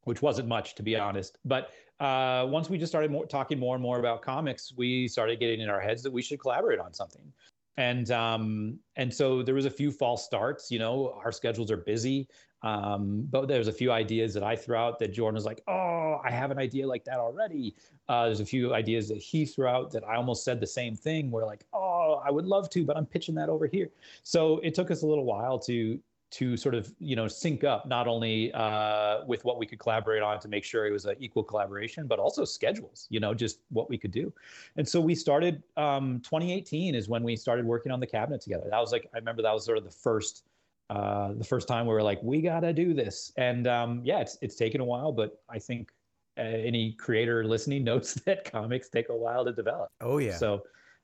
which 0.04 0.22
wasn't 0.22 0.48
much 0.48 0.76
to 0.76 0.84
be 0.84 0.96
honest, 0.96 1.38
but 1.46 1.72
uh, 2.02 2.48
once 2.50 2.70
we 2.70 2.78
just 2.80 2.92
started 2.92 3.12
more, 3.12 3.26
talking 3.28 3.60
more 3.60 3.76
and 3.76 3.82
more 3.82 4.00
about 4.00 4.24
comics, 4.24 4.74
we 4.76 5.08
started 5.08 5.40
getting 5.40 5.62
in 5.62 5.70
our 5.70 5.80
heads 5.80 6.02
that 6.02 6.12
we 6.12 6.22
should 6.22 6.40
collaborate 6.40 6.80
on 6.80 6.94
something. 6.94 7.32
And 7.78 8.10
um, 8.12 8.80
and 8.96 9.14
so 9.14 9.42
there 9.44 9.56
was 9.56 9.66
a 9.66 9.70
few 9.70 9.92
false 9.92 10.26
starts. 10.26 10.70
You 10.72 10.80
know, 10.80 11.20
our 11.24 11.32
schedules 11.32 11.72
are 11.72 11.78
busy, 11.78 12.28
um, 12.64 13.28
but 13.32 13.48
there's 13.48 13.68
a 13.68 13.74
few 13.74 13.92
ideas 13.92 14.34
that 14.34 14.44
I 14.44 14.56
threw 14.56 14.76
out 14.76 15.00
that 15.00 15.14
Jordan 15.14 15.36
was 15.36 15.46
like, 15.46 15.62
"Oh, 15.68 16.20
I 16.24 16.32
have 16.32 16.52
an 16.52 16.60
idea 16.60 16.88
like 16.88 17.04
that 17.06 17.18
already." 17.18 17.76
Uh, 18.08 18.26
there's 18.26 18.40
a 18.40 18.46
few 18.46 18.74
ideas 18.74 19.08
that 19.10 19.18
he 19.18 19.46
threw 19.46 19.68
out 19.68 19.92
that 19.92 20.04
I 20.04 20.16
almost 20.16 20.44
said 20.44 20.60
the 20.60 20.68
same 20.68 20.96
thing. 20.96 21.32
We're 21.32 21.46
like, 21.46 21.66
"Oh, 21.74 22.22
I 22.26 22.32
would 22.32 22.46
love 22.46 22.70
to, 22.72 22.86
but 22.86 22.98
I'm 22.98 23.06
pitching 23.06 23.36
that 23.36 23.50
over 23.50 23.68
here." 23.68 23.90
So 24.24 24.60
it 24.60 24.76
took 24.76 24.92
us 24.92 25.02
a 25.02 25.08
little 25.08 25.26
while 25.26 25.58
to 25.60 26.00
to 26.32 26.56
sort 26.56 26.74
of 26.74 26.94
you 27.00 27.16
know 27.16 27.28
sync 27.28 27.64
up 27.64 27.86
not 27.86 28.08
only 28.08 28.52
uh, 28.54 29.26
with 29.26 29.44
what 29.44 29.60
we 29.60 29.66
could 29.66 29.80
collaborate 29.80 30.22
on 30.22 30.40
to 30.40 30.48
make 30.48 30.64
sure 30.64 30.86
it 30.86 30.92
was 30.92 31.06
an 31.06 31.16
equal 31.20 31.44
collaboration 31.44 32.08
but 32.08 32.20
also 32.20 32.46
schedules 32.46 33.08
you 33.10 33.20
know 33.20 33.34
just 33.34 33.60
what 33.70 33.90
we 33.90 33.98
could 33.98 34.12
do 34.12 34.34
and 34.78 34.88
so 34.88 35.00
we 35.00 35.14
started 35.14 35.62
um, 35.78 36.22
2018 36.22 36.96
is 36.96 37.10
when 37.10 37.22
we 37.22 37.36
started 37.36 37.66
working 37.66 37.92
on 37.92 38.00
the 38.00 38.08
cabinet 38.08 38.40
together 38.40 38.68
that 38.70 38.80
was 38.80 38.92
like 38.94 39.10
i 39.14 39.18
remember 39.18 39.42
that 39.42 39.54
was 39.54 39.66
sort 39.66 39.78
of 39.78 39.84
the 39.84 39.92
first 39.92 40.46
uh, 40.92 41.34
the 41.34 41.44
first 41.44 41.68
time 41.68 41.86
we 41.86 41.94
were 41.94 42.04
like 42.04 42.22
we 42.22 42.42
gotta 42.42 42.74
do 42.74 42.94
this 42.94 43.32
and 43.38 43.66
um, 43.68 44.02
yeah 44.04 44.20
it's 44.20 44.38
it's 44.42 44.56
taken 44.56 44.82
a 44.82 44.86
while 44.86 45.12
but 45.12 45.42
i 45.50 45.58
think 45.58 45.90
uh, 46.38 46.42
any 46.42 46.94
creator 46.94 47.44
listening 47.44 47.84
knows 47.90 48.14
that 48.26 48.50
comics 48.50 48.90
take 48.90 49.10
a 49.10 49.16
while 49.16 49.46
to 49.46 49.54
develop 49.54 49.90
oh 50.02 50.18
yeah 50.18 50.36
so 50.36 50.62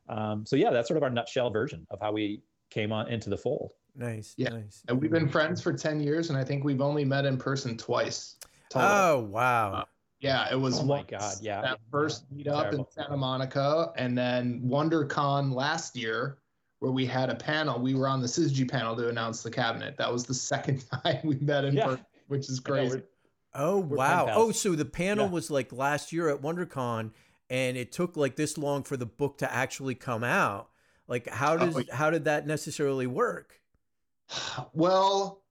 um, 0.10 0.46
so 0.46 0.56
yeah 0.56 0.70
that's 0.70 0.88
sort 0.88 0.98
of 0.98 1.04
our 1.04 1.10
nutshell 1.10 1.50
version 1.50 1.86
of 1.90 2.00
how 2.02 2.12
we 2.12 2.42
came 2.70 2.92
on 2.92 3.08
into 3.08 3.30
the 3.30 3.38
fold 3.38 3.72
Nice. 4.00 4.36
Yeah. 4.38 4.50
Nice. 4.50 4.84
And 4.88 5.02
we've 5.02 5.10
been 5.10 5.28
friends 5.28 5.60
for 5.60 5.74
10 5.74 6.00
years, 6.00 6.30
and 6.30 6.38
I 6.38 6.44
think 6.44 6.64
we've 6.64 6.82
only 6.82 7.04
met 7.04 7.26
in 7.26 7.36
person 7.36 7.76
twice. 7.76 8.36
Total. 8.70 8.88
Oh, 8.88 9.20
wow. 9.32 9.74
Uh, 9.74 9.84
yeah, 10.20 10.52
it 10.52 10.56
was. 10.56 10.80
Oh 10.80 10.86
my 10.86 11.04
God! 11.04 11.36
Yeah, 11.42 11.62
that 11.62 11.80
first 11.92 12.26
yeah. 12.36 12.52
meetup 12.52 12.74
in 12.74 12.86
Santa 12.90 13.16
Monica, 13.16 13.92
and 13.98 14.18
then 14.18 14.62
WonderCon 14.66 15.54
last 15.54 15.96
year, 15.96 16.40
where 16.80 16.92
we 16.92 17.06
had 17.06 17.30
a 17.30 17.36
panel. 17.36 17.80
We 17.80 17.96
were 17.96 18.08
on 18.08 18.22
the 18.22 18.28
Syzygy 18.28 18.70
panel 18.70 18.96
to 18.96 19.10
announce 19.10 19.44
the 19.44 19.52
cabinet. 19.52 19.98
That 19.98 20.12
was 20.12 20.26
the 20.26 20.34
second 20.34 20.86
time 21.04 21.20
we 21.24 21.36
met 21.36 21.66
in 21.66 21.76
yeah. 21.76 21.86
person, 21.86 22.06
which 22.28 22.50
is 22.50 22.60
crazy. 22.60 23.04
oh 23.54 23.78
wow! 23.78 24.28
Oh, 24.32 24.52
so 24.52 24.76
the 24.76 24.86
panel 24.86 25.26
yeah. 25.26 25.32
was 25.32 25.52
like 25.52 25.72
last 25.72 26.14
year 26.14 26.30
at 26.30 26.42
WonderCon, 26.42 27.12
and 27.50 27.78
it 27.78 27.92
took 27.92 28.18
like 28.18 28.36
this 28.36 28.58
long 28.58 28.84
for 28.84 28.98
the 28.98 29.06
book 29.06 29.40
to 29.40 29.54
actually 29.54 29.96
come 29.96 30.24
out. 30.24 30.70
Like 31.08 31.28
how 31.28 31.54
oh, 31.54 31.58
does 31.58 31.78
oh, 31.78 31.84
how 31.92 32.10
did 32.10 32.26
that 32.26 32.48
necessarily 32.48 33.08
work? 33.08 33.60
Well, 34.74 35.42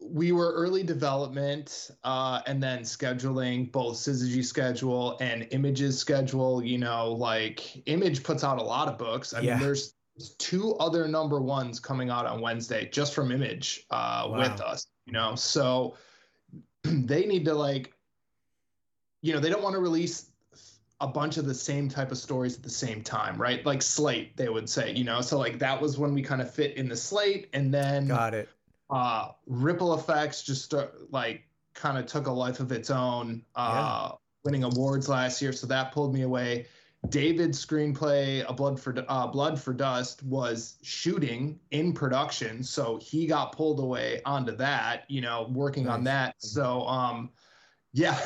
we 0.00 0.32
were 0.32 0.52
early 0.52 0.82
development 0.82 1.90
uh, 2.04 2.40
and 2.46 2.62
then 2.62 2.80
scheduling 2.80 3.70
both 3.70 3.96
syzygy 3.96 4.44
schedule 4.44 5.16
and 5.20 5.46
images 5.52 5.98
schedule 5.98 6.62
you 6.62 6.78
know 6.78 7.12
like 7.12 7.86
image 7.86 8.22
puts 8.22 8.42
out 8.42 8.58
a 8.58 8.62
lot 8.62 8.88
of 8.88 8.98
books 8.98 9.32
i 9.32 9.40
yeah. 9.40 9.54
mean 9.54 9.62
there's 9.62 9.94
two 10.30 10.74
other 10.76 11.06
number 11.08 11.40
ones 11.40 11.80
coming 11.80 12.10
out 12.10 12.26
on 12.26 12.40
wednesday 12.40 12.88
just 12.90 13.14
from 13.14 13.30
image 13.30 13.86
uh, 13.90 14.26
wow. 14.28 14.38
with 14.38 14.60
us 14.60 14.86
you 15.06 15.12
know 15.12 15.34
so 15.34 15.96
they 16.82 17.26
need 17.26 17.44
to 17.44 17.54
like 17.54 17.92
you 19.20 19.32
know 19.32 19.40
they 19.40 19.48
don't 19.48 19.62
want 19.62 19.74
to 19.74 19.80
release 19.80 20.32
a 21.02 21.06
bunch 21.06 21.36
of 21.36 21.46
the 21.46 21.54
same 21.54 21.88
type 21.88 22.12
of 22.12 22.16
stories 22.16 22.56
at 22.56 22.62
the 22.62 22.70
same 22.70 23.02
time, 23.02 23.36
right? 23.36 23.66
Like 23.66 23.82
slate, 23.82 24.36
they 24.36 24.48
would 24.48 24.70
say, 24.70 24.92
you 24.92 25.02
know. 25.02 25.20
So 25.20 25.36
like 25.36 25.58
that 25.58 25.82
was 25.82 25.98
when 25.98 26.14
we 26.14 26.22
kind 26.22 26.40
of 26.40 26.52
fit 26.54 26.76
in 26.76 26.88
the 26.88 26.96
slate, 26.96 27.48
and 27.52 27.74
then 27.74 28.06
got 28.06 28.34
it. 28.34 28.48
Uh, 28.88 29.32
Ripple 29.46 29.94
Effects 29.94 30.42
just 30.42 30.64
start, 30.64 31.12
like 31.12 31.42
kind 31.74 31.98
of 31.98 32.06
took 32.06 32.28
a 32.28 32.30
life 32.30 32.60
of 32.60 32.70
its 32.70 32.88
own, 32.88 33.42
uh, 33.56 34.10
yeah. 34.10 34.16
winning 34.44 34.62
awards 34.62 35.08
last 35.08 35.42
year. 35.42 35.52
So 35.52 35.66
that 35.66 35.90
pulled 35.90 36.14
me 36.14 36.22
away. 36.22 36.66
David's 37.08 37.64
screenplay, 37.64 38.44
A 38.48 38.52
Blood 38.52 38.78
for 38.80 38.94
uh, 39.08 39.26
Blood 39.26 39.60
for 39.60 39.72
Dust, 39.72 40.22
was 40.22 40.76
shooting 40.82 41.58
in 41.72 41.92
production, 41.92 42.62
so 42.62 42.98
he 42.98 43.26
got 43.26 43.52
pulled 43.52 43.80
away 43.80 44.20
onto 44.24 44.54
that. 44.56 45.04
You 45.08 45.20
know, 45.20 45.48
working 45.50 45.84
nice. 45.84 45.94
on 45.94 46.04
that. 46.04 46.34
So, 46.38 46.86
um, 46.86 47.30
yeah, 47.92 48.18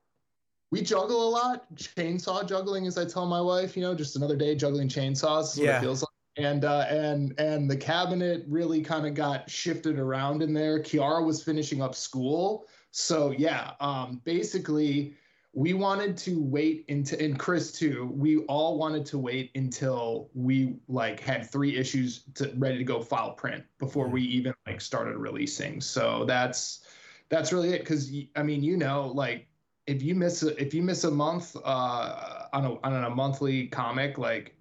we 0.70 0.82
juggle 0.82 1.28
a 1.28 1.30
lot. 1.30 1.74
Chainsaw 1.76 2.46
juggling, 2.46 2.86
as 2.86 2.98
I 2.98 3.04
tell 3.04 3.24
my 3.24 3.40
wife, 3.40 3.76
you 3.76 3.82
know, 3.82 3.94
just 3.94 4.16
another 4.16 4.36
day 4.36 4.54
juggling 4.56 4.88
chainsaws. 4.88 5.56
yeah. 5.56 5.78
it 5.78 5.80
feels 5.80 6.02
like. 6.02 6.08
And 6.36 6.64
uh, 6.64 6.86
and 6.88 7.34
and 7.38 7.68
the 7.68 7.76
cabinet 7.76 8.44
really 8.46 8.80
kind 8.80 9.06
of 9.06 9.14
got 9.14 9.50
shifted 9.50 9.98
around 9.98 10.40
in 10.40 10.52
there. 10.52 10.80
Chiara 10.80 11.20
was 11.22 11.42
finishing 11.42 11.82
up 11.82 11.96
school, 11.96 12.66
so 12.92 13.32
yeah. 13.32 13.72
Um, 13.80 14.20
basically, 14.24 15.16
we 15.58 15.72
wanted 15.72 16.16
to 16.16 16.40
wait 16.40 16.84
until, 16.88 17.18
and 17.18 17.36
Chris 17.36 17.72
too. 17.72 18.12
We 18.14 18.38
all 18.44 18.78
wanted 18.78 19.04
to 19.06 19.18
wait 19.18 19.50
until 19.56 20.30
we 20.32 20.76
like 20.86 21.18
had 21.18 21.50
three 21.50 21.76
issues 21.76 22.22
to, 22.34 22.52
ready 22.58 22.78
to 22.78 22.84
go 22.84 23.02
file 23.02 23.32
print 23.32 23.64
before 23.80 24.06
we 24.06 24.22
even 24.22 24.54
like 24.68 24.80
started 24.80 25.16
releasing. 25.16 25.80
So 25.80 26.24
that's 26.26 26.84
that's 27.28 27.52
really 27.52 27.70
it. 27.70 27.80
Because 27.80 28.08
I 28.36 28.44
mean, 28.44 28.62
you 28.62 28.76
know, 28.76 29.08
like 29.08 29.48
if 29.88 30.00
you 30.00 30.14
miss 30.14 30.44
a, 30.44 30.56
if 30.62 30.72
you 30.74 30.82
miss 30.84 31.02
a 31.02 31.10
month 31.10 31.56
uh, 31.64 32.46
on 32.52 32.64
a 32.64 32.80
on 32.82 33.04
a 33.04 33.10
monthly 33.10 33.66
comic, 33.66 34.16
like 34.16 34.54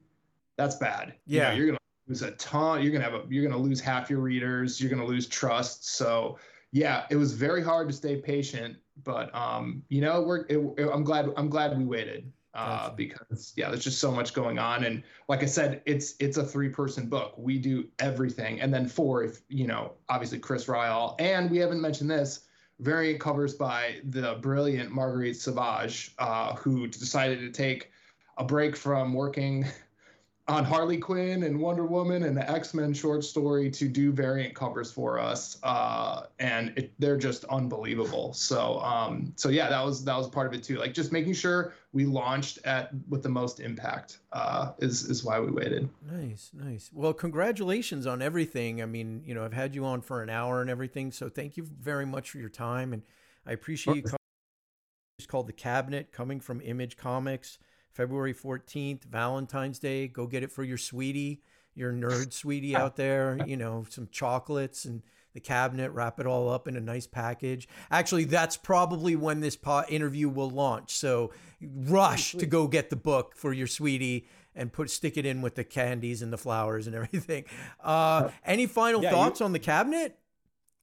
that's 0.57 0.77
bad. 0.77 1.13
Yeah, 1.27 1.51
you 1.51 1.51
know, 1.51 1.55
you're 1.57 1.67
gonna 1.67 1.79
lose 2.07 2.21
a 2.23 2.31
ton. 2.31 2.81
You're 2.81 2.91
gonna 2.91 3.03
have 3.03 3.13
a 3.13 3.23
you're 3.29 3.47
gonna 3.47 3.61
lose 3.61 3.79
half 3.79 4.09
your 4.09 4.21
readers. 4.21 4.81
You're 4.81 4.89
gonna 4.89 5.05
lose 5.05 5.27
trust. 5.27 5.95
So 5.95 6.39
yeah, 6.71 7.05
it 7.11 7.17
was 7.17 7.33
very 7.33 7.63
hard 7.63 7.87
to 7.87 7.93
stay 7.93 8.15
patient, 8.15 8.77
but 9.03 9.33
um, 9.35 9.83
you 9.89 10.01
know, 10.01 10.21
we're 10.21 10.45
it, 10.47 10.57
it, 10.77 10.89
I'm 10.91 11.03
glad 11.03 11.31
I'm 11.37 11.49
glad 11.49 11.77
we 11.77 11.85
waited. 11.85 12.31
Uh, 12.53 12.89
because 12.89 13.53
yeah, 13.55 13.69
there's 13.69 13.83
just 13.83 13.99
so 13.99 14.11
much 14.11 14.33
going 14.33 14.57
on, 14.57 14.83
and 14.85 15.03
like 15.29 15.43
I 15.43 15.45
said, 15.45 15.81
it's 15.85 16.15
it's 16.19 16.37
a 16.37 16.43
three 16.43 16.69
person 16.69 17.07
book. 17.07 17.35
We 17.37 17.59
do 17.59 17.87
everything, 17.99 18.61
and 18.61 18.73
then 18.73 18.87
four 18.87 19.23
if 19.23 19.41
you 19.47 19.67
know, 19.67 19.93
obviously 20.09 20.39
Chris 20.39 20.65
Ryall, 20.65 21.15
and 21.19 21.51
we 21.51 21.59
haven't 21.59 21.81
mentioned 21.81 22.09
this 22.09 22.47
variant 22.79 23.19
covers 23.19 23.53
by 23.53 23.99
the 24.05 24.35
brilliant 24.41 24.91
Marguerite 24.91 25.35
Sauvage, 25.35 26.13
uh, 26.19 26.55
who 26.55 26.87
decided 26.87 27.39
to 27.39 27.49
take 27.51 27.91
a 28.37 28.43
break 28.43 28.75
from 28.75 29.13
working 29.13 29.65
on 30.49 30.63
Harley 30.63 30.97
Quinn 30.97 31.43
and 31.43 31.59
Wonder 31.59 31.85
Woman 31.85 32.23
and 32.23 32.35
the 32.35 32.49
X 32.49 32.73
Men 32.73 32.93
short 32.93 33.23
story 33.23 33.69
to 33.71 33.87
do 33.87 34.13
variant 34.13 34.55
covers 34.55 34.91
for 34.91 35.19
us, 35.19 35.57
uh, 35.63 36.23
and 36.39 36.71
it, 36.77 36.93
they're 36.99 37.17
just 37.17 37.43
unbelievable. 37.45 38.31
So, 38.33 38.79
um, 38.79 39.33
so 39.35 39.49
yeah, 39.49 39.69
that 39.69 39.83
was 39.83 40.05
that 40.05 40.15
was 40.15 40.29
part 40.29 40.47
of 40.47 40.53
it 40.53 40.63
too. 40.63 40.77
Like 40.77 40.93
just 40.93 41.11
making 41.11 41.33
sure 41.33 41.73
we 41.91 42.05
launched 42.05 42.59
at 42.63 42.91
with 43.09 43.23
the 43.23 43.29
most 43.29 43.59
impact 43.59 44.19
uh, 44.31 44.71
is 44.79 45.03
is 45.09 45.23
why 45.23 45.39
we 45.39 45.51
waited. 45.51 45.89
Nice, 46.09 46.51
nice. 46.53 46.89
Well, 46.93 47.13
congratulations 47.13 48.07
on 48.07 48.21
everything. 48.21 48.81
I 48.81 48.85
mean, 48.85 49.23
you 49.25 49.35
know, 49.35 49.43
I've 49.43 49.53
had 49.53 49.75
you 49.75 49.83
on 49.83 50.01
for 50.01 50.23
an 50.23 50.29
hour 50.29 50.61
and 50.61 50.69
everything, 50.69 51.11
so 51.11 51.27
thank 51.27 51.57
you 51.57 51.67
very 51.81 52.05
much 52.05 52.29
for 52.29 52.37
your 52.37 52.49
time, 52.49 52.93
and 52.93 53.01
I 53.45 53.51
appreciate 53.51 53.97
you. 53.97 54.03
coming. 54.03 54.17
It's 55.19 55.27
called 55.27 55.47
the 55.47 55.53
Cabinet, 55.53 56.13
coming 56.13 56.39
from 56.39 56.61
Image 56.61 56.95
Comics. 56.95 57.57
February 57.97 58.33
14th, 58.33 59.03
Valentine's 59.05 59.79
Day. 59.79 60.07
Go 60.07 60.27
get 60.27 60.43
it 60.43 60.51
for 60.51 60.63
your 60.63 60.77
sweetie, 60.77 61.41
your 61.73 61.91
nerd 61.91 62.31
sweetie 62.31 62.75
out 62.83 62.95
there. 62.95 63.39
You 63.47 63.57
know, 63.57 63.85
some 63.89 64.07
chocolates 64.11 64.85
and 64.85 65.01
the 65.33 65.39
cabinet, 65.39 65.91
wrap 65.91 66.19
it 66.19 66.27
all 66.27 66.47
up 66.49 66.67
in 66.67 66.75
a 66.75 66.79
nice 66.79 67.07
package. 67.07 67.67
Actually, 67.91 68.25
that's 68.25 68.55
probably 68.55 69.15
when 69.15 69.39
this 69.39 69.55
po- 69.55 69.83
interview 69.89 70.29
will 70.29 70.49
launch. 70.49 70.95
So 70.95 71.31
rush 71.61 72.33
to 72.33 72.45
go 72.45 72.67
get 72.67 72.89
the 72.91 72.95
book 72.95 73.35
for 73.35 73.51
your 73.51 73.67
sweetie 73.67 74.27
and 74.55 74.71
put 74.71 74.89
stick 74.91 75.17
it 75.17 75.25
in 75.25 75.41
with 75.41 75.55
the 75.55 75.63
candies 75.63 76.21
and 76.21 76.31
the 76.31 76.37
flowers 76.37 76.85
and 76.87 76.95
everything. 76.95 77.45
Uh, 77.79 78.29
any 78.45 78.67
final 78.67 79.01
Yeah, 79.01 79.09
you- 79.09 79.15
thoughts 79.15 79.41
on 79.41 79.53
the 79.53 79.59
cabinet, 79.59 80.17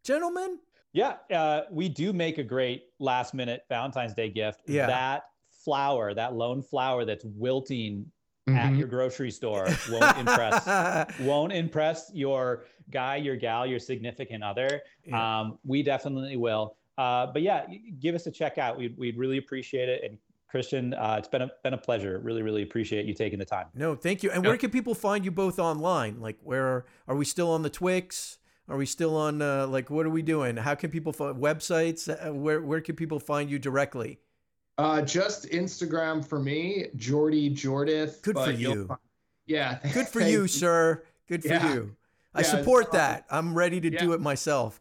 gentlemen? 0.03 0.59
Yeah, 0.93 1.17
uh, 1.33 1.63
we 1.73 1.89
do 1.89 2.13
make 2.13 2.39
a 2.39 2.45
great 2.45 2.85
last 3.01 3.35
minute 3.35 3.63
Valentine's 3.69 4.15
Day 4.15 4.31
gift. 4.31 4.61
Yeah. 4.67 4.87
That 4.87 5.25
flower, 5.65 6.15
that 6.15 6.35
lone 6.35 6.63
flower 6.63 7.05
that's 7.05 7.25
wilting 7.25 8.07
at 8.47 8.73
Mhm. 8.73 8.79
your 8.79 8.89
grocery 8.89 9.31
store 9.31 9.67
won't 9.91 10.19
impress 10.19 10.67
won't 11.21 11.53
impress 11.53 12.11
your 12.13 12.65
guy, 12.91 13.17
your 13.17 13.37
gal, 13.37 13.67
your 13.67 13.79
significant 13.79 14.45
other. 14.45 14.83
Yeah. 15.07 15.41
Um, 15.41 15.59
we 15.65 15.83
definitely 15.83 16.37
will. 16.37 16.77
Uh, 16.99 17.27
but 17.33 17.41
yeah, 17.43 17.67
give 18.01 18.15
us 18.15 18.27
a 18.27 18.31
check 18.31 18.59
out. 18.59 18.77
We'd, 18.79 18.97
we'd 18.99 19.17
really 19.17 19.39
appreciate 19.39 19.89
it. 19.89 20.03
And 20.05 20.19
Kristian, 20.53 20.93
uh, 20.97 21.17
it's 21.19 21.27
been 21.27 21.43
a, 21.43 21.51
been 21.65 21.73
a 21.75 21.79
pleasure. 21.79 22.21
Really, 22.23 22.43
really 22.43 22.63
appreciate 22.63 23.07
you 23.07 23.15
taking 23.15 23.39
the 23.39 23.45
time. 23.47 23.67
No, 23.75 23.95
thank 23.97 24.23
you. 24.23 24.31
And 24.31 24.45
where 24.45 24.57
can 24.59 24.71
people 24.71 24.95
find 24.95 25.25
you 25.25 25.31
both 25.33 25.59
online? 25.59 26.21
Like, 26.21 26.37
where 26.43 26.85
are 27.09 27.17
we 27.17 27.25
still 27.25 27.51
on 27.51 27.63
the 27.63 27.71
Twix? 27.71 28.39
Are 28.69 28.77
we 28.77 28.87
still 28.87 29.17
on? 29.17 29.43
Uh, 29.43 29.67
like, 29.67 29.91
what 29.91 30.07
are 30.07 30.11
we 30.11 30.23
doing? 30.23 30.57
How 30.59 30.75
can 30.75 30.91
people 30.91 31.13
find 31.13 31.37
websites? 31.37 32.09
Uh, 32.09 32.33
where 32.33 32.63
where 32.63 32.81
can 32.81 32.95
people 32.95 33.19
find 33.19 33.51
you 33.51 33.59
directly? 33.59 34.21
Uh, 34.77 35.03
just 35.03 35.47
Instagram 35.51 36.27
for 36.27 36.41
me, 36.41 36.87
Jordy 36.97 37.51
Jordith. 37.55 38.23
Good 38.23 38.37
for 38.37 38.51
you'll 38.51 38.87
find- 38.87 39.01
Yeah. 39.47 39.79
Good 39.93 40.09
for 40.09 40.21
you, 40.21 40.49
sir. 40.49 41.05
Good 41.29 41.43
for 41.43 41.49
Yeah. 41.49 41.75
you. 41.75 41.97
I 42.35 42.41
Yeah, 42.41 42.47
support 42.47 42.91
that. 42.93 43.25
I'm 43.31 43.57
ready 43.57 43.81
to 43.81 43.91
do 43.91 44.13
it 44.13 44.21
myself. 44.21 44.81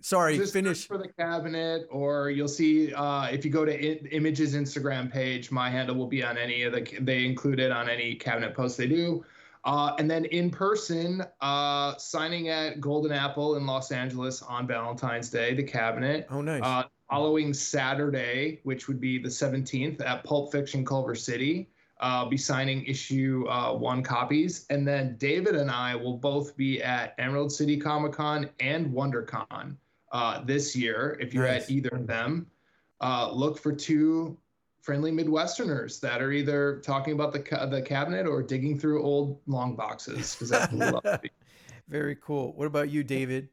Sorry, 0.00 0.36
Just 0.36 0.52
finish. 0.52 0.86
for 0.86 0.98
the 0.98 1.08
cabinet, 1.08 1.86
or 1.90 2.30
you'll 2.30 2.48
see 2.48 2.92
uh, 2.92 3.26
if 3.26 3.44
you 3.44 3.50
go 3.52 3.64
to 3.64 3.72
I- 3.72 4.00
Image's 4.10 4.54
Instagram 4.54 5.10
page, 5.10 5.50
my 5.52 5.70
handle 5.70 5.94
will 5.96 6.06
be 6.08 6.22
on 6.24 6.36
any 6.38 6.62
of 6.62 6.72
the. 6.72 6.80
They 7.00 7.24
include 7.24 7.60
it 7.60 7.70
on 7.72 7.88
any 7.88 8.14
cabinet 8.16 8.54
posts 8.54 8.76
they 8.76 8.88
do. 8.88 9.24
Uh, 9.64 9.94
and 10.00 10.10
then 10.10 10.24
in 10.26 10.50
person, 10.50 11.24
uh, 11.40 11.96
signing 11.96 12.48
at 12.48 12.80
Golden 12.80 13.12
Apple 13.12 13.54
in 13.56 13.64
Los 13.64 13.92
Angeles 13.92 14.42
on 14.42 14.66
Valentine's 14.66 15.30
Day, 15.30 15.54
the 15.54 15.62
cabinet. 15.62 16.26
Oh, 16.30 16.40
nice. 16.40 16.62
Uh, 16.64 16.82
following 17.12 17.52
Saturday, 17.52 18.58
which 18.62 18.88
would 18.88 18.98
be 18.98 19.18
the 19.18 19.28
17th 19.28 20.00
at 20.00 20.24
Pulp 20.24 20.50
Fiction 20.50 20.82
Culver 20.82 21.14
City, 21.14 21.68
uh, 22.00 22.24
be 22.24 22.38
signing 22.38 22.86
issue 22.86 23.44
uh, 23.50 23.74
one 23.74 24.02
copies. 24.02 24.64
And 24.70 24.88
then 24.88 25.16
David 25.18 25.54
and 25.54 25.70
I 25.70 25.94
will 25.94 26.16
both 26.16 26.56
be 26.56 26.82
at 26.82 27.14
Emerald 27.18 27.52
City 27.52 27.76
Comic 27.76 28.12
Con 28.12 28.48
and 28.60 28.86
WonderCon 28.86 29.76
uh, 30.10 30.42
this 30.44 30.74
year. 30.74 31.18
If 31.20 31.34
you're 31.34 31.46
Nice. 31.46 31.64
at 31.64 31.70
either 31.70 31.90
of 31.90 32.06
them, 32.06 32.46
uh, 33.02 33.30
look 33.30 33.58
for 33.58 33.74
two 33.74 34.38
friendly 34.80 35.12
Midwesterners 35.12 36.00
that 36.00 36.22
are 36.22 36.32
either 36.32 36.80
talking 36.82 37.12
about 37.12 37.34
the, 37.34 37.40
ca- 37.40 37.66
the 37.66 37.82
cabinet 37.82 38.26
or 38.26 38.42
digging 38.42 38.78
through 38.78 39.02
old 39.02 39.38
long 39.46 39.76
boxes 39.76 40.34
because 40.34 40.48
that's 40.48 40.72
what 40.72 40.80
we 40.80 41.10
love. 41.10 41.20
Very 41.88 42.16
cool. 42.22 42.54
What 42.54 42.66
about 42.66 42.88
you, 42.88 43.04
David? 43.04 43.50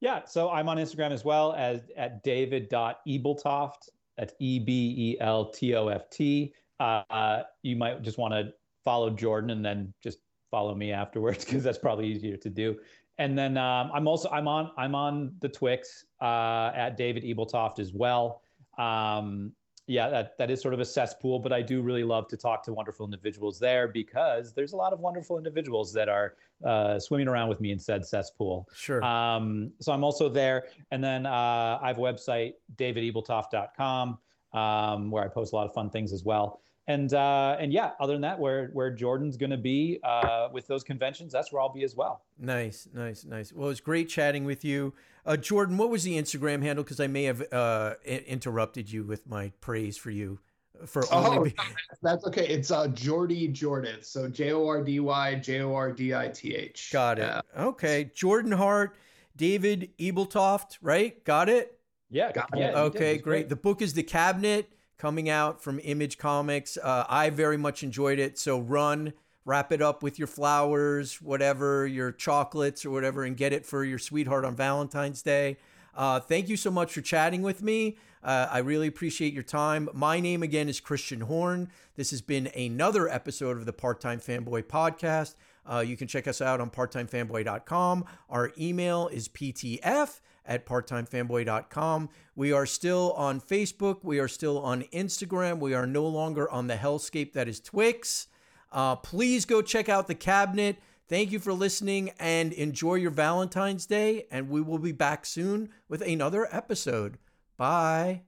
Yeah, 0.00 0.24
so 0.24 0.50
I'm 0.50 0.68
on 0.68 0.76
Instagram 0.76 1.10
as 1.10 1.24
well 1.24 1.52
as 1.54 1.80
at 1.96 2.22
david.ebeltoft. 2.22 3.88
That's 4.16 4.34
E 4.38 4.58
B 4.58 4.94
E 4.96 5.20
L 5.20 5.50
T 5.50 5.74
O 5.74 5.88
F 5.88 6.08
T. 6.10 6.54
Uh, 6.80 7.42
you 7.62 7.76
might 7.76 8.02
just 8.02 8.18
want 8.18 8.34
to 8.34 8.52
follow 8.84 9.10
Jordan 9.10 9.50
and 9.50 9.64
then 9.64 9.92
just 10.02 10.18
follow 10.50 10.74
me 10.74 10.92
afterwards 10.92 11.44
because 11.46 11.62
that's 11.62 11.78
probably 11.78 12.06
easier 12.06 12.36
to 12.36 12.50
do. 12.50 12.76
And 13.18 13.38
then 13.38 13.56
um, 13.56 13.90
I'm 13.94 14.06
also 14.06 14.28
I'm 14.30 14.46
on 14.46 14.70
I'm 14.76 14.94
on 14.94 15.34
the 15.40 15.48
Twix 15.48 16.04
uh, 16.20 16.72
at 16.74 16.96
David 16.96 17.24
Ebeltoft 17.24 17.78
as 17.78 17.92
well. 17.92 18.42
Um, 18.78 19.52
yeah, 19.86 20.08
that, 20.08 20.36
that 20.38 20.50
is 20.50 20.60
sort 20.60 20.74
of 20.74 20.80
a 20.80 20.84
cesspool, 20.84 21.38
but 21.38 21.52
I 21.52 21.62
do 21.62 21.80
really 21.80 22.02
love 22.02 22.26
to 22.28 22.36
talk 22.36 22.64
to 22.64 22.72
wonderful 22.72 23.04
individuals 23.04 23.58
there 23.58 23.86
because 23.86 24.52
there's 24.52 24.72
a 24.72 24.76
lot 24.76 24.92
of 24.92 24.98
wonderful 24.98 25.38
individuals 25.38 25.92
that 25.92 26.08
are 26.08 26.34
uh, 26.64 26.98
swimming 26.98 27.28
around 27.28 27.48
with 27.48 27.60
me 27.60 27.70
in 27.70 27.78
said 27.78 28.04
cesspool. 28.04 28.68
Sure. 28.74 29.02
Um, 29.04 29.70
so 29.80 29.92
I'm 29.92 30.02
also 30.02 30.28
there. 30.28 30.64
And 30.90 31.02
then 31.02 31.24
uh, 31.24 31.78
I 31.80 31.86
have 31.88 31.98
a 31.98 32.00
website, 32.00 32.54
davidebeltoft.com, 32.74 34.18
um, 34.52 35.10
where 35.10 35.24
I 35.24 35.28
post 35.28 35.52
a 35.52 35.56
lot 35.56 35.68
of 35.68 35.74
fun 35.74 35.90
things 35.90 36.12
as 36.12 36.24
well. 36.24 36.60
And 36.88 37.12
uh, 37.14 37.56
and 37.58 37.72
yeah, 37.72 37.90
other 37.98 38.12
than 38.12 38.22
that, 38.22 38.38
where 38.38 38.68
where 38.72 38.90
Jordan's 38.90 39.36
going 39.36 39.50
to 39.50 39.56
be 39.56 39.98
uh, 40.04 40.48
with 40.52 40.68
those 40.68 40.84
conventions, 40.84 41.32
that's 41.32 41.50
where 41.52 41.60
I'll 41.60 41.72
be 41.72 41.82
as 41.82 41.96
well. 41.96 42.22
Nice, 42.38 42.88
nice, 42.94 43.24
nice. 43.24 43.52
Well, 43.52 43.70
it's 43.70 43.80
great 43.80 44.08
chatting 44.08 44.44
with 44.44 44.64
you. 44.64 44.94
Uh, 45.24 45.36
Jordan, 45.36 45.78
what 45.78 45.90
was 45.90 46.04
the 46.04 46.16
Instagram 46.16 46.62
handle? 46.62 46.84
Because 46.84 47.00
I 47.00 47.08
may 47.08 47.24
have 47.24 47.42
uh, 47.52 47.94
i- 48.06 48.24
interrupted 48.28 48.92
you 48.92 49.02
with 49.02 49.26
my 49.26 49.50
praise 49.60 49.96
for 49.96 50.10
you. 50.10 50.38
For 50.86 51.02
only 51.12 51.38
Oh, 51.38 51.44
be- 51.44 51.54
That's 52.02 52.24
okay. 52.26 52.46
It's 52.46 52.70
uh, 52.70 52.86
Jordy 52.88 53.48
Jordith. 53.48 54.04
So 54.04 54.28
J 54.28 54.52
O 54.52 54.64
R 54.68 54.84
D 54.84 55.00
Y 55.00 55.34
J 55.36 55.62
O 55.62 55.74
R 55.74 55.90
D 55.90 56.14
I 56.14 56.28
T 56.28 56.54
H. 56.54 56.90
got 56.92 57.18
it. 57.18 57.42
Okay, 57.58 58.10
Jordan 58.14 58.52
Hart, 58.52 58.94
David 59.36 59.90
Ebeltoft, 59.98 60.78
right? 60.82 61.24
Got 61.24 61.48
it. 61.48 61.78
Yeah. 62.10 62.30
Got 62.30 62.50
yeah 62.54 62.66
it. 62.68 62.70
you. 62.72 62.76
Okay, 62.78 63.14
It's 63.14 63.24
great. 63.24 63.48
The 63.48 63.56
book 63.56 63.82
is 63.82 63.94
The 63.94 64.02
Cabinet, 64.04 64.70
coming 64.98 65.28
out 65.28 65.62
from 65.62 65.80
Image 65.82 66.18
Comics. 66.18 66.76
Uh, 66.76 67.04
I 67.08 67.30
very 67.30 67.56
much 67.56 67.82
enjoyed 67.82 68.18
it. 68.18 68.38
So 68.38 68.58
run, 68.58 69.12
wrap 69.44 69.72
it 69.72 69.82
up 69.82 70.02
with 70.02 70.18
your 70.18 70.28
flowers, 70.28 71.20
whatever, 71.20 71.86
your 71.86 72.12
chocolates 72.12 72.84
or 72.84 72.90
whatever, 72.90 73.24
and 73.24 73.36
get 73.36 73.52
it 73.52 73.66
for 73.66 73.84
your 73.84 73.98
sweetheart 73.98 74.44
on 74.44 74.56
Valentine's 74.56 75.22
Day. 75.22 75.56
Uh, 75.94 76.20
thank 76.20 76.48
you 76.48 76.56
so 76.56 76.70
much 76.70 76.92
for 76.92 77.00
chatting 77.00 77.42
with 77.42 77.62
me. 77.62 77.96
Uh, 78.22 78.48
I 78.50 78.58
really 78.58 78.88
appreciate 78.88 79.32
your 79.32 79.42
time. 79.42 79.88
My 79.94 80.20
name 80.20 80.42
again 80.42 80.68
is 80.68 80.80
Kristian 80.80 81.22
Horn. 81.22 81.70
This 81.94 82.10
has 82.10 82.20
been 82.20 82.48
another 82.56 83.08
episode 83.08 83.56
of 83.56 83.66
the 83.66 83.72
Part 83.72 84.00
Time 84.00 84.18
Fanboy 84.18 84.64
Podcast. 84.64 85.36
Uh, 85.64 85.78
you 85.78 85.96
can 85.96 86.06
check 86.06 86.28
us 86.28 86.40
out 86.40 86.60
on 86.60 86.70
parttimefanboy.com. 86.70 88.04
Our 88.28 88.52
email 88.58 89.08
is 89.08 89.28
ptf 89.28 90.20
at 90.46 90.66
parttimefanboy.com. 90.66 92.08
We 92.34 92.52
are 92.52 92.66
still 92.66 93.12
on 93.12 93.40
Facebook. 93.40 93.98
We 94.02 94.18
are 94.18 94.28
still 94.28 94.58
on 94.58 94.82
Instagram. 94.92 95.58
We 95.58 95.74
are 95.74 95.86
no 95.86 96.06
longer 96.06 96.50
on 96.50 96.66
the 96.66 96.76
hellscape 96.76 97.32
that 97.32 97.48
is 97.48 97.60
Twix. 97.60 98.28
Uh, 98.72 98.96
please 98.96 99.44
go 99.44 99.62
check 99.62 99.88
out 99.88 100.06
the 100.06 100.14
cabinet. 100.14 100.76
Thank 101.08 101.30
you 101.30 101.38
for 101.38 101.52
listening 101.52 102.10
and 102.18 102.52
enjoy 102.52 102.96
your 102.96 103.12
Valentine's 103.12 103.86
Day. 103.86 104.26
And 104.30 104.50
we 104.50 104.60
will 104.60 104.78
be 104.78 104.92
back 104.92 105.24
soon 105.24 105.70
with 105.88 106.02
another 106.02 106.48
episode. 106.50 107.18
Bye. 107.56 108.22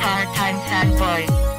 Part-time 0.00 0.56
fanboy. 0.68 1.57